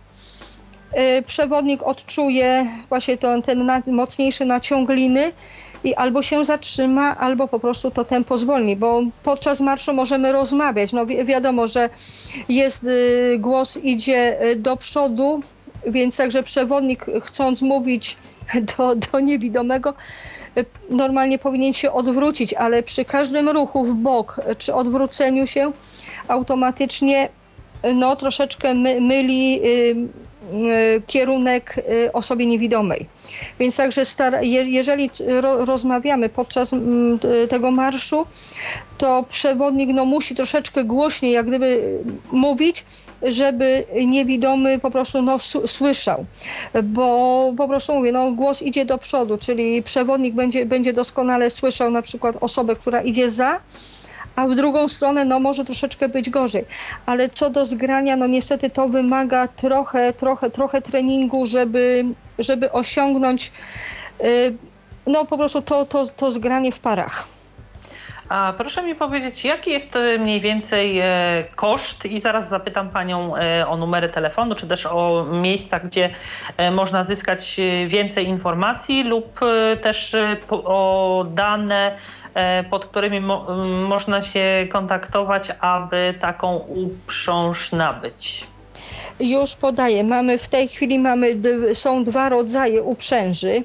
[1.17, 5.31] y, przewodnik odczuje właśnie to, ten na, mocniejszy naciąg liny
[5.87, 10.93] i albo się zatrzyma, albo po prostu to tempo zwolni, bo podczas marszu możemy rozmawiać.
[10.93, 11.89] No wi wiadomo, że
[12.49, 15.41] jest y, głos idzie y, do przodu,
[15.87, 18.17] więc także przewodnik chcąc mówić
[18.77, 19.93] do, do niewidomego,
[20.57, 25.71] y, normalnie powinien się odwrócić, ale przy każdym ruchu w bok czy odwróceniu się
[26.27, 27.29] automatycznie
[27.95, 30.26] no, troszeczkę my, myli Y,
[31.07, 33.05] kierunek y, osobie niewidomej.
[33.59, 34.01] Więc także
[34.41, 35.09] jeżeli
[35.41, 37.19] rozmawiamy podczas mm,
[37.49, 38.25] tego marszu,
[38.97, 41.99] to przewodnik no, musi troszeczkę głośniej jak gdyby
[42.31, 42.85] mówić,
[43.21, 46.25] żeby niewidomy po prostu no, słyszał.
[46.83, 51.91] Bo po prostu mówię, no, głos idzie do przodu, czyli przewodnik będzie, będzie doskonale słyszał
[51.91, 53.59] na przykład osobę, która idzie za,
[54.37, 56.65] a w drugą stronę no może troszeczkę być gorzej.
[57.05, 62.05] Ale co do zgrania, no niestety to wymaga trochę, trochę, trochę treningu, żeby
[62.39, 63.51] żeby osiągnąć
[64.21, 64.55] y,
[65.07, 67.27] no po prostu to, to, to zgranie w parach.
[68.29, 71.05] A proszę mi powiedzieć, jaki jest e, mniej więcej e,
[71.55, 73.33] koszt i zaraz zapytam Panią
[73.67, 76.09] o numery telefonu, czy też o miejsca, gdzie
[76.71, 79.39] można zyskać więcej informacji lub
[79.81, 80.15] też
[80.51, 81.97] o dane,
[82.69, 83.47] pod którymi mo
[83.87, 88.47] można się kontaktować, aby taką uprząż nabyć.
[89.19, 90.03] Już podaję.
[90.03, 91.33] Mamy w tej chwili mamy,
[91.73, 93.63] są dwa rodzaje uprzęży.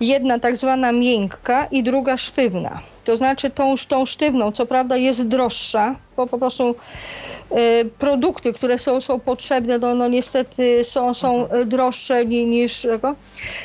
[0.00, 2.80] Jedna tak zwana miękka i druga sztywna.
[3.04, 6.74] To znaczy tą, tą sztywną, co prawda jest droższa, bo po prostu e,
[7.98, 13.14] produkty, które są, są potrzebne, no, no niestety są, są droższe niż tego.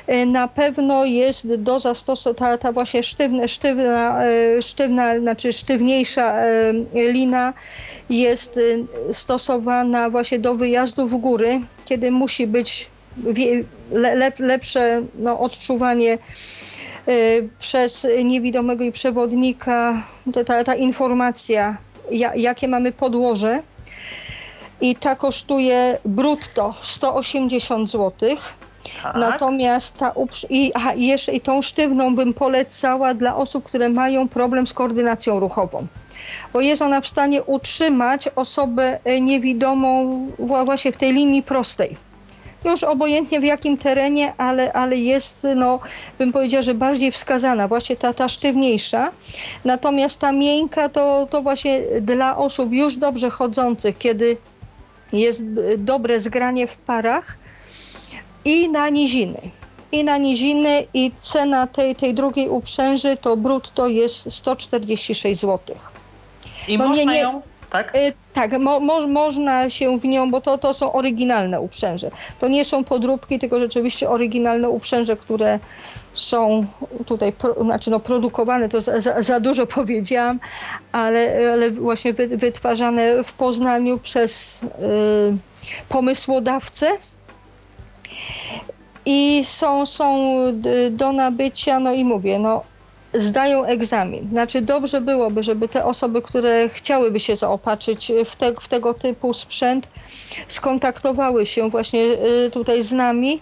[0.07, 4.19] E, na pewno jest do zastosowania ta, ta właśnie sztywna, sztywna,
[4.61, 6.35] sztywna, znaczy sztywniejsza
[6.93, 7.53] lina
[8.09, 8.59] jest
[9.13, 12.89] stosowana właśnie do wyjazdu w góry, kiedy musi być
[14.39, 16.17] lepsze no, odczuwanie
[17.07, 20.03] Y, przez niewidomego i przewodnika
[20.45, 21.77] ta, ta informacja,
[22.35, 23.63] jakie mamy podłoże.
[24.81, 28.11] I ta kosztuje brutto 180 zł.
[29.03, 29.15] Tak.
[29.15, 30.13] Natomiast ta
[30.49, 35.39] i, aha, jeszcze i tą sztywną bym polecała dla osób, które mają problem z koordynacją
[35.39, 35.87] ruchową.
[36.53, 41.97] Bo jest ona w stanie utrzymać osobę niewidomą właśnie w tej linii prostej
[42.65, 45.79] już obojętnie w jakim terenie, ale, ale jest, no,
[46.19, 49.11] bym powiedziała, że bardziej wskazana, właśnie ta, ta sztywniejsza.
[49.65, 54.37] Natomiast ta miękka to, to właśnie dla osób już dobrze chodzących, kiedy
[55.13, 55.43] jest
[55.77, 57.37] dobre zgranie w parach
[58.45, 59.41] i na niziny.
[59.91, 65.75] I na niziny i cena tej, tej drugiej uprzęży to brutto jest 146 zł.
[66.67, 67.95] I no można nie, ją tak?
[67.95, 72.11] Y, tak, mo, mo, można się w nią, bo to, to są oryginalne uprzęże.
[72.39, 75.59] To nie są podróbki, tylko rzeczywiście oryginalne uprzęże, które
[76.13, 76.65] są
[77.05, 80.39] tutaj, pro, znaczy no produkowane, to za, za, za dużo powiedziałam,
[80.91, 84.67] ale, ale właśnie wy, wytwarzane w Poznaniu przez y,
[85.89, 86.87] pomysłodawcę.
[89.09, 90.37] I są, są
[90.91, 92.63] do nabycia, no i mówię, no
[93.17, 94.29] zdają egzamin.
[94.29, 99.33] Znaczy dobrze byłoby, żeby te osoby, które chciałyby się zaopatrzyć w, te, w tego typu
[99.33, 99.87] sprzęt,
[100.47, 103.41] skontaktowały się właśnie y, tutaj z nami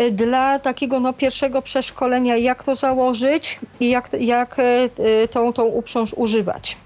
[0.00, 5.64] y, dla takiego no, pierwszego przeszkolenia, jak to założyć i jak, jak y, tą, tą
[5.64, 6.76] uprząż używać.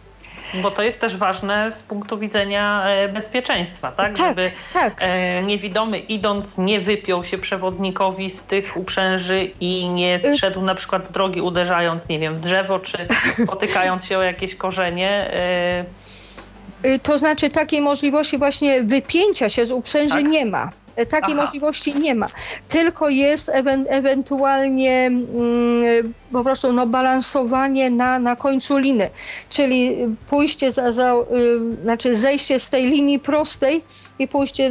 [0.54, 4.16] Bo to jest też ważne z punktu widzenia e, bezpieczeństwa, tak?
[4.16, 4.94] tak Żeby tak.
[4.98, 10.74] E, niewidomy idąc nie wypiął się przewodnikowi z tych uprzęży i nie y- zszedł na
[10.74, 12.98] przykład z drogi uderzając, nie wiem, w drzewo czy
[13.46, 15.10] potykając się o jakieś korzenie.
[15.10, 15.84] E.
[16.84, 20.24] Y, to znaczy takiej możliwości właśnie wypięcia się z uprzęży tak.
[20.24, 20.72] nie ma.
[20.96, 21.42] E, takiej Aha.
[21.42, 22.26] możliwości nie ma.
[22.68, 29.10] Tylko jest ewen ewentualnie mm, po prostu no, balansowanie na, na końcu liny,
[29.50, 29.96] czyli
[30.26, 33.82] pójście za, za y, znaczy zejście z tej linii prostej
[34.18, 34.70] i pójście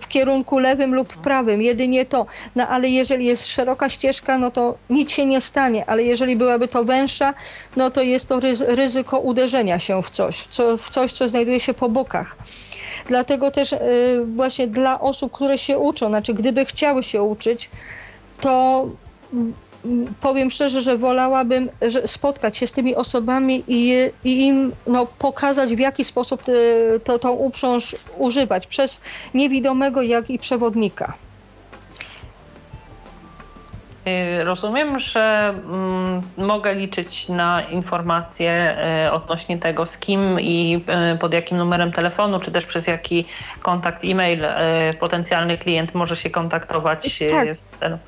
[0.00, 2.26] w kierunku lewym lub prawym, jedynie to.
[2.56, 6.68] No ale jeżeli jest szeroka ścieżka, no to nic się nie stanie, ale jeżeli byłaby
[6.68, 7.34] to węższa,
[7.76, 11.60] no to jest to ryzyko uderzenia się w coś, w, co, w coś, co znajduje
[11.60, 12.36] się po bokach.
[13.08, 13.78] Dlatego też y,
[14.36, 17.70] właśnie dla osób, które się uczą, znaczy gdyby chciały się uczyć,
[18.40, 18.86] to
[19.32, 19.54] mm,
[20.20, 21.70] powiem szczerze, że wolałabym
[22.06, 23.94] spotkać się z tymi osobami i,
[24.24, 29.00] i im no, pokazać, w jaki sposób y, to, tą uprząż używać, przez
[29.34, 31.14] niewidomego, jak i przewodnika.
[34.06, 38.76] Y, rozumiem, że mm, mogę liczyć na informacje
[39.06, 43.24] y, odnośnie tego, z kim i y, pod jakim numerem telefonu, czy też przez jaki
[43.62, 44.44] kontakt e-mail
[44.98, 47.56] potencjalny klient może się kontaktować tak.
[47.56, 47.98] w celu.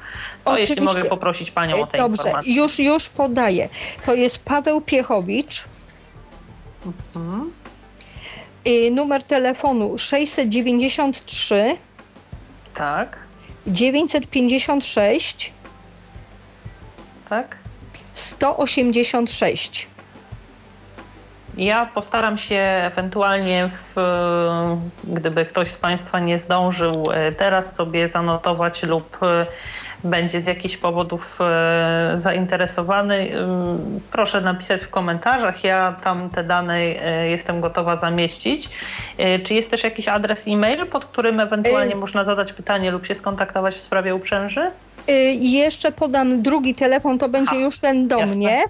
[0.44, 0.74] To Oczywiście.
[0.74, 2.55] jeśli mogę poprosić Panią o te Dobrze, informacje.
[2.55, 3.68] już, już podaję.
[4.06, 5.64] To jest Paweł Piechowicz.
[6.86, 7.52] Mhm.
[8.90, 11.77] Numer telefonu 693
[12.74, 13.27] tak
[13.66, 15.52] 956
[17.28, 17.57] tak?
[18.15, 19.89] 186.
[21.57, 23.94] Ja postaram się ewentualnie, w,
[25.05, 29.47] gdyby ktoś z Państwa nie zdążył e, teraz sobie zanotować lub e,
[30.05, 33.31] będzie z jakichś powodów e, zainteresowany,
[34.12, 35.65] proszę napisać w komentarzach.
[35.65, 36.85] Ja tam te dane
[37.28, 38.70] jestem gotowa zamieścić.
[39.44, 43.74] Czy jest też jakiś adres e-mail, pod którym ewentualnie można zadać pytanie lub się skontaktować
[43.74, 44.70] w sprawie uprzęży?
[45.09, 48.37] Y, I jeszcze podam drugi telefon, to będzie już ten do jasne.
[48.37, 48.65] mnie.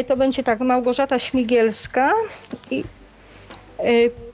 [0.00, 2.12] Y, to będzie tak, Małgorzata Śmigielska
[2.70, 2.82] i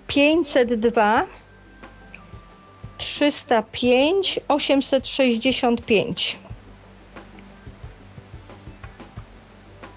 [0.07, 1.25] 502
[2.99, 6.37] 305 865.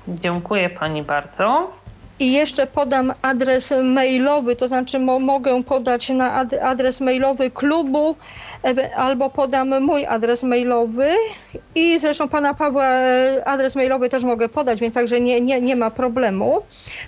[0.08, 1.72] Dziękuję pani bardzo.
[2.20, 8.16] I jeszcze podam adres mailowy, to znaczy mo mogę podać na ad adres mailowy klubu
[8.96, 11.10] albo podam mój adres mailowy
[11.76, 15.76] i zresztą pana Pawła e, adres mailowy też mogę podać, więc także nie, nie, nie
[15.76, 16.62] ma problemu.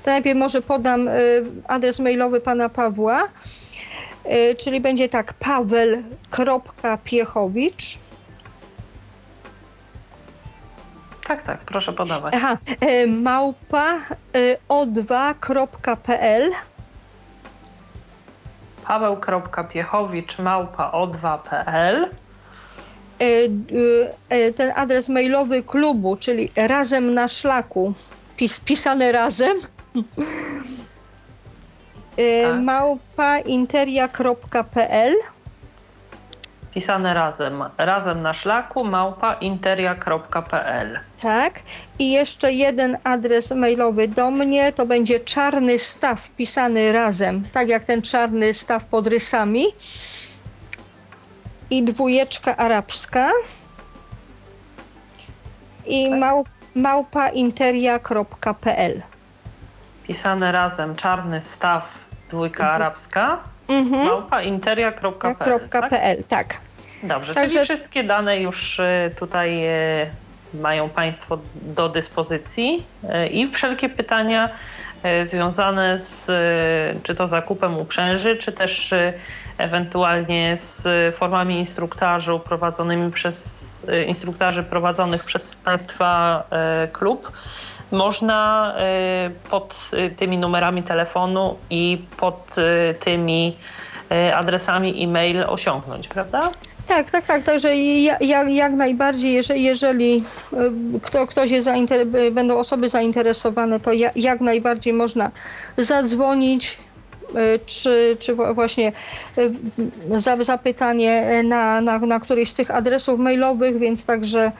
[0.04, 1.12] To najpierw może podam e,
[1.68, 3.28] adres mailowy pana Pawła,
[4.24, 7.98] e, czyli będzie tak paweł.piechowicz
[11.28, 12.34] Tak, tak, proszę podawać.
[12.38, 12.58] Aha,
[13.08, 14.00] małpa
[14.70, 16.52] o2.pl
[18.90, 22.10] paweł.piechowicz małpa o2.pl
[23.20, 23.26] e,
[24.30, 27.94] e, ten adres mailowy klubu, czyli razem na szlaku,
[28.38, 29.58] pis, pisane razem,
[32.18, 32.62] e, tak.
[32.62, 35.14] małpa interia.pl
[36.74, 41.60] pisane razem, razem na szlaku małpa interia.pl Tak.
[42.00, 47.84] I jeszcze jeden adres mailowy do mnie, to będzie czarny staw pisany razem, tak jak
[47.84, 49.66] ten czarny staw pod rysami.
[51.70, 53.32] I dwójeczka arabska.
[55.86, 56.20] I tak.
[56.20, 59.02] mał, małpa interia.pl
[60.08, 62.76] Pisane razem, czarny staw, dwójka mhm.
[62.76, 63.38] arabska.
[63.70, 64.06] Mhm.
[64.06, 65.70] Małpa interia.pl.
[65.70, 65.90] Tak?
[66.28, 66.58] tak.
[67.04, 67.50] Dobrze, Także...
[67.50, 69.68] czyli wszystkie dane już y, tutaj
[70.04, 70.10] y,
[70.54, 74.50] mają Państwo do dyspozycji y, i wszelkie pytania
[75.26, 76.32] związane z
[77.04, 78.94] czy to zakupem uprzęży, czy też
[79.58, 86.44] ewentualnie z formami instruktażu prowadzonymi przez instruktarzy prowadzonych przez Państwa
[86.92, 87.32] klub
[87.92, 88.76] można
[89.50, 92.56] pod tymi numerami telefonu i pod
[93.00, 93.58] tymi
[94.36, 96.52] adresami e-mail osiągnąć, prawda?
[96.88, 97.44] Tak, tak, tak.
[97.44, 97.76] Także
[98.22, 100.24] jak, jak najbardziej, jeżeli, jeżeli
[101.02, 105.32] kto, ktoś jest zainter- będą osoby zainteresowane, to jak, najbardziej można
[105.78, 106.78] zadzwonić,
[107.66, 108.92] czy, czy właśnie
[110.40, 114.52] zapytanie na, na, na któryś z tych adresów mailowych, więc także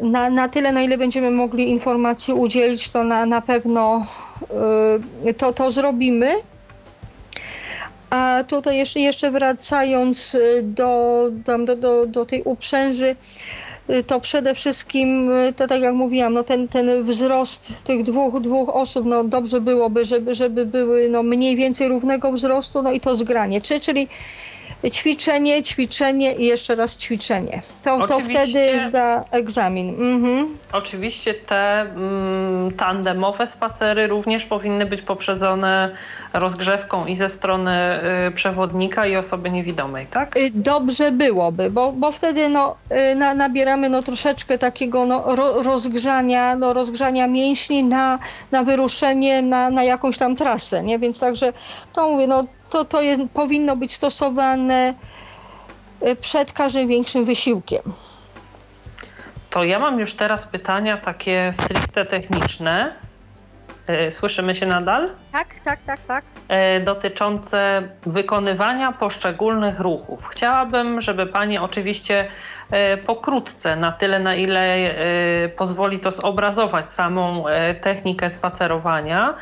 [0.00, 4.06] na, na tyle, na ile będziemy mogli informacji udzielić, to na, na pewno
[5.38, 6.34] to, to zrobimy.
[8.10, 13.16] A tutaj jeszcze, jeszcze wracając y, do, do, do, do tej uprzęży,
[13.90, 18.40] y, to przede wszystkim, y, to tak jak mówiłam, no ten, ten wzrost tych dwóch,
[18.40, 23.00] dwóch osób, no dobrze byłoby, żeby, żeby były no mniej więcej równego wzrostu, no i
[23.00, 23.60] to zgranie.
[23.60, 24.08] Czy, czyli
[24.90, 27.62] ćwiczenie, ćwiczenie i jeszcze raz ćwiczenie.
[27.84, 29.88] To, to wtedy zda egzamin.
[29.88, 30.58] Mhm.
[30.72, 35.90] Oczywiście te mm, tandemowe spacery również powinny być poprzedzone
[36.32, 40.36] rozgrzewką i ze strony y, przewodnika i osoby niewidomej, tak?
[40.36, 42.76] Y, dobrze byłoby, bo, bo wtedy no,
[43.12, 48.18] y, na, nabieramy no, troszeczkę takiego no, ro, rozgrzania, no, rozgrzania mięśni na,
[48.50, 50.98] na wyruszenie na, na jakąś tam trasę, nie?
[50.98, 51.52] Więc także
[51.92, 54.94] to mówię, no, to, to jest, powinno być stosowane
[56.00, 57.82] e, przed każdym większym wysiłkiem.
[59.50, 62.92] To ja mam już teraz pytania takie stricte techniczne.
[63.86, 65.10] E, słyszymy się nadal?
[65.32, 66.24] Tak, tak, tak, tak.
[66.48, 70.26] E, dotyczące wykonywania poszczególnych ruchów.
[70.26, 72.28] Chciałabym, żeby Pani oczywiście
[73.06, 74.76] pokrótce, na tyle na ile
[75.56, 77.44] pozwoli to zobrazować samą
[77.80, 79.34] technikę spacerowania,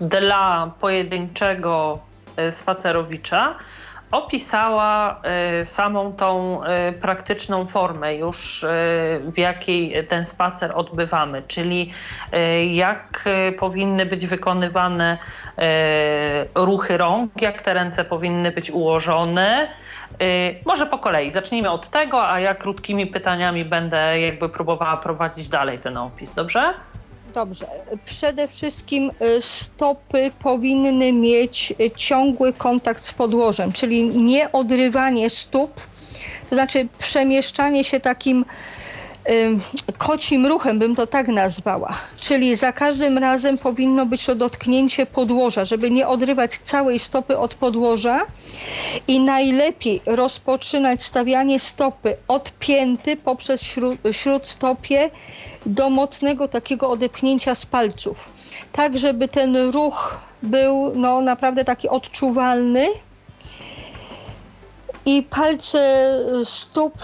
[0.00, 1.98] dla pojedynczego
[2.36, 3.54] e, spacerowicza
[4.10, 8.66] opisała e, samą tą e, praktyczną formę już,
[9.32, 11.92] w jakiej ten spacer odbywamy, czyli
[12.70, 15.18] jak powinny być wykonywane
[16.54, 19.68] ruchy rąk, jak te ręce powinny być ułożone.
[20.64, 25.78] Może po kolei, zacznijmy od tego, a ja krótkimi pytaniami będę jakby próbowała prowadzić dalej
[25.78, 26.74] ten opis, dobrze?
[27.34, 27.66] Dobrze.
[28.04, 35.80] Przede wszystkim y, stopy powinny mieć y, ciągły kontakt z podłożem, czyli nie odrywanie stóp,
[36.50, 38.44] to znaczy przemieszczanie się takim
[39.98, 41.94] kocim ruchem, bym to tak nazwała.
[42.20, 47.54] Czyli za każdym razem powinno być to dotknięcie podłoża, żeby nie odrywać całej stopy od
[47.54, 48.26] podłoża
[49.08, 53.62] i najlepiej rozpoczynać stawianie stopy od pięty poprzez
[54.12, 55.10] śródstopie
[55.66, 58.28] do mocnego takiego odepchnięcia z palców.
[58.72, 62.86] Tak, żeby ten ruch był no, naprawdę taki odczuwalny
[65.06, 66.10] i palce
[66.44, 66.94] stóp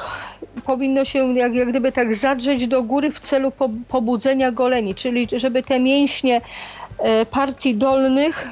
[0.60, 3.52] powinno się jak, jak gdyby tak zadrzeć do góry w celu
[3.88, 6.40] pobudzenia goleni, czyli żeby te mięśnie
[6.98, 8.48] e, partii dolnych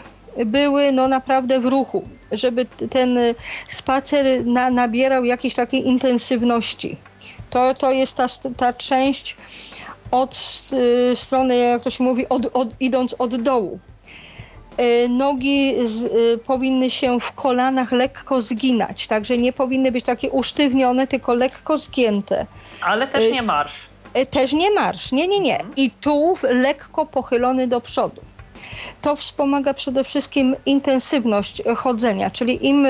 [0.47, 2.03] były no naprawdę w ruchu,
[2.33, 3.19] żeby ten
[3.71, 6.97] spacer na, nabierał jakiejś takiej intensywności.
[7.51, 8.27] To, to jest ta,
[8.57, 9.37] ta część
[10.11, 10.37] od
[11.15, 13.79] strony, jak to się mówi, od, od, idąc od dołu.
[14.79, 20.31] E, nogi z, e, powinny się w kolanach lekko zginać, także nie powinny być takie
[20.31, 22.47] usztywnione, tylko lekko zgięte.
[22.81, 23.87] Ale też nie marsz.
[24.31, 25.65] Też nie marsz, nie, nie, nie.
[25.77, 28.21] I tułów lekko pochylony do przodu.
[29.03, 32.87] To wspomaga przede wszystkim intensywność chodzenia, czyli im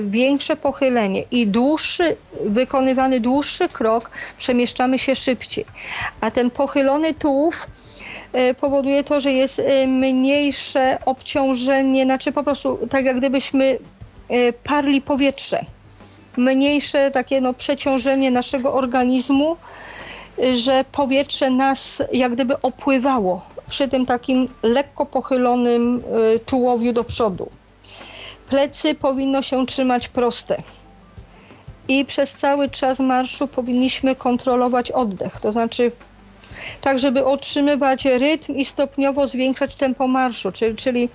[0.00, 5.64] większe pochylenie i dłuższy, wykonywany dłuższy krok, przemieszczamy się szybciej.
[6.20, 7.66] A ten pochylony tułów
[8.60, 13.78] powoduje to, że jest mniejsze obciążenie, znaczy po prostu tak jak gdybyśmy
[14.64, 15.64] parli powietrze.
[16.36, 19.56] Mniejsze takie no, przeciążenie naszego organizmu,
[20.54, 26.02] że powietrze nas jak gdyby opływało przy tym takim lekko pochylonym
[26.46, 27.48] tułowiu do przodu.
[28.48, 30.56] Plecy powinno się trzymać proste.
[31.88, 35.92] I przez cały czas marszu powinniśmy kontrolować oddech, to znaczy
[36.80, 41.08] tak, żeby otrzymywać rytm i stopniowo zwiększać tempo marszu, czyli, czyli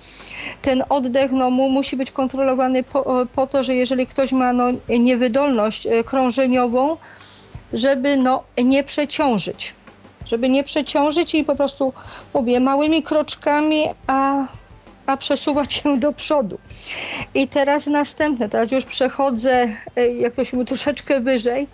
[0.62, 4.66] ten oddech no, mu, musi być kontrolowany po, po to, że jeżeli ktoś ma no,
[4.88, 6.96] niewydolność krążeniową,
[7.72, 9.74] żeby no, nie przeciążyć.
[10.26, 11.92] Żeby nie przeciążyć i po prostu,
[12.34, 14.46] mówię, małymi kroczkami, a,
[15.06, 16.58] a przesuwać się do przodu.
[17.34, 19.68] I teraz następne, teraz już przechodzę,
[20.18, 21.68] jak to się mówi, troszeczkę wyżej.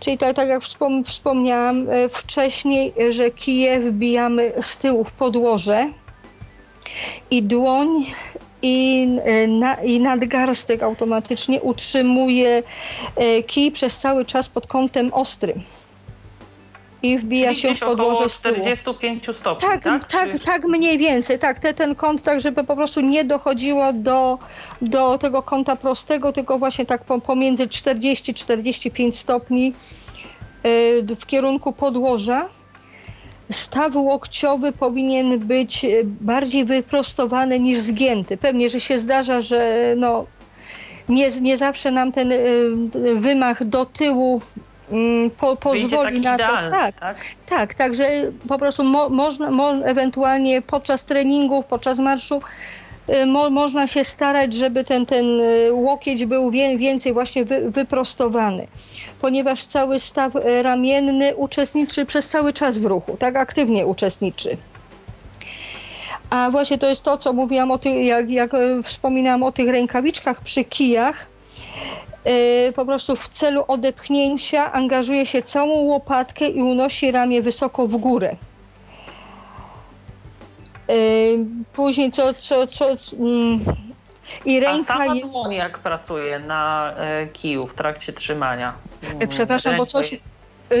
[0.00, 5.88] Czyli tak, tak jak wspom wspomniałam wcześniej, że kije wbijamy z tyłu w podłoże
[7.30, 8.06] i dłoń
[8.62, 9.06] i,
[9.48, 12.62] na, i nadgarstek automatycznie utrzymuje
[13.46, 15.62] kij przez cały czas pod kątem ostrym.
[17.02, 18.54] I wbija Czyli się w podłoże około z tyłu.
[18.54, 20.04] 45 stopni, Tak, tak?
[20.04, 23.92] tak, Czy- tak, mniej więcej, tak, te, ten kąt, tak żeby po prostu nie dochodziło
[23.92, 24.38] do,
[24.82, 29.72] do tego kąta prostego, tylko właśnie tak po, pomiędzy 40-45 stopni
[30.66, 32.48] y, w kierunku podłoża.
[33.52, 38.36] Staw łokciowy powinien być y, bardziej wyprostowany niż zgięty.
[38.36, 40.26] Pewnie, że się zdarza, że no,
[41.08, 42.38] nie, nie zawsze nam ten y,
[43.14, 44.40] wymach do tyłu
[45.36, 46.44] po, Wyjdzie pozwoli na to.
[46.44, 47.16] idealny, Tak, tak?
[47.48, 48.04] tak, także
[48.48, 52.40] po prostu mo, można, mo, ewentualnie podczas treningów, podczas marszu
[53.08, 57.70] y, mo, można się starać, żeby ten, ten y, łokieć był wie, więcej właśnie wy,
[57.70, 58.66] wyprostowany,
[59.20, 64.56] ponieważ cały staw y, ramienny uczestniczy przez cały czas w ruchu, tak aktywnie uczestniczy.
[66.30, 68.50] A właśnie to jest to, co mówiłam o tych, jak, jak
[68.84, 71.26] wspominałam o tych rękawiczkach przy kijach,
[72.74, 78.36] po prostu w celu odepchnięcia angażuje się całą łopatkę i unosi ramię wysoko w górę.
[80.88, 80.92] E,
[81.72, 82.86] Później co, co, co
[83.18, 83.60] mm,
[84.44, 85.28] i A ręka sama jest...
[85.28, 88.72] dłoń jak pracuje na e, kiju w trakcie trzymania?
[89.28, 90.30] Przepraszam, bo coś, jest-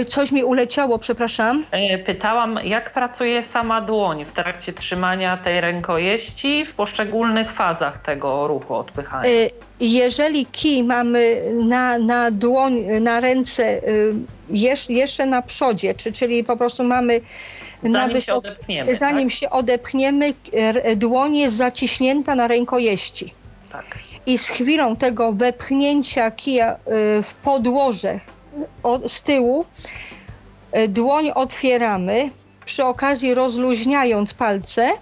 [0.08, 1.64] coś mi uleciało, przepraszam.
[1.70, 8.46] E, Pytałam, jak pracuje sama dłoń w trakcie trzymania tej rękojeści w poszczególnych fazach tego
[8.46, 9.30] ruchu odpychania?
[9.30, 9.50] Y,
[9.80, 14.12] Jeżeli kij mamy na, na dłoń, na ręce y,
[14.50, 17.20] jesz, jeszcze na przodzie, czy, czyli po prostu mamy
[17.82, 19.38] Zanim się odepchniemy, zanim tak?
[19.38, 20.34] się odepchniemy,
[20.96, 23.34] dłoń jest zaciśnięta na rękojeści.
[23.72, 23.84] tak.
[24.26, 26.78] I z chwilą tego wepchnięcia kija y,
[27.22, 28.20] w podłoże
[28.82, 29.64] od, z tyłu,
[30.76, 32.30] y, dłoń otwieramy,
[32.64, 34.92] przy okazji rozluźniając palce.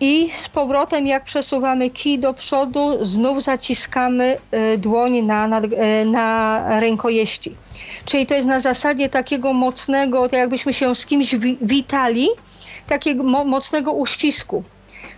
[0.00, 4.38] I z powrotem, jak przesuwamy kij do przodu, znów zaciskamy
[4.74, 7.56] y, dłoń na, na, y, na rękojeści.
[8.04, 12.28] Czyli to jest na zasadzie takiego mocnego, tak jakbyśmy się z kimś wi- witali,
[12.88, 14.64] takiego mo- mocnego uścisku.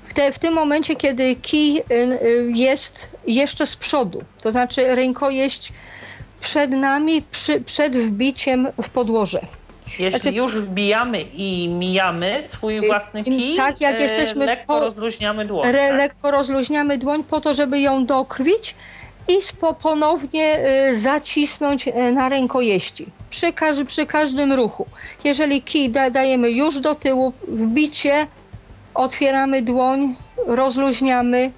[0.08, 4.94] W, te, w tym momencie, kiedy kij y, y, jest jeszcze z przodu, to znaczy
[4.94, 5.72] rękojeść
[6.40, 9.40] przed nami, przy, przed wbiciem w podłoże.
[9.98, 14.74] Jeśli Znaczy- już wbijamy i mijamy swój Y, własny kij, tak, jak e, jesteśmy lekko
[14.74, 15.68] po- rozluźniamy dłoń.
[15.68, 15.98] Re, tak?
[15.98, 18.74] lekko rozluźniamy dłoń po to, żeby ją dokrwić
[19.28, 20.58] i spo, ponownie
[20.90, 23.06] y, zacisnąć y, na rękojeści.
[23.30, 23.52] Przy,
[23.86, 24.86] przy każdym ruchu.
[25.24, 28.26] Jeżeli kij da, dajemy już do tyłu, wbicie,
[28.94, 30.16] otwieramy dłoń,
[30.46, 31.50] rozluźniamy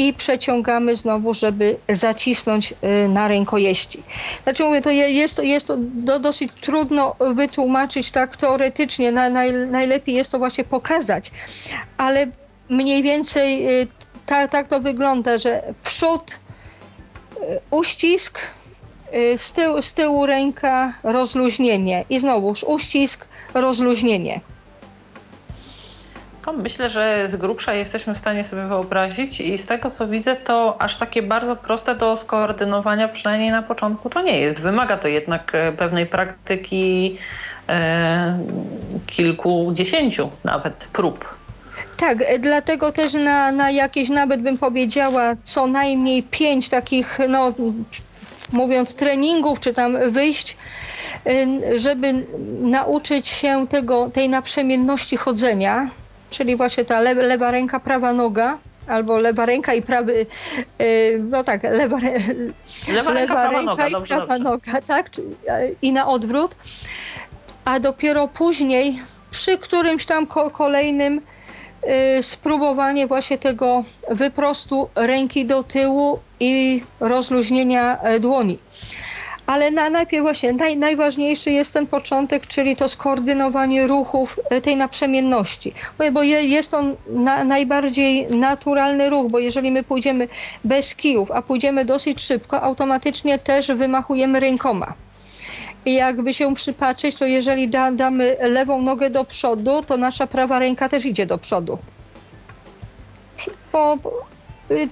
[0.00, 2.72] i przeciągamy znowu, żeby zacisnąć
[3.04, 4.02] y, na rękojeści.
[4.42, 9.52] Znaczy mówię, to je- jest, jest to do, dosyć trudno wytłumaczyć tak teoretycznie, na, naj,
[9.52, 11.30] najlepiej jest to właśnie pokazać,
[11.96, 12.26] ale
[12.68, 13.66] mniej więcej
[14.26, 18.38] tak, tak to wygląda, że przód, y, uścisk,
[19.36, 24.40] z tyłu, z tyłu ręka, rozluźnienie i znowuż uścisk, rozluźnienie.
[26.42, 30.36] To myślę, że z grubsza jesteśmy w stanie sobie wyobrazić i z tego co widzę,
[30.36, 34.60] to aż takie bardzo proste do skoordynowania, przynajmniej na początku to nie jest.
[34.60, 37.16] Wymaga to jednak e, pewnej praktyki
[37.68, 38.38] e,
[39.06, 41.34] kilkudziesięciu nawet prób.
[41.96, 47.52] Tak, e, dlatego też na, na jakieś, nawet bym powiedziała, co najmniej pięć takich, no
[48.52, 50.56] mówiąc, treningów czy tam wyjść,
[51.26, 52.26] y, żeby
[52.60, 55.90] nauczyć się tego, tej naprzemienności chodzenia,
[56.30, 60.26] czyli właśnie ta lewa, lewa ręka, prawa noga, albo lewa ręka i prawy,
[60.80, 61.98] y, no tak, lewa,
[62.88, 64.44] lewa ręka, prawa ręka noga, i dobrze, prawa dobrze.
[64.50, 65.10] noga, tak,
[65.82, 66.54] i na odwrót,
[67.64, 71.20] a dopiero później przy którymś tam kolejnym
[72.18, 78.58] Y, spróbowanie właśnie tego wyprostu ręki do tyłu i rozluźnienia e, dłoni.
[79.50, 84.76] Ale na, najpierw właśnie naj, najważniejszy jest ten początek, czyli to skoordynowanie ruchów e, tej
[84.76, 85.72] naprzemienności.
[85.98, 90.28] Bo, bo jest on na, najbardziej naturalny ruch, bo jeżeli my pójdziemy
[90.64, 94.94] bez kijów, a pójdziemy dosyć szybko, automatycznie też wymachujemy rękoma.
[95.86, 100.58] I jakby się przypatrzeć, to jeżeli da, damy lewą nogę do przodu, to nasza prawa
[100.58, 101.78] ręka też idzie do przodu.
[103.72, 103.96] Bo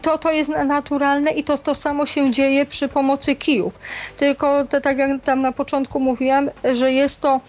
[0.03, 3.79] to, to jest naturalne i to, to samo się dzieje przy pomocy kijów.
[4.17, 7.41] Tylko to, tak jak tam na początku mówiłam, że jest to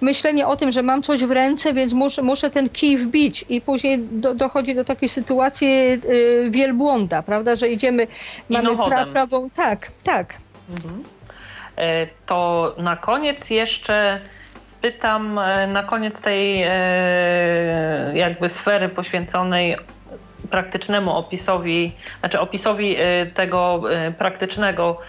[0.00, 3.60] myślenie o tym, że mam coś w ręce, więc muszę, muszę ten kij wbić i
[3.60, 8.06] później do, dochodzi do takiej sytuacji yy, wielbłąda, prawda, że idziemy,
[8.48, 10.34] mamy pra, prawą, tak, tak.
[10.70, 11.04] Mhm.
[11.76, 14.20] E, to na koniec jeszcze
[14.60, 19.76] spytam, e, na koniec tej e, jakby sfery poświęconej
[20.50, 22.96] praktycznemu opisowi, znaczy opisowi
[23.34, 23.82] tego
[24.18, 25.00] praktycznego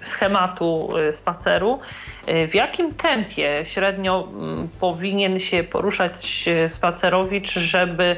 [0.00, 1.80] schematu y, spaceru,
[2.28, 8.16] y, w jakim tempie średnio mm, powinien się poruszać y, spacerowicz, żeby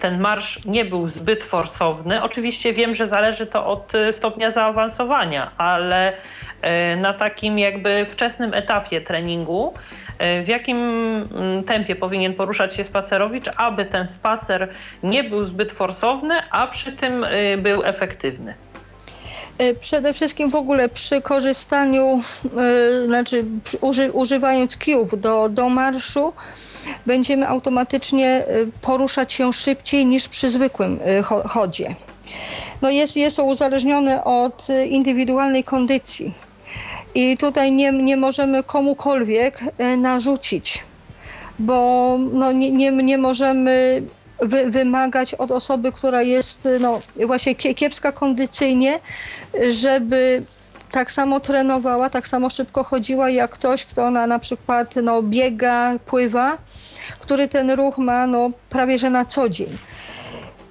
[0.00, 2.22] ten marsz nie był zbyt forsowny?
[2.22, 6.12] Oczywiście wiem, że zależy to od stopnia zaawansowania, ale
[6.96, 9.74] na takim jakby wczesnym etapie treningu,
[10.44, 14.68] w jakim mm, tempie powinien poruszać się spacerowicz, aby ten spacer
[15.02, 17.26] nie był zbyt forsowny, a przy tym
[17.58, 18.54] był efektywny?
[19.58, 23.44] E, przede wszystkim w ogóle przy korzystaniu, e, znaczy
[23.80, 26.32] uży, używając kijów do, do marszu,
[27.06, 28.44] będziemy automatycznie e,
[28.80, 30.98] poruszać się szybciej niż przy zwykłym
[31.44, 31.94] chodzie.
[32.82, 36.34] No jest, jest to uzależnione od indywidualnej kondycji.
[37.16, 39.60] I tutaj nie, nie możemy komukolwiek
[39.96, 40.84] narzucić,
[41.58, 44.02] bo no nie, nie, nie możemy
[44.40, 49.00] wy, wymagać od osoby, która jest no, właśnie kiepska kondycyjnie,
[49.68, 50.42] żeby
[50.92, 55.92] tak samo trenowała, tak samo szybko chodziła jak ktoś, kto na, na przykład no, biega,
[56.06, 56.58] pływa,
[57.20, 59.68] który ten ruch ma no, prawie że na co dzień.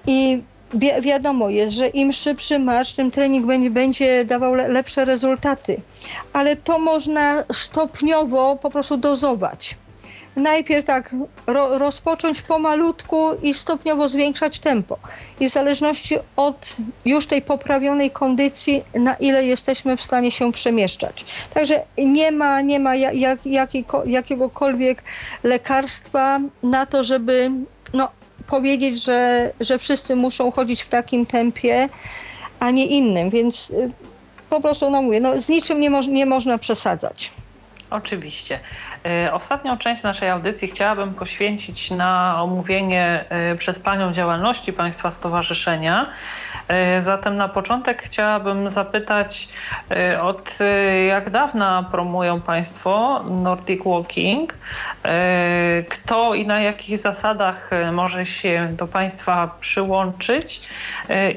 [0.08, 0.44] I
[0.74, 5.78] wi wiadomo jest, że im szybszy marsz, tym trening będzie, będzie dawał le lepsze rezultaty.
[6.34, 9.76] Ale to można stopniowo po prostu dozować
[10.36, 11.16] najpierw tak
[11.48, 14.98] ro, rozpocząć pomalutku i stopniowo zwiększać tempo.
[15.40, 16.76] I w zależności od
[17.06, 21.26] już tej poprawionej kondycji, na ile jesteśmy w stanie się przemieszczać.
[21.54, 25.04] Także nie ma, nie ma jak, jakiego, jakiegokolwiek
[25.44, 27.52] lekarstwa na to, żeby
[27.94, 28.10] no,
[28.48, 31.90] powiedzieć, że, że wszyscy muszą chodzić w takim tempie,
[32.60, 33.30] a nie innym.
[33.30, 33.92] Więc y,
[34.50, 37.32] po prostu no mówię, no, z niczym nie, mo nie można przesadzać.
[37.96, 38.60] Oczywiście.
[39.06, 46.10] E, ostatnią część naszej audycji chciałabym poświęcić na omówienie e, przez Panią działalności Państwa Stowarzyszenia.
[46.68, 49.50] E, zatem na początek chciałabym zapytać,
[50.22, 50.60] od
[51.08, 54.58] jak dawna promują Państwo Nordic Walking?
[55.90, 60.62] Kto i na jakich zasadach może się do Państwa przyłączyć?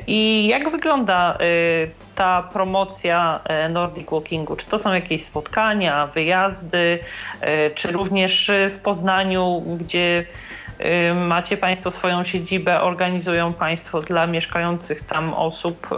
[0.07, 1.39] I jak wygląda
[2.19, 4.57] ta promocja e, Nordic Walkingu?
[4.57, 6.99] Czy to są jakieś spotkania, wyjazdy,
[7.41, 10.25] e, czy również w Poznaniu, gdzie
[10.79, 15.89] e, macie Państwo swoją siedzibę, organizują Państwo dla mieszkających tam osób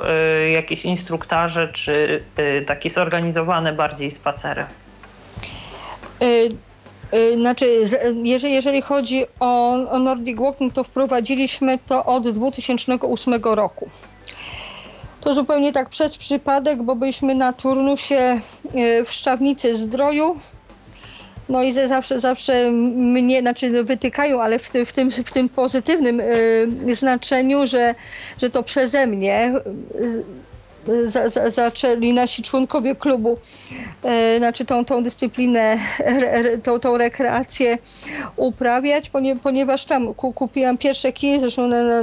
[0.55, 2.23] jakieś instruktaże, czy
[2.67, 4.67] takie zorganizowane bardziej spacery?
[7.37, 7.67] Znaczy,
[8.23, 13.91] jeżeli, jeżeli chodzi o, o Nordic Walking, to wprowadziliśmy to od 2008 roku.
[15.21, 18.41] To zupełnie tak przez przypadek, bo byliśmy na turnusie
[18.75, 20.37] e, w Szczawnicy Zdroju.
[21.49, 26.21] No i zawsze, zawsze mnie, znaczy wytykają, ale w, ty, w, tym, w tym pozytywnym
[26.21, 27.95] y, znaczeniu, że,
[28.39, 29.53] że to przeze mnie
[31.07, 33.39] za, za, zaczęli nasi członkowie klubu,
[34.03, 37.79] e, znaczy tą, tą dyscyplinę, re, tą, tą rekreację
[38.37, 39.11] uprawiać,
[39.43, 42.03] ponieważ tam kupiłam pierwsze kije, zresztą na,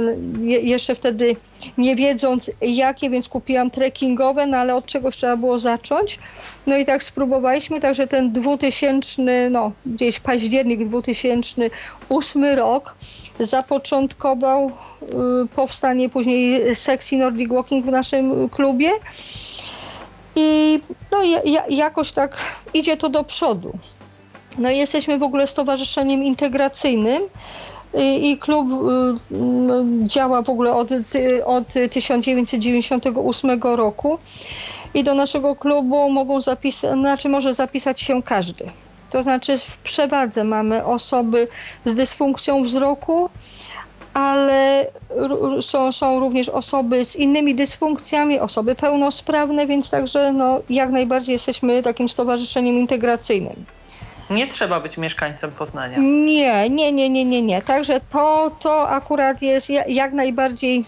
[0.62, 1.36] jeszcze wtedy
[1.78, 6.18] nie wiedząc jakie, więc kupiłam trekkingowe, no ale od czegoś trzeba było zacząć.
[6.66, 12.94] No i tak spróbowaliśmy, także ten 2000, no gdzieś październik 2008 rok
[13.40, 18.90] zapoczątkował y, powstanie później sekcji Nordic Walking w naszym klubie.
[20.36, 21.18] I no,
[21.68, 22.36] jakoś tak
[22.74, 23.72] idzie to do przodu.
[24.58, 27.22] No jesteśmy w ogóle stowarzyszeniem integracyjnym
[28.20, 28.74] i klub y,
[30.02, 30.88] działa w ogóle od,
[31.44, 34.18] od 1998 roku
[34.94, 38.70] i do naszego klubu mogą zapisać, znaczy może zapisać się każdy.
[39.10, 41.48] To znaczy w przewadze mamy osoby
[41.84, 43.30] z dysfunkcją wzroku,
[44.14, 44.86] ale
[45.60, 51.82] są, są również osoby z innymi dysfunkcjami, osoby pełnosprawne, więc także no, jak najbardziej jesteśmy
[51.82, 53.64] takim stowarzyszeniem integracyjnym.
[54.30, 55.98] Nie trzeba być mieszkańcem Poznania.
[55.98, 57.62] Nie, nie, nie, nie, nie, nie.
[57.62, 60.84] Także to, to akurat jest jak najbardziej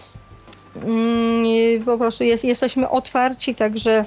[0.85, 4.05] mm, po prostu jest, jesteśmy otwarci, także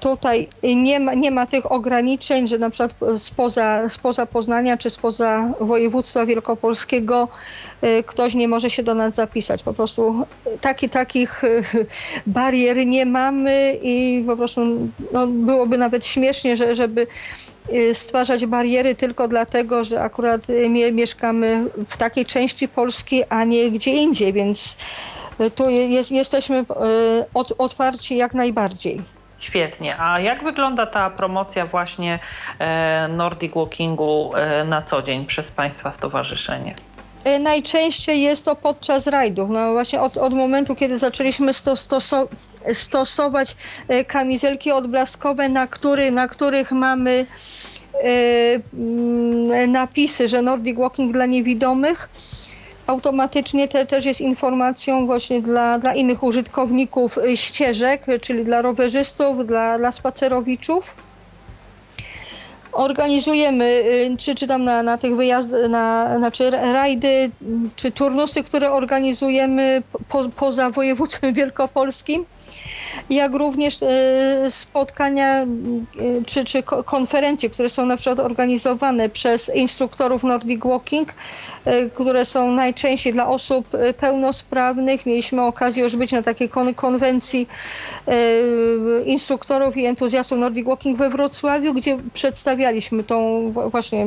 [0.00, 5.50] tutaj nie ma, nie ma tych ograniczeń, że na przykład spoza, spoza Poznania czy spoza
[5.60, 7.28] województwa wielkopolskiego
[7.84, 9.62] y, ktoś nie może się do nas zapisać.
[9.62, 10.26] Po prostu
[10.60, 11.64] taki, takich y,
[12.26, 14.60] barier nie mamy i po prostu
[15.12, 17.06] no, byłoby nawet śmiesznie, że, żeby
[17.72, 20.42] y, stwarzać bariery tylko dlatego, że akurat
[20.92, 24.76] mieszkamy w takiej części Polski, a nie gdzie indziej, więc
[25.54, 26.64] tu jest, jesteśmy
[27.58, 29.17] otwarci jak najbardziej.
[29.38, 30.00] Świetnie.
[30.00, 32.18] A jak wygląda ta promocja właśnie
[32.58, 36.74] e, Nordic Walkingu e, na co dzień przez Państwa stowarzyszenie?
[37.24, 39.50] E, najczęściej jest to podczas rajdów.
[39.50, 42.28] No właśnie od, od momentu, kiedy zaczęliśmy sto, stoso,
[42.72, 43.56] stosować
[44.06, 47.26] kamizelki odblaskowe, na, który, na których mamy
[49.68, 52.08] napisy, że Nordic Walking dla niewidomych,
[52.88, 59.46] automatycznie te, też jest informacją właśnie dla, dla innych użytkowników y, ścieżek, czyli dla rowerzystów,
[59.46, 60.96] dla, dla spacerowiczów.
[62.72, 67.30] Organizujemy, y, czy, czy tam na, na tych wyjazdach, na, znaczy rajdy,
[67.76, 72.24] czy turnusy, które organizujemy po, poza województwem wielkopolskim
[73.10, 75.46] jak również e, spotkania e,
[76.26, 81.14] czy, czy konferencje, które są na przykład organizowane przez instruktorów Nordic Walking,
[81.64, 83.68] e, które są najczęściej dla osób
[83.98, 85.06] pełnosprawnych.
[85.06, 87.48] Mieliśmy okazję już być na takiej kon konwencji
[89.04, 94.06] instruktorów i entuzjastów Nordic Walking we Wrocławiu, gdzie przedstawialiśmy tą właśnie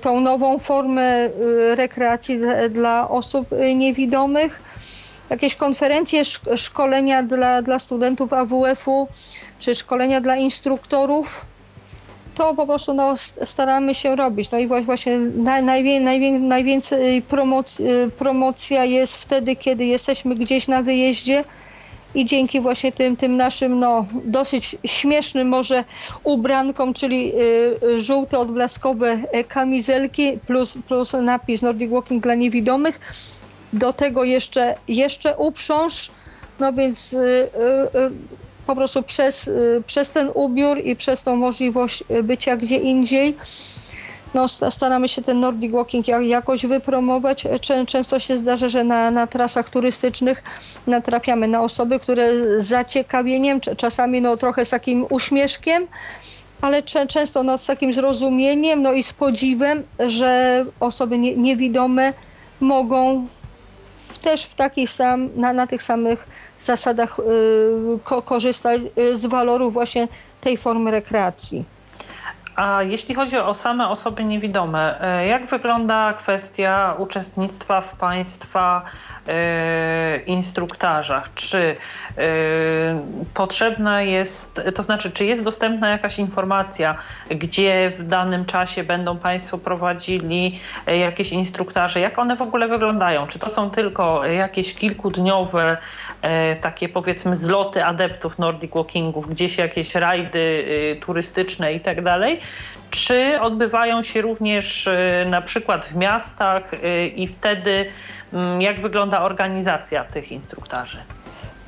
[0.00, 1.30] tą nową formę
[1.74, 2.38] rekreacji
[2.70, 4.62] dla osób niewidomych
[5.32, 6.22] jakieś konferencje,
[6.56, 9.08] szkolenia dla, dla studentów AWF-u,
[9.58, 11.46] czy szkolenia dla instruktorów,
[12.34, 13.14] to po prostu no,
[13.44, 14.50] staramy się robić.
[14.50, 15.18] No i właśnie
[15.62, 17.78] najwię, najwię, najwięcej promoc,
[18.18, 21.44] promocja jest wtedy, kiedy jesteśmy gdzieś na wyjeździe
[22.14, 25.84] i dzięki właśnie tym, tym naszym no, dosyć śmiesznym może
[26.24, 29.18] ubrankom, czyli y, y żółte odblaskowe
[29.48, 33.00] kamizelki plus, plus napis Nordic Walking dla niewidomych,
[33.72, 36.10] do tego jeszcze, jeszcze uprząż,
[36.60, 38.10] no więc y, y, y,
[38.66, 39.50] po prostu przez,
[39.86, 43.36] przez ten ubiór i przez tą możliwość bycia gdzie indziej,
[44.34, 47.46] no, staramy się ten Nordic Walking jakoś wypromować.
[47.86, 50.42] Często się zdarza, że na, na trasach turystycznych
[50.86, 52.28] natrafiamy na osoby, które
[52.62, 55.86] z zaciekawieniem, czasami no, trochę z takim uśmieszkiem,
[56.60, 62.12] ale często no, z takim zrozumieniem no, i z podziwem, że osoby nie, niewidome
[62.60, 63.26] mogą
[64.22, 66.26] też w takich sam, na, na tych samych
[66.60, 67.22] zasadach y,
[68.04, 70.08] ko, korzystać y, z walorów właśnie
[70.40, 71.64] tej formy rekreacji.
[72.56, 78.82] A jeśli chodzi o same osoby niewidome, y, jak wygląda kwestia uczestnictwa w Państwa
[79.28, 82.22] E, instruktażach, czy e,
[83.34, 86.94] potrzebna jest, to znaczy, czy jest dostępna jakaś informacja,
[87.30, 93.26] gdzie w danym czasie będą Państwo prowadzili e, jakieś instruktaże, jak one w ogóle wyglądają?
[93.26, 95.76] Czy to są tylko jakieś kilkudniowe,
[96.60, 100.64] takie powiedzmy zloty adeptów Nordic Walkingów, gdzieś jakieś rajdy
[101.00, 102.40] turystyczne i tak dalej?
[102.90, 104.88] Czy odbywają się również
[105.26, 106.70] na przykład w miastach
[107.16, 107.86] i wtedy
[108.58, 110.98] jak wygląda organizacja tych instruktarzy?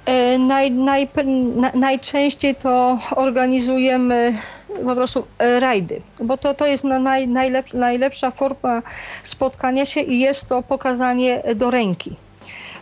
[0.06, 1.08] E, naj, naj,
[1.74, 4.38] najczęściej to organizujemy
[4.84, 8.82] po prostu e, rajdy, bo to, to jest naj, najlepsza, najlepsza forma
[9.22, 12.16] spotkania się i jest to pokazanie do ręki.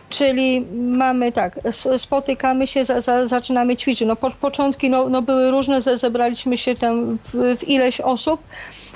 [0.09, 1.59] Czyli mamy tak,
[1.97, 4.07] spotykamy się, za, za, zaczynamy ćwiczyć.
[4.07, 8.41] No, po, początki no, no były różne, zebraliśmy się tam w, w ileś osób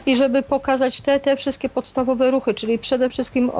[0.05, 3.51] i żeby pokazać te, te wszystkie podstawowe ruchy, czyli przede wszystkim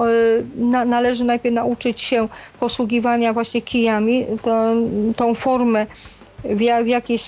[0.56, 2.28] na, należy najpierw nauczyć się
[2.60, 4.74] posługiwania właśnie kijami, to,
[5.16, 5.86] tą formę,
[6.44, 7.20] w, w jakiej,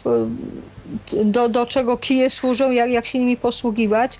[1.24, 4.20] do, do czego kije służą, jak, jak się nimi posługiwać.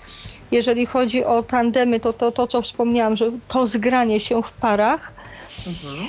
[0.50, 5.12] Jeżeli chodzi o tandemy, to to, to co wspomniałam, że to zgranie się w parach.
[5.66, 6.06] Mhm.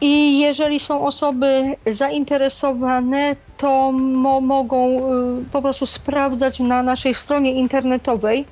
[0.00, 7.52] I jeżeli są osoby zainteresowane, to mo mogą y, po prostu sprawdzać na naszej stronie
[7.52, 8.44] internetowej.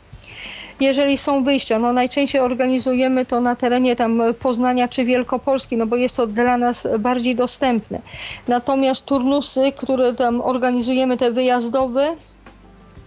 [0.80, 5.96] Jeżeli są wyjścia, no najczęściej organizujemy to na terenie tam Poznania czy Wielkopolski, no bo
[5.96, 8.00] jest to dla nas bardziej dostępne.
[8.48, 12.16] Natomiast turnusy, które tam organizujemy, te wyjazdowe,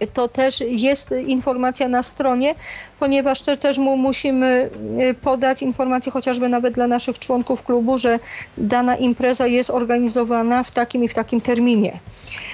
[0.06, 2.54] to też jest informacja na stronie,
[3.00, 4.70] ponieważ te, też mu musimy
[5.10, 8.18] y, podać informację chociażby nawet dla naszych członków klubu, że
[8.58, 11.98] dana impreza jest organizowana w takim i w takim terminie.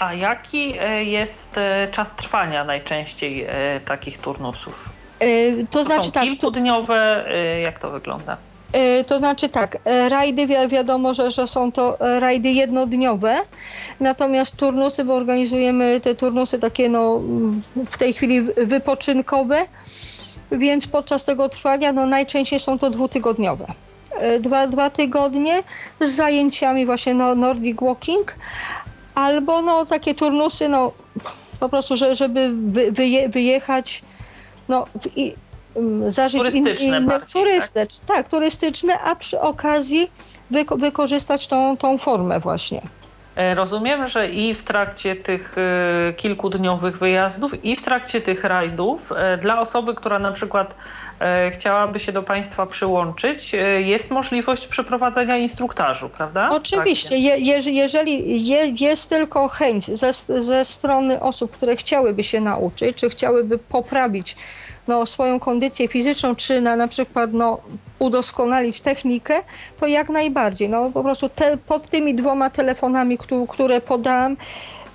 [0.01, 3.47] A jaki y, jest y, czas trwania najczęściej
[3.85, 4.89] takich turnusów?
[5.19, 5.25] To,
[5.71, 6.23] to znaczy są tak.
[6.23, 7.25] Kilkudniowe,
[7.65, 8.37] jak to wygląda?
[8.73, 13.37] E, to znaczy tak, e, rajdy wi wiadomo, że, że są to e, rajdy jednodniowe,
[14.01, 17.21] natomiast turnusy, bo organizujemy te turnusy takie no,
[17.87, 19.67] w tej chwili wypoczynkowe,
[20.53, 23.67] więc podczas tego trwania no, najczęściej są to dwutygodniowe.
[24.41, 25.63] Dwa, dwa tygodnie
[26.01, 28.35] z zajęciami właśnie no, Nordic Walking,
[29.15, 30.93] albo no, takie turnusy no,
[31.61, 34.03] po prostu, że, żeby wy, wyje, wyjechać
[34.69, 35.09] no, w,
[36.09, 38.17] zażyć turystyczne in, turystyczne, tak?
[38.17, 38.29] tak?
[38.29, 40.11] turystyczne, a przy okazji
[40.51, 42.83] wyko wykorzystać tą, tą formę właśnie.
[43.39, 49.13] E, rozumiem, że i w trakcie tych e, kilkudniowych wyjazdów, i w trakcie tych rajdów,
[49.13, 50.75] e, dla osoby, która na przykład
[51.53, 56.51] chciałaby się do Państwa przyłączyć, jest możliwość przeprowadzenia instruktażu, prawda?
[56.51, 57.19] Oczywiście.
[57.19, 57.39] Je,
[57.73, 63.59] jeżeli je, jest tylko chęć ze, ze strony osób, które chciałyby się nauczyć, czy chciałyby
[63.59, 64.37] poprawić
[64.89, 67.59] no, swoją kondycję fizyczną, czy na, na przykład no,
[67.99, 69.41] udoskonalić technikę,
[69.81, 70.69] to jak najbardziej.
[70.69, 74.37] No, po prostu te, pod tymi dwoma telefonami, które, które podałam,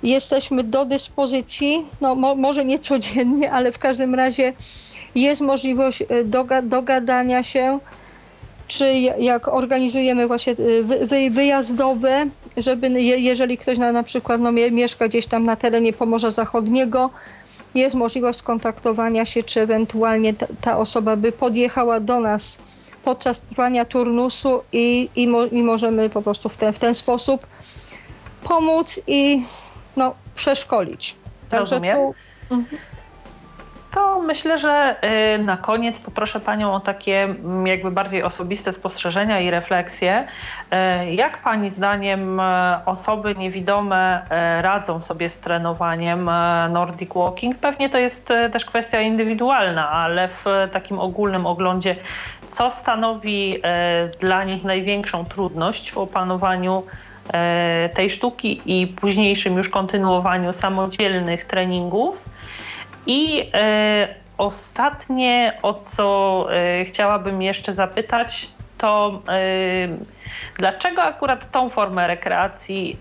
[0.02, 4.52] jesteśmy do dyspozycji, no, mo, może nie codziennie, ale w każdym razie
[5.14, 7.78] jest możliwość e, doga, dogadania się,
[8.68, 12.26] czy jak organizujemy właśnie e, wy, wy, wyjazdowe,
[12.56, 17.10] żeby jeżeli ktoś na, na przykład no, mieszka gdzieś tam na terenie Pomorza Zachodniego,
[17.74, 22.58] jest możliwość skontaktowania się, czy ewentualnie ta, ta osoba by podjechała do nas
[23.04, 27.46] podczas trwania turnusu i, i, mo, i możemy po prostu w ten, w ten sposób
[28.42, 29.44] pomóc i
[29.96, 31.16] no, przeszkolić.
[31.50, 31.96] Także Rozumiem.
[31.96, 32.14] Tu,
[32.54, 32.93] mhm
[33.94, 34.96] to myślę, że
[35.34, 40.26] y, na koniec poproszę Panią o takie mm, jakby bardziej osobiste spostrzeżenia i refleksje.
[41.04, 42.42] Y, jak Pani zdaniem y,
[42.86, 44.26] osoby niewidome
[44.60, 46.30] radzą sobie z trenowaniem
[46.70, 47.58] Nordic Walking?
[47.58, 51.96] Pewnie to jest też kwestia indywidualna, ale w takim ogólnym oglądzie,
[52.46, 53.62] co stanowi
[54.20, 56.82] dla nich największą trudność w opanowaniu
[57.94, 62.24] tej sztuki i późniejszym już kontynuowaniu samodzielnych treningów?
[63.06, 64.08] I e,
[64.38, 69.38] ostatnie, o co e, chciałabym jeszcze zapytać, to e,
[70.58, 72.98] dlaczego akurat tą formę rekreacji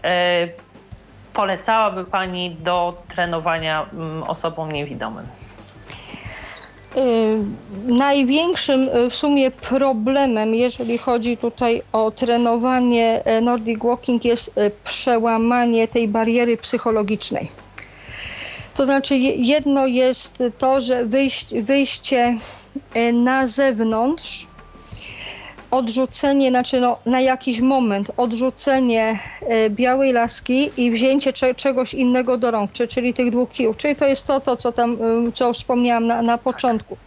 [1.33, 5.25] polecałaby Pani do trenowania mm, osobom niewidomym?
[7.85, 14.51] Największym w sumie problemem, jeżeli chodzi tutaj o trenowanie Nordic Walking, jest
[14.83, 17.62] przełamanie tej bariery psychologicznej.
[18.75, 21.05] To znaczy jedno jest to, że
[21.61, 22.37] wyjście
[22.93, 24.47] e, na zewnątrz,
[25.71, 32.51] odrzucenie, znaczy no, na jakiś moment odrzucenie e, białej laski i wzięcie czegoś innego do
[32.51, 33.77] rąk, czyli tych dwóch kijów.
[33.77, 34.97] Czyli to jest to, to co tam,
[35.33, 36.97] co wspomniałam na, na początku.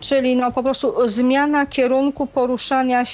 [0.00, 3.04] Czyli no, po prostu zmiana kierunku poruszania,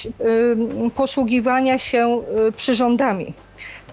[0.95, 2.21] posługiwania się
[2.57, 3.33] przyrządami.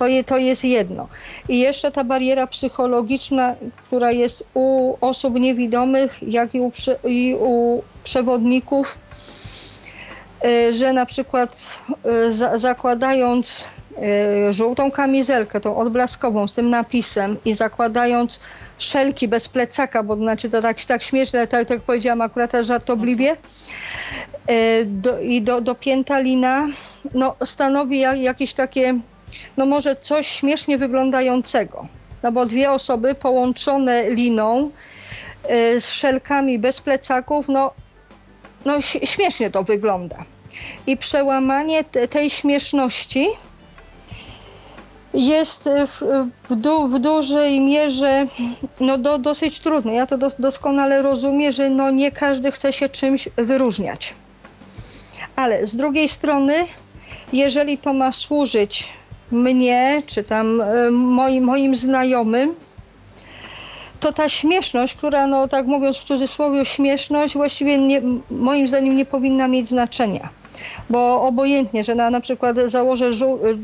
[0.03, 1.09] To, je, to jest jedno.
[1.49, 3.55] I jeszcze ta bariera psychologiczna,
[3.87, 6.73] która jest u osób niewidomych, jak i u,
[7.05, 8.99] i u przewodników,
[10.45, 11.57] e, że na przykład
[12.05, 13.65] e, za, zakładając
[14.49, 18.41] e, żółtą kamizelkę, tą odblaskową z tym napisem i zakładając
[18.79, 23.37] szelki bez plecaka, bo znaczy to tak, tak śmieszne, tak jak powiedziałam akurat żartobliwie,
[24.85, 26.69] do, i do, do piętalina,
[27.15, 29.01] no, stanowi jakieś takie
[29.57, 31.87] no może coś śmiesznie wyglądającego.
[32.23, 34.71] No bo dwie osoby połączone liną
[35.51, 37.73] y, z szelkami bez plecaków, no,
[38.65, 40.25] no śmiesznie to wygląda.
[40.87, 43.29] i przełamanie tej śmieszności
[45.15, 48.27] jest w, w, du, w dużej mierze
[48.81, 49.95] no, do, dosyć trudne.
[49.95, 54.15] Ja to dos, doskonale rozumiem, że no, nie każdy chce się czymś wyróżniać.
[55.37, 56.55] Ale z drugiej strony,
[57.33, 58.89] jeżeli to ma służyć
[59.33, 62.55] mnie, czy tam e, moim, moim znajomym,
[64.01, 69.05] to ta śmieszność, która, no tak mówiąc w cudzysłowie, śmieszność właściwie nie, moim zdaniem nie
[69.05, 70.29] powinna mieć znaczenia.
[70.91, 73.11] Bo obojętnie, że na, na przykład założę,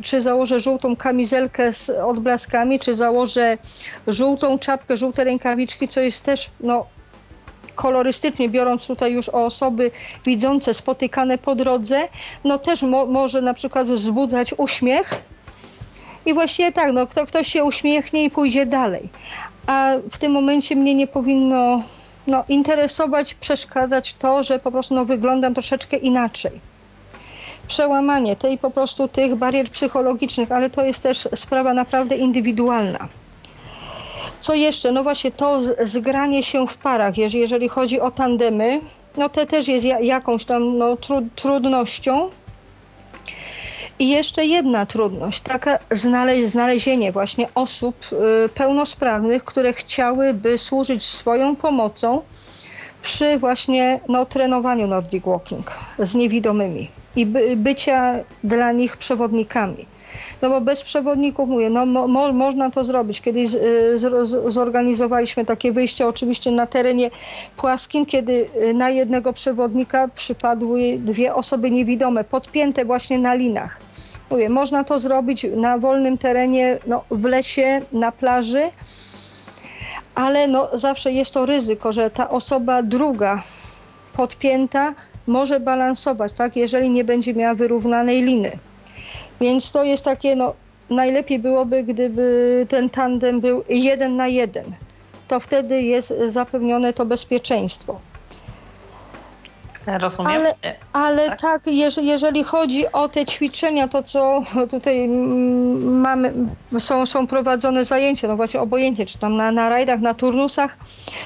[0.03, 3.59] czy założę żółtą kamizelkę z odblaskami, czy założę
[4.07, 6.87] żółtą czapkę, żółte rękawiczki, co jest też no,
[7.75, 9.91] kolorystycznie biorąc tutaj już o osoby
[10.25, 12.09] widzące, spotykane po drodze,
[12.45, 15.15] no też mo może na przykład wzbudzać uśmiech.
[16.27, 19.09] I właściwie tak, no, kto, ktoś się uśmiechnie i pójdzie dalej.
[19.67, 21.83] A w tym momencie mnie nie powinno
[22.27, 26.53] no, interesować, przeszkadzać to, że po prostu no, wyglądam troszeczkę inaczej.
[27.67, 33.09] Przełamanie tej po prostu tych barier psychologicznych, ale to jest też sprawa naprawdę indywidualna.
[34.41, 34.93] Co jeszcze?
[34.93, 38.81] No właśnie to zgranie się w parach, jeżeli chodzi o tandemy,
[39.17, 40.97] no to też jest jakąś tam no,
[41.37, 42.31] trudnością.
[43.99, 45.79] I jeszcze jedna trudność, taka
[46.47, 47.97] znalezienie właśnie osób
[48.45, 52.23] y, pełnosprawnych, które chciałyby służyć swoją pomocą
[53.03, 58.15] przy właśnie no, trenowaniu Nordic Walking z niewidomymi i by, bycia
[58.45, 59.87] dla nich przewodnikami.
[60.43, 63.21] No bo bez przewodników, mówię, no mo, można to zrobić.
[63.21, 67.11] Kiedyś z, z, zorganizowaliśmy takie wyjście oczywiście na terenie
[67.57, 73.88] płaskim, kiedy y, na jednego przewodnika przypadły dwie osoby niewidome, podpięte właśnie na linach.
[74.31, 78.71] Mówię, można to zrobić na wolnym terenie, no, w lesie, na plaży,
[80.15, 83.43] ale no, zawsze jest to ryzyko, że ta osoba druga
[84.17, 84.95] podpięta
[85.27, 88.51] może balansować, tak, jeżeli nie będzie miała wyrównanej liny.
[89.41, 90.55] Więc to jest takie, no,
[90.91, 94.65] najlepiej byłoby, gdyby ten tandem był jeden na jeden.
[95.29, 98.01] To wtedy jest zapewnione to bezpieczeństwo.
[99.97, 100.33] Rozumiem.
[100.33, 100.55] Ale,
[100.93, 106.33] ale tak, tak jeżeli, jeżeli, chodzi o te ćwiczenia, to co tutaj mm, mamy,
[106.79, 110.77] są, są prowadzone zajęcia, no właśnie obojętnie, czy tam na, na rajdach, na turnusach,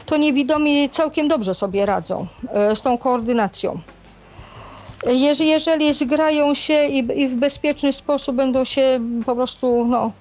[0.06, 3.78] to niewidomi całkiem dobrze sobie radzą e, z tą koordynacją.
[5.06, 10.12] Jeżeli, jeżeli zgrają się i, i, w bezpieczny sposób będą się po prostu no,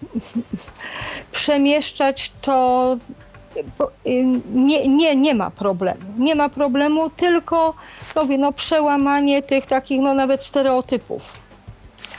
[1.31, 2.97] przemieszczać, to
[4.53, 6.01] nie, nie, nie ma problemu.
[6.17, 7.73] Nie ma problemu, tylko
[8.39, 11.37] no, przełamanie tych takich no, nawet stereotypów.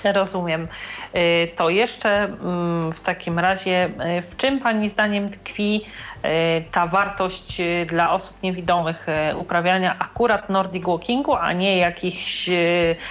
[0.04, 0.68] Rozumiem.
[1.16, 5.84] Y, to jeszcze mm, w takim razie, y, w czym Pani zdaniem tkwi
[6.24, 6.28] y,
[6.70, 9.06] ta wartość dla osób niewidomych
[9.36, 12.50] uprawiania akurat Nordic Walkingu, a nie jakichś,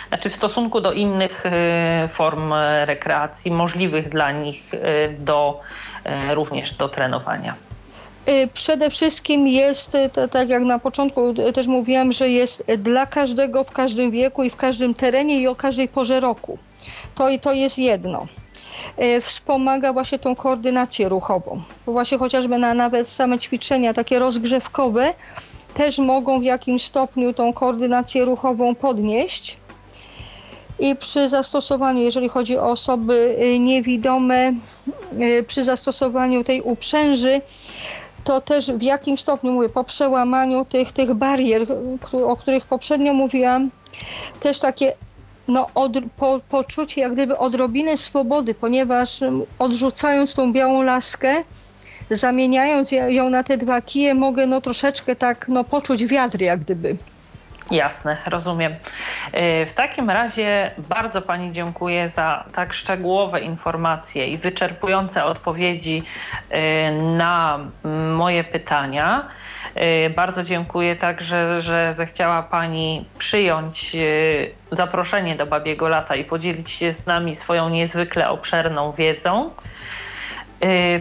[0.07, 1.43] znaczy w stosunku do innych
[2.09, 2.53] form
[2.85, 4.71] rekreacji możliwych dla nich
[5.19, 5.61] do,
[6.33, 7.55] również do trenowania?
[8.53, 9.97] Przede wszystkim jest,
[10.31, 14.55] tak jak na początku też mówiłam, że jest dla każdego w każdym wieku i w
[14.55, 16.57] każdym terenie i o każdej porze roku.
[17.15, 18.27] To, to jest jedno.
[19.21, 21.61] Wspomaga właśnie tą koordynację ruchową.
[21.85, 25.13] Właśnie chociażby na nawet same ćwiczenia takie rozgrzewkowe
[25.73, 29.57] też mogą w jakimś stopniu tą koordynację ruchową podnieść.
[30.79, 34.53] I przy zastosowaniu, jeżeli chodzi o osoby niewidome,
[35.47, 37.41] przy zastosowaniu tej uprzęży,
[38.23, 41.67] to też w jakim stopniu, mówię, po przełamaniu tych, tych barier,
[42.25, 43.69] o których poprzednio mówiłam,
[44.39, 44.93] też takie
[45.47, 49.19] no, od, po, poczucie jak gdyby odrobiny swobody, ponieważ
[49.59, 51.43] odrzucając tą białą laskę,
[52.11, 56.95] zamieniając ją na te dwa kije, mogę no troszeczkę tak no, poczuć wiatr jak gdyby.
[57.71, 58.71] Jasne, rozumiem.
[58.73, 66.03] Y, w takim razie bardzo Pani dziękuję za tak szczegółowe informacje i wyczerpujące odpowiedzi
[66.51, 66.55] y,
[67.17, 67.59] na
[68.15, 69.27] moje pytania.
[70.05, 73.95] Y, bardzo dziękuję także, że zechciała Pani przyjąć
[74.71, 79.49] zaproszenie do Babiego Lata i podzielić się z nami swoją niezwykle obszerną wiedzą.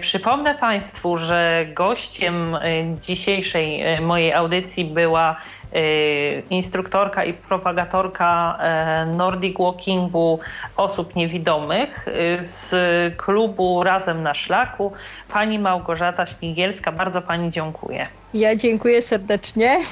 [0.01, 2.59] Przypomnę Państwu, że gościem
[3.01, 5.37] dzisiejszej mojej audycji była
[6.51, 10.39] instruktorka i propagatorka e, Nordic Walkingu
[10.77, 12.75] osób niewidomych y, z
[13.17, 14.93] klubu Razem na Szlaku,
[15.29, 16.93] pani Małgorzata Śmigielska.
[16.93, 18.07] Bardzo pani dziękuję.
[18.35, 19.85] Ja dziękuję serdecznie.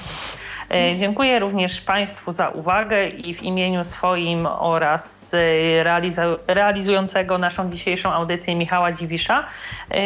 [0.70, 5.34] E, dziękuję również Państwu za uwagę i w imieniu swoim oraz
[5.82, 9.44] realiza- realizującego naszą dzisiejszą audycję Michała Dziwisza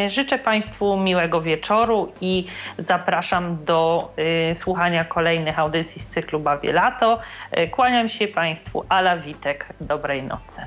[0.09, 2.45] życzę Państwu miłego wieczoru i
[2.77, 4.11] zapraszam do
[4.53, 7.19] słuchania kolejnych audycji z cyklu Bawie Lato.
[7.71, 9.73] Kłaniam się Państwu, Ala Witek.
[9.81, 10.61] Dobrej nocy.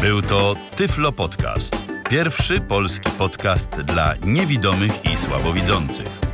[0.00, 1.76] Był to Tyflo Podcast.
[2.10, 6.33] Pierwszy polski podcast dla niewidomych i słabowidzących.